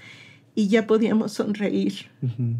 Y 0.56 0.68
ya 0.68 0.86
podíamos 0.86 1.32
sonreír 1.32 2.06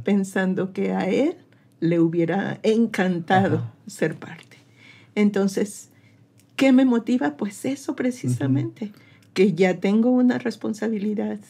pensando 0.05 0.75
que 0.75 0.93
a 0.93 1.09
él 1.09 1.35
le 1.81 1.99
hubiera 1.99 2.61
encantado 2.63 3.73
ser 3.87 4.17
parte. 4.17 4.59
Entonces, 5.15 5.89
¿qué 6.57 6.73
me 6.73 6.85
motiva? 6.85 7.39
Pues 7.39 7.65
eso 7.65 7.97
precisamente, 7.97 8.93
que 9.33 9.55
ya 9.55 9.81
tengo 9.81 10.11
una 10.11 10.37
responsabilidad, 10.37 11.41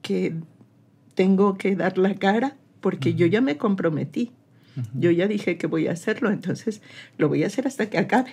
que 0.00 0.36
tengo 1.16 1.58
que 1.58 1.74
dar 1.74 1.98
la 1.98 2.14
cara 2.14 2.56
porque 2.80 3.14
yo 3.14 3.26
ya 3.26 3.40
me 3.40 3.56
comprometí. 3.56 4.30
Yo 4.94 5.10
ya 5.10 5.26
dije 5.26 5.56
que 5.56 5.66
voy 5.66 5.88
a 5.88 5.92
hacerlo, 5.92 6.30
entonces 6.30 6.82
lo 7.18 7.28
voy 7.28 7.42
a 7.42 7.48
hacer 7.48 7.66
hasta 7.66 7.90
que 7.90 7.98
acabe. 7.98 8.30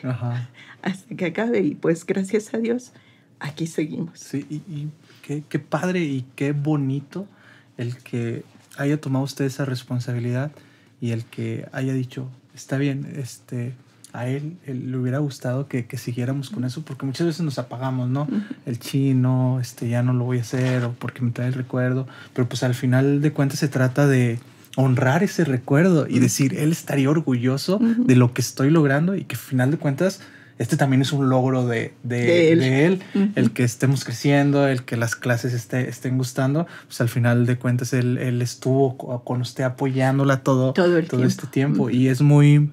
Hasta 0.84 1.16
que 1.16 1.26
acabe. 1.26 1.62
Y 1.62 1.74
pues 1.74 2.06
gracias 2.06 2.54
a 2.54 2.58
Dios, 2.60 2.92
aquí 3.40 3.66
seguimos. 3.66 4.20
Sí, 4.20 4.46
y, 4.50 4.90
qué, 5.26 5.44
qué, 5.50 5.58
padre 5.58 6.02
y 6.02 6.26
qué 6.36 6.52
bonito 6.52 7.28
el 7.78 7.98
que 7.98 8.44
haya 8.78 9.00
tomado 9.00 9.26
usted 9.26 9.46
esa 9.46 9.66
responsabilidad 9.66 10.52
y 11.02 11.12
el 11.12 11.26
que 11.26 11.68
haya 11.72 11.94
dicho, 11.94 12.30
está 12.56 12.78
bien, 12.78 13.14
este, 13.16 13.74
a 14.14 14.28
él, 14.28 14.58
le 14.66 14.96
hubiera 14.96 15.18
gustado 15.18 15.68
que, 15.68 15.86
que, 15.86 15.98
siguiéramos 15.98 16.50
con 16.50 16.64
eso, 16.64 16.84
porque 16.84 17.06
muchas 17.06 17.28
veces 17.28 17.42
nos 17.42 17.58
apagamos, 17.60 18.10
¿no? 18.10 18.28
El 18.66 18.80
chino, 18.80 19.60
este, 19.60 19.90
ya 19.90 20.04
no 20.04 20.14
lo 20.14 20.24
voy 20.24 20.38
a 20.38 20.42
hacer, 20.42 20.84
o 20.84 20.94
porque 20.94 21.22
me 21.22 21.32
trae 21.32 21.48
el 21.48 21.54
recuerdo, 21.54 22.08
pero 22.34 22.48
pues 22.48 22.64
al 22.64 22.76
final 22.76 23.22
de 23.22 23.34
cuentas 23.34 23.60
se 23.60 23.68
trata 23.68 24.08
de 24.08 24.40
honrar 24.76 25.24
ese 25.24 25.46
recuerdo 25.46 26.08
y 26.08 26.20
decir, 26.20 26.56
él 26.56 26.72
estaría 26.72 27.10
orgulloso 27.10 27.80
de 27.80 28.16
lo 28.16 28.34
que 28.34 28.42
estoy 28.42 28.70
logrando 28.70 29.16
y 29.16 29.24
que 29.24 29.36
al 29.36 29.42
final 29.42 29.72
de 29.72 29.78
cuentas 29.78 30.22
este 30.58 30.78
también 30.78 31.02
es 31.02 31.12
un 31.12 31.30
logro 31.30 31.66
de, 31.66 31.94
de, 32.04 32.52
él, 32.52 33.04
el 33.36 33.52
que 33.52 33.64
estemos 33.64 34.04
creciendo, 34.04 34.68
el 34.68 34.84
que 34.84 34.98
las 34.98 35.16
clases 35.16 35.54
esté, 35.54 35.90
estén 35.90 36.18
gustando, 36.18 36.68
pues 36.86 37.02
al 37.02 37.10
final 37.10 37.46
de 37.46 37.58
cuentas 37.58 37.94
él, 37.94 38.18
él 38.18 38.42
estuvo 38.42 38.98
con 39.24 39.42
usted 39.42 39.64
apoyándola 39.64 40.42
todo, 40.42 40.74
todo, 40.74 41.02
todo 41.04 41.24
este 41.24 41.48
tiempo. 41.48 41.90
Y 41.90 42.08
es 42.08 42.22
muy, 42.22 42.70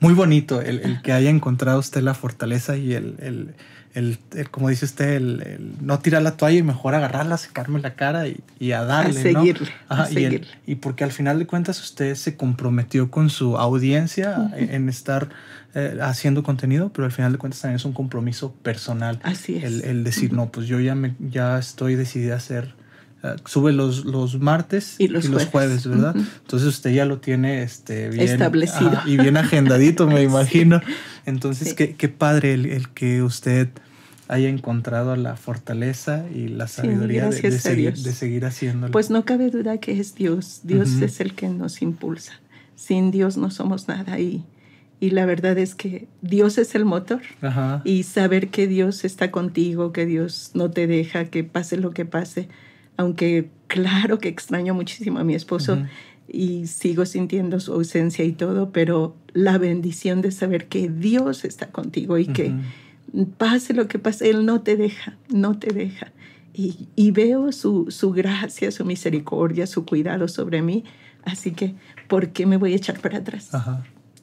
muy 0.00 0.14
bonito 0.14 0.60
el, 0.60 0.80
el, 0.80 1.02
que 1.02 1.12
haya 1.12 1.30
encontrado 1.30 1.78
usted 1.78 2.02
la 2.02 2.14
fortaleza 2.14 2.76
y 2.76 2.94
el, 2.94 3.16
el 3.20 3.54
el, 3.96 4.18
como 4.50 4.68
dice 4.68 4.84
usted, 4.84 5.14
el, 5.14 5.72
no 5.80 5.98
tirar 6.00 6.20
la 6.20 6.36
toalla 6.36 6.58
y 6.58 6.62
mejor 6.62 6.94
agarrarla, 6.94 7.38
secarme 7.38 7.80
la 7.80 7.94
cara 7.94 8.28
y, 8.28 8.40
y 8.60 8.72
a 8.72 8.84
darle. 8.84 9.18
A 9.18 9.22
seguirle. 9.22 9.70
a 9.88 10.10
y, 10.10 10.42
y, 10.66 10.74
porque 10.74 11.02
al 11.02 11.12
final 11.12 11.38
de 11.38 11.46
cuentas 11.46 11.82
usted 11.82 12.14
se 12.14 12.36
comprometió 12.36 13.10
con 13.10 13.30
su 13.30 13.56
audiencia 13.56 14.50
en 14.54 14.90
estar 14.90 15.30
eh, 15.78 15.98
haciendo 16.00 16.42
contenido, 16.42 16.90
pero 16.90 17.04
al 17.04 17.12
final 17.12 17.32
de 17.32 17.38
cuentas 17.38 17.60
también 17.60 17.76
es 17.76 17.84
un 17.84 17.92
compromiso 17.92 18.50
personal. 18.62 19.20
Así 19.22 19.56
es. 19.56 19.82
El, 19.82 20.04
decir, 20.04 20.32
no, 20.32 20.50
pues 20.50 20.66
yo 20.66 20.80
ya, 20.80 20.94
me, 20.94 21.14
ya 21.20 21.58
estoy 21.58 21.96
decidida 21.96 22.32
a 22.32 22.36
hacer 22.38 22.74
eh, 23.22 23.36
sube 23.44 23.74
los, 23.74 24.06
los 24.06 24.40
martes 24.40 24.96
y 24.98 25.08
los, 25.08 25.28
jueves. 25.44 25.86
¿verdad? 25.86 26.16
Entonces 26.16 26.66
usted 26.66 26.92
ya 26.92 27.04
lo 27.04 27.18
tiene 27.18 27.62
este, 27.62 28.08
bien 28.08 28.26
establecido 28.26 29.02
y 29.04 29.18
bien 29.18 29.36
agendadito, 29.36 30.06
me 30.06 30.22
imagino. 30.22 30.80
Entonces, 31.26 31.74
qué, 31.74 31.94
qué, 31.94 32.08
padre 32.08 32.54
el, 32.54 32.64
el, 32.64 32.88
que 32.88 33.22
usted 33.22 33.68
haya 34.28 34.48
encontrado 34.48 35.14
la 35.14 35.36
fortaleza 35.36 36.24
y 36.34 36.48
la 36.48 36.68
sabiduría 36.68 37.28
de, 37.28 37.58
seguir, 37.58 37.92
de, 37.98 38.12
seguir, 38.14 38.46
haciéndolo. 38.46 38.92
Pues 38.92 39.10
no 39.10 39.26
cabe 39.26 39.50
duda 39.50 39.76
que 39.76 40.00
es 40.00 40.14
Dios. 40.14 40.60
Dios 40.62 41.02
es 41.02 41.20
el 41.20 41.34
que 41.34 41.50
nos 41.50 41.82
impulsa. 41.82 42.32
Sin 42.76 43.10
Dios 43.10 43.36
no 43.36 43.50
somos 43.50 43.88
nada 43.88 44.18
y, 44.18 44.42
y 44.98 45.10
la 45.10 45.26
verdad 45.26 45.58
es 45.58 45.74
que 45.74 46.08
Dios 46.22 46.56
es 46.58 46.74
el 46.74 46.84
motor. 46.84 47.20
Y 47.84 48.04
saber 48.04 48.48
que 48.48 48.66
Dios 48.66 49.04
está 49.04 49.30
contigo, 49.30 49.92
que 49.92 50.06
Dios 50.06 50.52
no 50.54 50.70
te 50.70 50.86
deja, 50.86 51.26
que 51.26 51.44
pase 51.44 51.76
lo 51.76 51.90
que 51.90 52.06
pase, 52.06 52.48
aunque 52.96 53.50
claro 53.66 54.18
que 54.18 54.28
extraño 54.28 54.74
muchísimo 54.74 55.18
a 55.18 55.24
mi 55.24 55.34
esposo. 55.34 55.78
Y 56.28 56.66
sigo 56.66 57.04
sintiendo 57.06 57.60
su 57.60 57.72
ausencia 57.74 58.24
y 58.24 58.32
todo, 58.32 58.70
pero 58.72 59.14
la 59.32 59.58
bendición 59.58 60.22
de 60.22 60.32
saber 60.32 60.66
que 60.66 60.88
Dios 60.88 61.44
está 61.44 61.68
contigo 61.68 62.18
y 62.18 62.26
que 62.26 62.54
pase 63.36 63.74
lo 63.74 63.88
que 63.88 63.98
pase, 63.98 64.30
Él 64.30 64.46
no 64.46 64.62
te 64.62 64.76
deja, 64.76 65.16
no 65.28 65.58
te 65.58 65.72
deja. 65.72 66.12
Y, 66.54 66.88
y 66.96 67.10
veo 67.10 67.52
su, 67.52 67.90
su, 67.90 68.12
gracia, 68.12 68.70
su 68.72 68.86
misericordia, 68.86 69.66
su 69.66 69.84
cuidado 69.84 70.26
sobre 70.26 70.62
mí. 70.62 70.84
Así 71.22 71.50
que, 71.50 71.74
¿por 72.08 72.30
qué 72.30 72.46
me 72.46 72.56
voy 72.56 72.72
a 72.72 72.76
echar 72.76 72.98
para 72.98 73.18
atrás? 73.18 73.50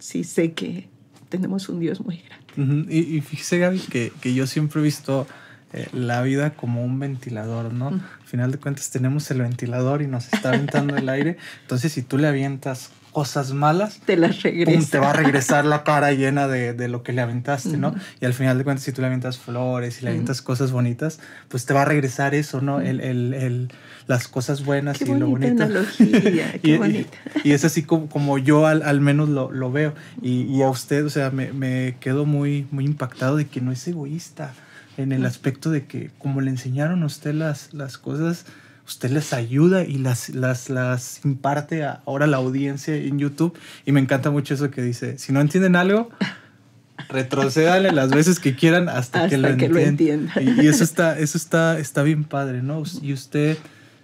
Si 0.04 0.26
sé 0.26 0.52
que 0.52 0.90
tenemos 1.30 1.70
un 1.70 1.80
Dios 1.80 2.02
muy 2.02 2.22
grande. 2.58 2.94
y, 2.94 3.16
y, 3.16 3.22
fíjese, 3.22 3.58
Gaby, 3.58 3.80
que, 3.80 4.12
que, 4.20 4.34
yo 4.34 4.48
siempre 4.48 4.82
he 4.82 4.84
visto 4.84 5.26
eh, 5.72 5.88
la 5.94 6.22
vida 6.24 6.56
como 6.56 6.84
un 6.84 7.00
ventilador, 7.00 7.72
¿no? 7.72 7.88
Al 7.88 8.26
final 8.26 8.52
de 8.52 8.58
cuentas 8.58 8.90
tenemos 8.90 9.32
el 9.32 9.42
ventilador 9.42 10.02
y 10.02 10.08
nos 10.08 10.26
está 10.34 10.50
aventando 10.50 10.98
el 10.98 11.08
aire. 11.08 11.38
Entonces, 11.62 11.94
si 11.94 12.02
tú 12.02 12.18
le 12.18 12.28
avientas 12.28 12.90
cosas 13.14 13.54
malas, 13.54 14.02
te 14.06 14.18
las 14.18 14.42
regresa. 14.42 14.92
te 14.92 15.00
va 15.00 15.12
a 15.12 15.14
regresar 15.14 15.64
la 15.64 15.84
cara 15.84 16.12
llena 16.14 16.50
de, 16.50 16.74
de 16.74 16.88
lo 16.90 17.04
que 17.04 17.14
le 17.14 17.22
aventaste, 17.22 17.78
¿no? 17.78 17.96
Y 18.20 18.26
al 18.26 18.34
final 18.34 18.58
de 18.58 18.66
cuentas, 18.66 18.84
si 18.84 18.92
tú 18.92 19.02
le 19.02 19.08
avientas 19.08 19.38
flores 19.38 20.02
y 20.02 20.04
le 20.04 20.10
avientas 20.10 20.42
cosas 20.42 20.72
bonitas, 20.72 21.20
pues 21.48 21.66
te 21.66 21.74
va 21.74 21.84
a 21.84 21.86
regresar 21.86 22.36
eso, 22.36 22.60
¿no? 22.60 22.82
El, 22.82 23.00
el, 23.00 23.34
el, 23.34 23.72
las 24.08 24.28
cosas 24.28 24.66
buenas 24.66 25.00
qué 25.00 25.06
y 25.06 25.18
lo 25.18 25.28
bonito. 25.28 25.64
Analogía, 25.64 26.52
qué 26.62 26.72
y, 26.72 26.78
bonita. 26.78 27.18
Y, 27.44 27.50
y, 27.50 27.52
es 27.54 27.64
así 27.64 27.84
como, 27.84 28.10
como 28.10 28.38
yo 28.38 28.68
al, 28.68 28.82
al 28.82 29.00
menos 29.00 29.30
lo, 29.30 29.52
lo, 29.52 29.72
veo. 29.72 29.94
Y, 30.22 30.44
y, 30.44 30.62
a 30.62 30.70
usted, 30.70 31.06
o 31.06 31.10
sea, 31.10 31.30
me, 31.30 31.54
me 31.54 31.96
quedo 32.02 32.26
muy, 32.26 32.68
muy 32.72 32.86
impactado 32.86 33.38
de 33.38 33.48
que 33.48 33.62
no 33.62 33.72
es 33.72 33.88
egoísta 33.88 34.54
en 34.98 35.12
el 35.12 35.26
aspecto 35.26 35.72
de 35.72 35.86
que 35.86 36.12
como 36.20 36.42
le 36.42 36.52
enseñaron 36.52 37.04
a 37.04 37.06
usted 37.06 37.34
las, 37.34 37.74
las 37.74 37.98
cosas, 37.98 38.46
usted 38.86 39.12
les 39.12 39.34
ayuda 39.34 39.84
y 39.84 39.98
las, 39.98 40.30
las, 40.30 40.70
las 40.70 41.24
imparte 41.26 41.84
a 41.84 42.02
ahora 42.06 42.28
la 42.28 42.38
audiencia 42.38 42.96
en 42.96 43.20
YouTube. 43.20 43.58
Y 43.86 43.92
me 43.92 44.00
encanta 44.00 44.32
mucho 44.32 44.54
eso 44.54 44.70
que 44.72 44.82
dice, 44.82 45.18
si 45.18 45.32
no 45.32 45.42
entienden 45.42 45.76
algo, 45.76 46.10
retrocédale 47.10 47.92
las 47.92 48.12
veces 48.12 48.40
que 48.40 48.56
quieran 48.56 48.90
hasta, 48.90 49.26
hasta 49.26 49.30
que, 49.30 49.38
lo, 49.38 49.58
que 49.58 49.70
lo 49.70 49.80
entiendan. 49.80 50.32
Y, 50.42 50.62
y, 50.62 50.68
eso, 50.68 50.84
está, 50.84 51.18
eso 51.18 51.38
está, 51.38 51.80
está 51.80 52.04
bien 52.04 52.24
padre, 52.24 52.62
¿no? 52.62 52.84
Y 53.02 53.14
usted 53.14 53.58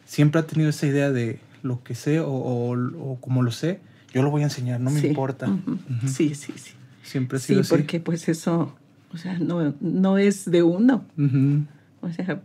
siempre 0.05 0.41
ha 0.41 0.47
tenido 0.47 0.69
esa 0.69 0.88
idea 0.88 1.11
de 1.11 1.39
lo 1.61 1.84
que 1.84 1.95
sé 1.95 2.19
o, 2.19 2.30
o, 2.30 2.71
o 2.71 3.19
como 3.19 3.43
lo 3.43 3.51
sé, 3.51 3.80
yo 4.13 4.23
lo 4.23 4.32
voy 4.32 4.41
a 4.41 4.45
enseñar, 4.45 4.80
no 4.80 4.89
me 4.89 5.01
sí. 5.01 5.07
importa. 5.07 5.47
Uh 5.47 5.59
-huh. 5.65 5.73
uh 5.73 6.03
-huh. 6.03 6.07
Sí, 6.07 6.34
sí, 6.36 6.53
sí. 6.55 6.71
Siempre 7.03 7.38
ha 7.38 7.41
sido 7.41 7.63
sí, 7.63 7.67
así. 7.67 7.69
porque 7.69 7.99
pues 7.99 8.27
eso, 8.30 8.75
o 9.13 9.17
sea, 9.17 9.38
no, 9.39 9.73
no 9.80 10.17
es 10.17 10.49
de 10.49 10.63
uno. 10.63 11.05
Uh 11.17 11.21
-huh. 11.21 11.65
O 12.01 12.11
sea, 12.11 12.41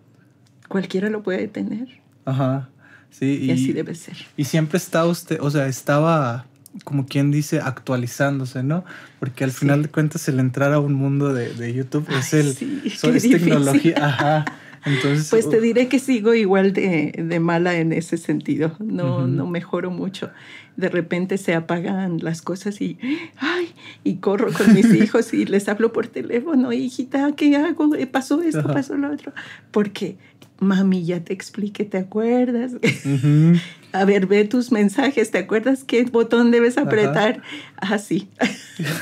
cualquiera 0.68 1.09
lo 1.11 1.22
puede 1.22 1.49
tener. 1.49 1.89
Ajá. 2.25 2.68
Sí, 3.11 3.39
y, 3.43 3.47
y, 3.47 3.51
así 3.53 3.72
debe 3.72 3.95
ser. 3.95 4.16
Y 4.37 4.45
siempre 4.45 4.77
está 4.79 5.07
usted, 5.07 5.39
o 5.41 5.51
sea, 5.51 5.66
estaba, 5.68 6.47
como 6.83 7.07
quien 7.07 7.31
dice, 7.31 7.61
actualizándose, 7.61 8.62
¿no? 8.62 8.85
Porque 9.20 9.45
al 9.45 9.53
sí. 9.53 9.59
final 9.59 9.83
de 9.83 9.89
cuentas 9.89 10.27
el 10.29 10.41
entrar 10.41 10.72
a 10.72 10.81
un 10.81 10.95
mundo 10.95 11.33
de, 11.33 11.55
de 11.55 11.72
YouTube 11.72 12.07
Ay, 12.09 12.16
es 12.18 12.35
el 12.35 12.55
sí, 12.55 12.91
so, 12.91 13.12
es 13.12 13.22
tecnología, 13.22 13.95
ajá. 14.03 14.45
Entonces, 14.87 15.31
pues 15.31 15.49
te 15.49 15.61
diré 15.61 15.89
que 15.89 15.99
sigo 15.99 16.35
igual 16.35 16.72
de, 16.72 17.14
de 17.16 17.41
mala 17.41 17.77
en 17.77 17.93
ese 17.93 18.18
sentido. 18.18 18.77
No, 18.79 19.18
uh 19.18 19.20
-huh. 19.22 19.29
no 19.29 19.47
mejoro 19.47 19.91
mucho. 19.91 20.31
De 20.77 20.89
repente 20.89 21.39
se 21.39 21.55
apagan 21.55 22.18
las 22.20 22.43
cosas 22.43 22.81
y, 22.81 22.99
ay, 23.39 23.72
y 24.03 24.16
corro 24.16 24.53
con 24.53 24.75
mis 24.75 24.93
hijos 24.95 25.33
y 25.33 25.47
les 25.47 25.68
hablo 25.68 25.93
por 25.93 26.09
teléfono, 26.09 26.72
hijita, 26.72 27.33
¿qué 27.33 27.57
hago? 27.57 27.93
Pasó 28.11 28.43
esto, 28.43 28.64
pasó 28.64 28.97
lo 28.97 29.11
otro. 29.11 29.33
Porque, 29.70 30.16
mami, 30.65 31.05
ya 31.05 31.23
te 31.23 31.33
expliqué, 31.33 31.85
¿te 31.85 31.99
acuerdas? 31.99 32.75
Uh 32.75 32.79
-huh. 32.83 33.61
A 33.93 34.05
ver, 34.05 34.27
ve 34.27 34.45
tus 34.45 34.73
mensajes, 34.73 35.31
¿te 35.31 35.39
acuerdas 35.39 35.85
qué 35.85 36.03
botón 36.05 36.51
debes 36.51 36.79
apretar? 36.79 37.43
Así. 37.77 38.29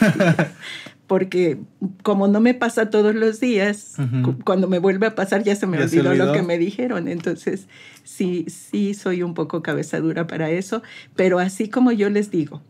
Ah, 0.03 0.49
porque 1.07 1.59
como 2.03 2.29
no 2.29 2.41
me 2.41 2.53
pasa 2.53 2.91
todos 2.91 3.15
los 3.15 3.41
días, 3.41 3.95
uh 3.99 4.03
-huh. 4.03 4.45
cuando 4.45 4.69
me 4.69 4.79
vuelve 4.79 5.07
a 5.07 5.15
pasar 5.15 5.45
ya 5.45 5.57
se 5.57 5.67
me 5.67 5.79
¿Ya 5.79 5.85
olvidó, 5.85 6.15
lo 6.15 6.33
que 6.33 6.43
me 6.43 6.59
dijeron. 6.59 7.09
Entonces, 7.09 7.69
sí, 8.05 8.45
sí 8.49 8.95
soy 8.95 9.23
un 9.23 9.33
poco 9.33 9.63
cabezadura 9.63 10.27
para 10.27 10.51
eso, 10.51 10.83
pero 11.17 11.39
así 11.39 11.69
como 11.69 11.91
yo 11.93 12.11
les 12.11 12.31
digo, 12.31 12.63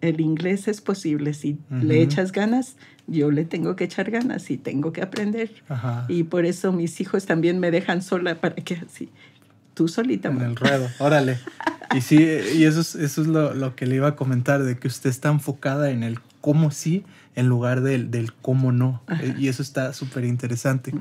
el 0.00 0.20
inglés 0.20 0.68
es 0.68 0.80
posible, 0.80 1.34
si 1.34 1.52
uh 1.52 1.74
-huh. 1.74 1.82
le 1.82 2.02
echas 2.02 2.32
ganas, 2.32 2.76
yo 3.06 3.30
le 3.30 3.44
tengo 3.44 3.76
que 3.76 3.84
echar 3.84 4.10
ganas 4.10 4.50
y 4.50 4.56
tengo 4.56 4.92
que 4.92 5.02
aprender. 5.02 5.50
Ajá. 5.68 6.06
Y 6.08 6.24
por 6.24 6.44
eso 6.44 6.72
mis 6.72 7.00
hijos 7.00 7.26
también 7.26 7.58
me 7.58 7.70
dejan 7.70 8.02
sola 8.02 8.36
para 8.40 8.54
que 8.54 8.74
así, 8.74 9.10
tú 9.74 9.88
solita. 9.88 10.28
En 10.28 10.40
el 10.40 10.56
ruedo, 10.56 10.88
órale. 10.98 11.38
Y 11.94 12.00
sí, 12.00 12.16
y 12.54 12.64
eso 12.64 12.80
es, 12.80 12.94
eso 12.94 13.22
es 13.22 13.26
lo, 13.26 13.54
lo, 13.54 13.76
que 13.76 13.86
le 13.86 13.96
iba 13.96 14.08
a 14.08 14.16
comentar, 14.16 14.62
de 14.62 14.78
que 14.78 14.88
usted 14.88 15.10
está 15.10 15.28
enfocada 15.28 15.90
en 15.90 16.02
el 16.02 16.20
cómo 16.40 16.70
sí 16.70 17.04
en 17.34 17.48
lugar 17.48 17.80
del, 17.82 18.10
del 18.10 18.32
cómo 18.32 18.72
no. 18.72 19.02
Ajá. 19.06 19.22
Y 19.38 19.48
eso 19.48 19.62
está 19.62 19.92
súper 19.92 20.24
interesante. 20.24 20.92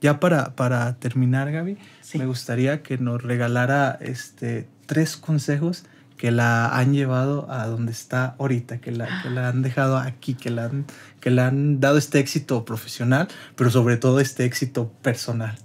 Ya 0.00 0.20
para, 0.20 0.54
para 0.54 0.96
terminar, 0.96 1.50
Gaby, 1.50 1.78
sí. 2.00 2.18
me 2.18 2.26
gustaría 2.26 2.82
que 2.82 2.98
nos 2.98 3.22
regalara 3.22 3.98
este, 4.00 4.66
tres 4.86 5.16
consejos 5.16 5.84
que 6.16 6.30
la 6.30 6.68
han 6.68 6.92
llevado 6.92 7.50
a 7.50 7.66
donde 7.66 7.92
está 7.92 8.36
ahorita, 8.38 8.80
que 8.80 8.92
la, 8.92 9.22
que 9.22 9.30
la 9.30 9.48
han 9.48 9.62
dejado 9.62 9.98
aquí, 9.98 10.34
que 10.34 10.50
la, 10.50 10.66
han, 10.66 10.86
que 11.20 11.30
la 11.30 11.48
han 11.48 11.80
dado 11.80 11.98
este 11.98 12.18
éxito 12.20 12.64
profesional, 12.64 13.28
pero 13.56 13.70
sobre 13.70 13.96
todo 13.96 14.20
este 14.20 14.44
éxito 14.44 14.92
personal. 15.02 15.56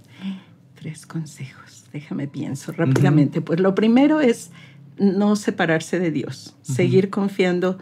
Tres 0.75 1.05
consejos, 1.05 1.85
déjame 1.93 2.27
pienso 2.27 2.71
rápidamente. 2.71 3.39
Uh 3.39 3.41
-huh. 3.41 3.45
Pues 3.45 3.59
lo 3.59 3.75
primero 3.75 4.21
es 4.21 4.49
no 4.97 5.35
separarse 5.35 5.99
de 5.99 6.11
Dios, 6.11 6.55
uh 6.55 6.71
-huh. 6.71 6.75
seguir 6.75 7.09
confiando 7.09 7.77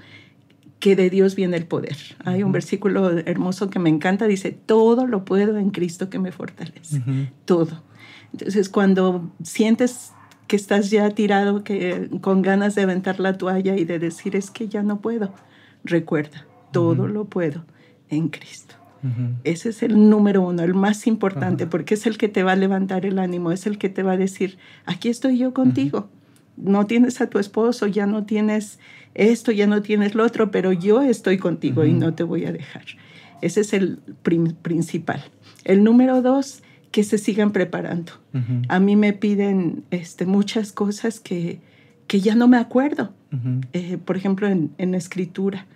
que 0.79 0.95
de 0.95 1.09
Dios 1.09 1.35
viene 1.35 1.57
el 1.57 1.65
poder. 1.65 1.97
Hay 2.25 2.43
un 2.43 2.43
uh 2.43 2.49
-huh. 2.49 2.53
versículo 2.53 3.17
hermoso 3.19 3.69
que 3.69 3.79
me 3.79 3.89
encanta, 3.89 4.27
dice, 4.27 4.51
todo 4.51 5.07
lo 5.07 5.25
puedo 5.25 5.57
en 5.57 5.71
Cristo 5.71 6.09
que 6.09 6.19
me 6.19 6.31
fortalece, 6.31 7.01
todo. 7.45 7.83
Entonces, 8.33 8.67
cuando 8.69 9.31
sientes 9.41 10.11
que 10.47 10.55
estás 10.55 10.89
ya 10.89 11.09
tirado, 11.11 11.63
que 11.63 12.09
con 12.21 12.41
ganas 12.41 12.75
de 12.75 12.83
aventar 12.83 13.19
la 13.19 13.37
toalla 13.37 13.75
y 13.75 13.85
de 13.85 13.99
decir 13.99 14.35
es 14.35 14.49
que 14.49 14.67
ya 14.67 14.81
no 14.81 14.99
puedo, 15.01 15.33
recuerda, 15.83 16.45
todo 16.71 17.03
uh 17.03 17.07
-huh. 17.07 17.13
lo 17.13 17.25
puedo 17.25 17.65
en 18.09 18.29
Cristo. 18.29 18.75
Uh 19.03 19.07
-huh. 19.07 19.33
Ese 19.43 19.69
es 19.69 19.83
el 19.83 20.09
número 20.09 20.41
uno, 20.41 20.63
el 20.63 20.73
más 20.73 21.05
importante, 21.05 21.63
uh 21.63 21.67
-huh. 21.67 21.71
porque 21.71 21.93
es 21.93 22.05
el 22.07 22.17
que 22.17 22.29
te 22.29 22.43
va 22.43 22.53
a 22.53 22.55
levantar 22.55 23.05
el 23.05 23.19
ánimo, 23.19 23.51
es 23.51 23.67
el 23.67 23.77
que 23.77 23.89
te 23.89 24.03
va 24.03 24.13
a 24.13 24.17
decir, 24.17 24.57
aquí 24.85 25.09
estoy 25.09 25.37
yo 25.37 25.53
contigo. 25.53 26.09
No 26.55 26.87
tienes 26.87 27.21
a 27.21 27.27
tu 27.27 27.37
esposo, 27.37 27.85
ya 27.85 28.07
no 28.07 28.25
tienes 28.25 28.79
esto, 29.13 29.51
ya 29.51 29.67
no 29.67 29.81
tienes 29.81 30.15
lo 30.15 30.23
otro, 30.23 30.49
pero 30.49 30.71
yo 30.71 31.01
estoy 31.01 31.37
contigo 31.37 31.85
y 31.85 31.93
no 31.93 32.13
te 32.13 32.23
voy 32.23 32.45
a 32.45 32.51
dejar. 32.51 32.85
Ese 33.41 33.61
es 33.61 33.73
el 33.73 33.99
principal. 34.63 35.23
El 35.63 35.83
número 35.83 36.21
dos, 36.23 36.63
que 36.97 37.03
se 37.03 37.19
sigan 37.19 37.51
preparando. 37.51 38.13
Uh 38.33 38.39
-huh. 38.39 38.65
A 38.69 38.79
mí 38.79 38.95
me 38.95 39.13
piden 39.13 39.83
este, 39.91 40.25
muchas 40.25 40.71
cosas 40.71 41.19
que, 41.19 41.59
que 42.07 42.21
ya 42.21 42.33
no 42.33 42.47
me 42.47 42.57
acuerdo. 42.57 43.13
Uh 43.31 43.35
-huh. 43.35 43.67
eh, 43.73 43.97
por 44.03 44.17
ejemplo, 44.17 44.47
en, 44.47 44.71
en, 44.79 44.95
escritura. 44.95 45.67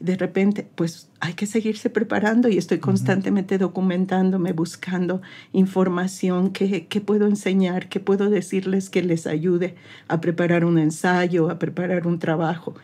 De 0.00 0.16
repente, 0.16 0.66
pues 0.74 1.08
hay 1.18 1.32
que 1.32 1.46
seguirse 1.46 1.88
preparando 1.88 2.50
y 2.50 2.58
estoy 2.58 2.78
constantemente 2.78 3.54
uh 3.54 3.56
-huh. 3.56 3.68
documentándome, 3.68 4.52
buscando 4.52 5.22
información 5.54 6.50
que, 6.50 6.86
que, 6.88 7.00
puedo 7.00 7.26
enseñar, 7.26 7.88
que 7.88 8.00
puedo 8.00 8.28
decirles 8.28 8.90
que 8.90 9.02
les 9.02 9.26
ayude 9.26 9.76
a 10.08 10.20
preparar 10.20 10.62
un 10.66 10.78
ensayo, 10.78 11.48
a 11.48 11.58
preparar 11.58 12.06
un 12.06 12.18
trabajo. 12.18 12.74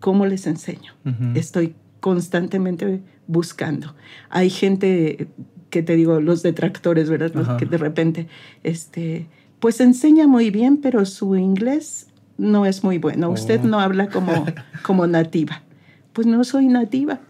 ¿Cómo 0.00 0.26
les 0.26 0.48
enseño? 0.48 0.94
Estoy 1.36 1.74
constantemente 2.00 3.02
buscando. 3.28 3.94
Hay 4.30 4.50
gente 4.50 5.28
que 5.76 5.82
te 5.82 5.94
digo, 5.94 6.20
los 6.20 6.42
detractores, 6.42 7.10
¿verdad? 7.10 7.32
Los 7.34 7.48
que 7.58 7.66
de 7.66 7.76
repente, 7.76 8.28
este, 8.64 9.26
pues 9.60 9.78
enseña 9.78 10.26
muy 10.26 10.50
bien, 10.50 10.78
pero 10.78 11.04
su 11.04 11.36
inglés 11.36 12.06
no 12.38 12.64
es 12.64 12.82
muy 12.82 12.96
bueno. 12.96 13.28
Oh. 13.28 13.32
Usted 13.32 13.60
no 13.60 13.78
habla 13.78 14.08
como, 14.08 14.46
como 14.82 15.06
nativa. 15.06 15.60
Pues 16.14 16.26
no 16.26 16.42
soy 16.44 16.68
nativa. 16.68 17.20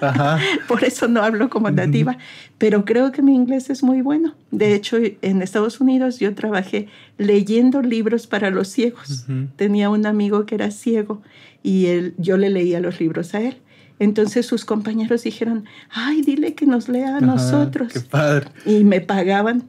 Ajá. 0.00 0.40
Por 0.66 0.82
eso 0.82 1.06
no 1.06 1.22
hablo 1.22 1.48
como 1.50 1.70
nativa. 1.70 2.18
Pero 2.58 2.84
creo 2.84 3.12
que 3.12 3.22
mi 3.22 3.32
inglés 3.32 3.70
es 3.70 3.84
muy 3.84 4.02
bueno. 4.02 4.34
De 4.50 4.74
hecho, 4.74 4.96
en 5.22 5.40
Estados 5.40 5.80
Unidos 5.80 6.18
yo 6.18 6.34
trabajé 6.34 6.88
leyendo 7.16 7.80
libros 7.80 8.26
para 8.26 8.50
los 8.50 8.66
ciegos. 8.66 9.24
Uh 9.28 9.32
-huh. 9.32 9.48
Tenía 9.54 9.88
un 9.88 10.04
amigo 10.04 10.46
que 10.46 10.56
era 10.56 10.72
ciego 10.72 11.22
y 11.62 11.86
él, 11.86 12.14
yo 12.18 12.38
le 12.38 12.50
leía 12.50 12.80
los 12.80 12.98
libros 12.98 13.36
a 13.36 13.40
él. 13.40 13.58
Entonces 13.98 14.46
sus 14.46 14.64
compañeros 14.64 15.22
dijeron, 15.22 15.64
ay, 15.90 16.22
dile 16.22 16.54
que 16.54 16.66
nos 16.66 16.88
lea 16.88 17.14
a 17.14 17.16
Ajá, 17.18 17.26
nosotros. 17.26 17.92
Qué 17.92 18.00
padre. 18.00 18.48
Y 18.66 18.84
me 18.84 19.00
pagaban 19.00 19.64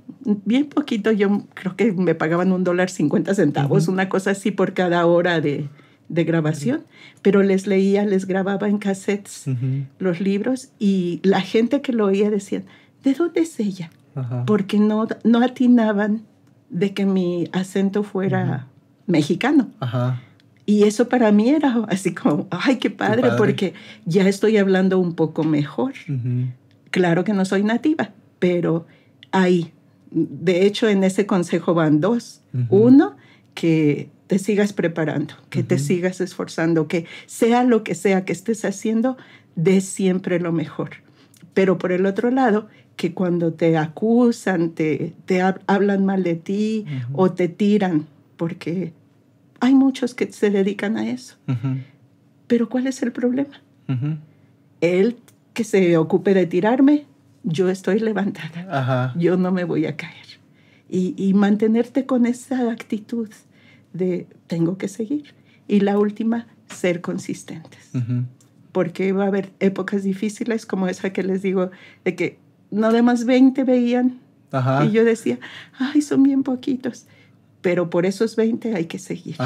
bien 0.45 0.65
poquito, 0.65 1.11
yo 1.11 1.43
creo 1.53 1.76
que 1.76 1.91
me 1.91 2.15
pagaban 2.15 2.51
un 2.51 2.63
dólar 2.63 2.89
cincuenta 2.89 3.36
centavos, 3.36 3.88
uh 3.88 3.91
-huh. 3.91 3.93
una 3.93 4.09
cosa 4.09 4.32
así 4.32 4.51
por 4.51 4.73
cada 4.73 5.05
hora 5.05 5.41
de, 5.41 5.69
de 6.09 6.23
grabación. 6.23 6.78
Uh 6.78 6.82
-huh. 6.82 7.19
Pero 7.21 7.43
les 7.43 7.67
leía, 7.67 8.03
les 8.05 8.26
grababa 8.26 8.67
en 8.67 8.80
cassettes 8.80 9.47
uh 9.47 9.51
-huh. 9.51 9.86
los 9.99 10.19
libros 10.19 10.69
y 10.80 11.19
la 11.23 11.41
gente 11.41 11.82
que 11.82 11.93
lo 11.93 12.05
oía 12.05 12.30
decían, 12.32 12.65
¿de 13.03 13.13
dónde 13.13 13.41
es 13.41 13.59
ella? 13.59 13.91
Porque 14.47 14.80
no, 14.80 15.07
no 15.26 15.43
atinaban 15.43 16.21
de 16.69 16.93
que 16.93 17.05
mi 17.05 17.49
acento 17.51 18.01
fuera 18.01 18.67
mexicano. 19.07 19.67
Ajá. 19.80 20.21
Y 20.66 20.84
eso 20.84 21.09
para 21.09 21.32
mí 21.32 21.49
era 21.49 21.86
así 21.89 22.13
como, 22.13 22.47
ay, 22.49 22.78
qué 22.78 22.89
padre, 22.89 23.18
qué 23.18 23.22
padre. 23.30 23.38
porque 23.38 23.74
ya 24.05 24.28
estoy 24.28 24.57
hablando 24.57 24.99
un 24.99 25.13
poco 25.13 25.43
mejor. 25.43 25.93
Uh 26.09 26.13
-huh. 26.13 26.51
Claro 26.89 27.24
que 27.24 27.34
no 27.34 27.45
soy 27.45 27.63
nativa, 27.63 28.11
pero 28.39 28.86
ahí. 29.32 29.72
De 30.11 30.66
hecho, 30.66 30.88
en 30.88 31.03
ese 31.03 31.26
consejo 31.26 31.74
van 31.74 32.01
dos. 32.01 32.41
Uh 32.53 32.57
-huh. 32.57 32.68
Uno, 32.70 33.16
que 33.53 34.09
te 34.28 34.39
sigas 34.39 34.74
preparando, 34.74 35.36
que 35.49 35.59
uh 35.59 35.63
-huh. 35.63 35.68
te 35.68 35.78
sigas 35.78 36.20
esforzando, 36.20 36.88
que 36.88 37.05
sea 37.28 37.63
lo 37.63 37.84
que 37.84 37.93
sea 37.93 38.26
que 38.26 38.34
estés 38.34 38.66
haciendo, 38.66 39.18
de 39.55 39.82
siempre 39.82 40.39
lo 40.39 40.51
mejor. 40.51 40.89
Pero 41.53 41.78
por 41.78 41.91
el 41.91 42.05
otro 42.05 42.32
lado, 42.32 42.68
que 42.95 43.13
cuando 43.13 43.53
te 43.53 43.78
acusan, 43.78 44.72
te, 44.72 45.13
te 45.26 45.41
hablan 45.68 46.05
mal 46.05 46.24
de 46.24 46.36
ti 46.36 46.86
o 47.13 47.32
te 47.32 47.47
tiran, 47.47 48.07
porque 48.38 48.93
hay 49.66 49.74
muchos 49.74 50.13
que 50.13 50.32
se 50.32 50.51
dedican 50.51 50.95
a 50.95 51.09
eso. 51.09 51.38
Pero 52.45 52.70
¿cuál 52.70 52.86
es 52.86 53.01
el 53.01 53.11
problema? 53.11 53.61
Él 54.80 55.18
que 55.53 55.63
se 55.63 55.97
ocupe 55.97 56.34
de 56.34 56.45
tirarme, 56.45 57.05
yo 57.43 57.70
estoy 57.70 57.99
levantada. 57.99 59.13
Yo 59.18 59.38
no 59.38 59.51
me 59.51 59.63
voy 59.63 59.88
a 59.88 59.95
caer. 59.95 60.26
Y, 60.88 61.16
y, 61.18 61.34
mantenerte 61.34 62.05
con 62.05 62.28
esa 62.28 62.72
actitud 62.72 63.30
de 63.93 64.28
tengo 64.45 64.78
que 64.78 64.88
seguir. 64.88 65.34
Y 65.68 65.80
la 65.80 65.97
última, 65.97 66.45
ser 66.68 67.01
consistentes. 67.01 67.89
Porque 68.72 69.11
va 69.13 69.24
a 69.24 69.28
haber 69.28 69.51
épocas 69.59 70.03
difíciles 70.03 70.68
como 70.68 70.88
esa 70.88 71.11
que 71.11 71.24
les 71.24 71.41
digo, 71.41 71.72
de 72.03 72.16
que 72.16 72.38
no 72.70 72.91
de 72.91 73.01
más 73.01 73.26
20 73.26 73.63
veían. 73.63 74.20
Y 74.86 74.91
yo 74.91 75.03
decía, 75.03 75.39
ay, 75.80 76.03
son 76.03 76.22
bien 76.22 76.43
poquitos. 76.43 77.07
Pero 77.66 77.89
por 77.89 78.05
esos 78.05 78.36
20 78.36 78.76
hay 78.76 78.86
que 78.86 78.99
seguir. 78.99 79.38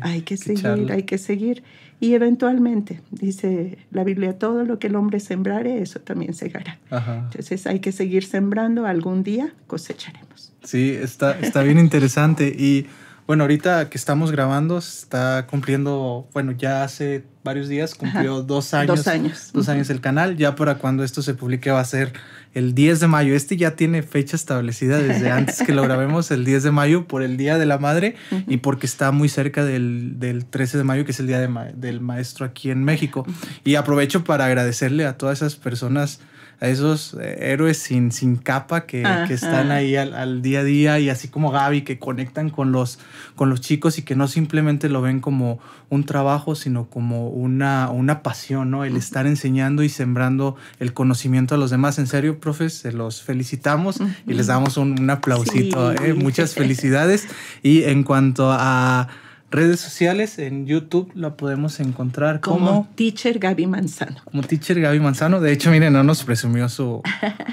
hay 0.00 0.22
que, 0.22 0.36
seguir, 0.36 0.90
hay 0.90 1.04
que 1.04 1.18
seguir. 1.18 1.62
Y 2.00 2.14
eventualmente, 2.14 3.00
dice 3.12 3.78
la 3.92 4.02
Biblia, 4.02 4.40
todo 4.40 4.64
lo 4.64 4.80
que 4.80 4.88
el 4.88 4.96
hombre 4.96 5.20
sembrare, 5.20 5.80
eso 5.80 6.00
también 6.00 6.34
segará. 6.34 6.80
Entonces 6.90 7.68
hay 7.68 7.78
que 7.78 7.92
seguir 7.92 8.24
sembrando, 8.24 8.86
algún 8.86 9.22
día 9.22 9.54
cosecharemos. 9.68 10.52
Sí, 10.64 10.98
está, 11.00 11.38
está 11.38 11.62
bien 11.62 11.78
interesante. 11.78 12.48
Y 12.48 12.88
bueno, 13.26 13.44
ahorita 13.44 13.88
que 13.88 13.96
estamos 13.96 14.30
grabando, 14.32 14.78
está 14.78 15.46
cumpliendo, 15.46 16.28
bueno, 16.32 16.52
ya 16.52 16.84
hace 16.84 17.24
varios 17.42 17.68
días 17.68 17.94
cumplió 17.94 18.42
dos 18.42 18.74
años. 18.74 18.96
Dos 18.96 19.06
años. 19.06 19.50
Dos 19.52 19.68
años 19.68 19.88
el 19.90 20.00
canal. 20.00 20.36
Ya 20.36 20.54
para 20.54 20.76
cuando 20.76 21.04
esto 21.04 21.22
se 21.22 21.34
publique 21.34 21.70
va 21.70 21.80
a 21.80 21.84
ser 21.84 22.12
el 22.52 22.74
10 22.74 23.00
de 23.00 23.06
mayo. 23.06 23.34
Este 23.34 23.56
ya 23.56 23.76
tiene 23.76 24.02
fecha 24.02 24.36
establecida 24.36 24.98
desde 24.98 25.30
antes 25.30 25.62
que 25.62 25.72
lo 25.72 25.82
grabemos, 25.84 26.30
el 26.30 26.44
10 26.44 26.64
de 26.64 26.70
mayo, 26.70 27.06
por 27.06 27.22
el 27.22 27.36
Día 27.36 27.56
de 27.58 27.66
la 27.66 27.78
Madre 27.78 28.16
y 28.46 28.58
porque 28.58 28.86
está 28.86 29.10
muy 29.10 29.28
cerca 29.28 29.64
del, 29.64 30.18
del 30.18 30.44
13 30.44 30.78
de 30.78 30.84
mayo, 30.84 31.04
que 31.04 31.12
es 31.12 31.20
el 31.20 31.26
Día 31.26 31.40
del 31.40 32.00
Maestro 32.00 32.44
aquí 32.44 32.70
en 32.70 32.84
México. 32.84 33.26
Y 33.64 33.76
aprovecho 33.76 34.24
para 34.24 34.46
agradecerle 34.46 35.06
a 35.06 35.16
todas 35.16 35.38
esas 35.38 35.56
personas 35.56 36.20
a 36.60 36.68
esos 36.68 37.16
eh, 37.20 37.52
héroes 37.52 37.78
sin, 37.78 38.12
sin 38.12 38.36
capa 38.36 38.86
que, 38.86 39.02
que 39.26 39.34
están 39.34 39.70
ahí 39.70 39.96
al, 39.96 40.14
al, 40.14 40.42
día 40.42 40.60
a 40.60 40.64
día 40.64 40.98
y 40.98 41.08
así 41.08 41.28
como 41.28 41.50
Gaby 41.50 41.82
que 41.82 41.98
conectan 41.98 42.50
con 42.50 42.72
los, 42.72 42.98
con 43.36 43.50
los 43.50 43.60
chicos 43.60 43.98
y 43.98 44.02
que 44.02 44.16
no 44.16 44.28
simplemente 44.28 44.88
lo 44.88 45.02
ven 45.02 45.20
como 45.20 45.60
un 45.90 46.04
trabajo, 46.04 46.54
sino 46.54 46.88
como 46.88 47.28
una, 47.28 47.90
una 47.90 48.22
pasión, 48.22 48.70
¿no? 48.70 48.84
El 48.84 48.96
estar 48.96 49.26
enseñando 49.26 49.82
y 49.82 49.88
sembrando 49.88 50.56
el 50.80 50.92
conocimiento 50.92 51.54
a 51.54 51.58
los 51.58 51.70
demás. 51.70 51.98
En 51.98 52.06
serio, 52.06 52.40
profes, 52.40 52.74
se 52.74 52.92
los 52.92 53.22
felicitamos 53.22 54.00
y 54.26 54.34
les 54.34 54.46
damos 54.46 54.76
un, 54.76 54.98
un 55.00 55.10
aplausito. 55.10 55.92
¿eh? 55.92 56.14
Muchas 56.14 56.54
felicidades. 56.54 57.26
Y 57.62 57.84
en 57.84 58.02
cuanto 58.02 58.50
a 58.50 59.08
redes 59.54 59.80
sociales, 59.80 60.38
en 60.38 60.66
YouTube 60.66 61.10
la 61.14 61.36
podemos 61.36 61.80
encontrar 61.80 62.40
como, 62.40 62.88
Teacher 62.94 63.38
Gaby 63.38 63.66
Manzano. 63.66 64.16
Como 64.24 64.42
Teacher 64.42 64.80
Gaby 64.80 65.00
Manzano. 65.00 65.40
De 65.40 65.52
hecho, 65.52 65.70
miren, 65.70 65.92
no 65.92 66.02
nos 66.02 66.24
presumió 66.24 66.68
su, 66.68 67.02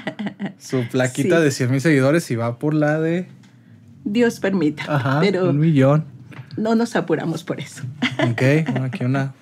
su 0.58 0.86
plaquita 0.88 1.40
de 1.40 1.50
100 1.50 1.70
mil 1.70 1.80
seguidores 1.80 2.30
y 2.30 2.36
va 2.36 2.58
por 2.58 2.74
la 2.74 3.00
de... 3.00 3.28
Dios 4.04 4.40
permita. 4.40 4.84
Ajá, 4.88 5.20
pero 5.20 5.48
un 5.48 5.58
millón. 5.58 6.04
No 6.56 6.74
nos 6.74 6.96
apuramos 6.96 7.44
por 7.44 7.60
eso. 7.60 7.82
Ok, 8.30 8.42
aquí 8.82 9.04
una... 9.04 9.34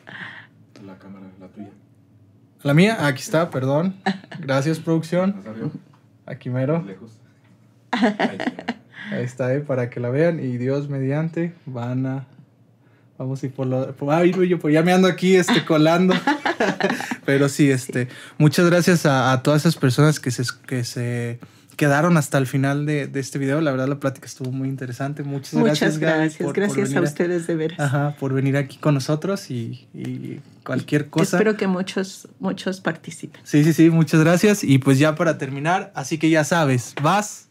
La 0.87 0.97
cámara, 0.97 1.27
la 1.41 1.49
tuya. 1.49 1.71
La 2.63 2.73
mía, 2.73 3.07
aquí 3.07 3.21
está, 3.21 3.51
perdón. 3.51 3.97
Gracias, 4.39 4.79
producción. 4.79 5.37
Aquí 6.25 6.51
mero. 6.51 6.83
Lejos. 6.87 7.13
Ahí 7.91 9.25
está, 9.25 9.53
¿eh? 9.55 9.61
para 9.61 9.91
que 9.91 9.99
la 9.99 10.11
vean. 10.11 10.39
Y 10.39 10.57
Dios 10.57 10.89
mediante 10.89 11.53
van 11.67 12.07
a 12.07 12.27
Vamos 13.21 13.43
a 13.43 13.47
ir 13.47 13.53
por 13.53 13.66
lo. 13.66 13.95
Ay, 14.09 14.33
yo 14.49 14.59
pues 14.59 14.73
ya 14.73 14.83
me 14.83 14.95
ando 14.95 15.07
aquí 15.07 15.37
este, 15.37 15.62
colando. 15.66 16.14
Pero 17.27 17.51
sí, 17.51 17.71
este. 17.71 18.09
Muchas 18.39 18.64
gracias 18.64 19.05
a, 19.05 19.39
todas 19.43 19.61
esas 19.61 19.77
personas 19.77 20.18
que 20.18 20.31
se, 20.31 20.43
que 20.66 20.85
se 20.85 21.39
quedaron 21.77 22.16
hasta 22.16 22.39
el 22.39 22.47
final 22.47 22.87
de, 22.87 23.11
este 23.16 23.39
video. 23.39 23.61
La 23.61 23.73
verdad, 23.73 23.89
la 23.89 24.01
plática 24.01 24.25
estuvo 24.25 24.51
muy 24.53 24.71
interesante. 24.71 25.23
Muchas, 25.23 25.53
gracias. 25.62 25.99
gracias, 25.99 26.51
gracias 26.51 26.97
a 26.97 27.03
ustedes 27.03 27.47
de 27.47 27.57
veras. 27.57 27.79
Ajá, 27.79 28.16
por 28.18 28.33
venir 28.33 28.57
aquí 28.57 28.79
con 28.79 28.95
nosotros 28.95 29.51
y, 29.51 29.87
y, 29.93 30.41
cualquier 30.64 31.11
cosa. 31.11 31.37
Espero 31.37 31.59
que 31.59 31.66
muchos, 31.66 32.27
muchos 32.39 32.81
participen. 32.81 33.43
Sí, 33.45 33.64
sí, 33.64 33.75
sí, 33.75 33.91
muchas 33.91 34.21
gracias. 34.21 34.64
Y 34.64 34.79
pues 34.79 34.99
ya 34.99 35.14
para 35.14 35.37
terminar, 35.37 35.93
así 35.95 36.16
que 36.16 36.31
ya 36.31 36.45
sabes, 36.45 36.95
vas. 37.03 37.51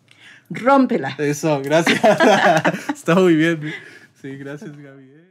Rómpela. 0.49 1.09
Eso, 1.19 1.61
gracias. 1.63 2.01
Está 2.91 3.13
muy 3.13 3.35
bien. 3.35 3.71
Sí, 4.19 4.35
gracias, 4.35 4.75
Gaby. 4.75 5.28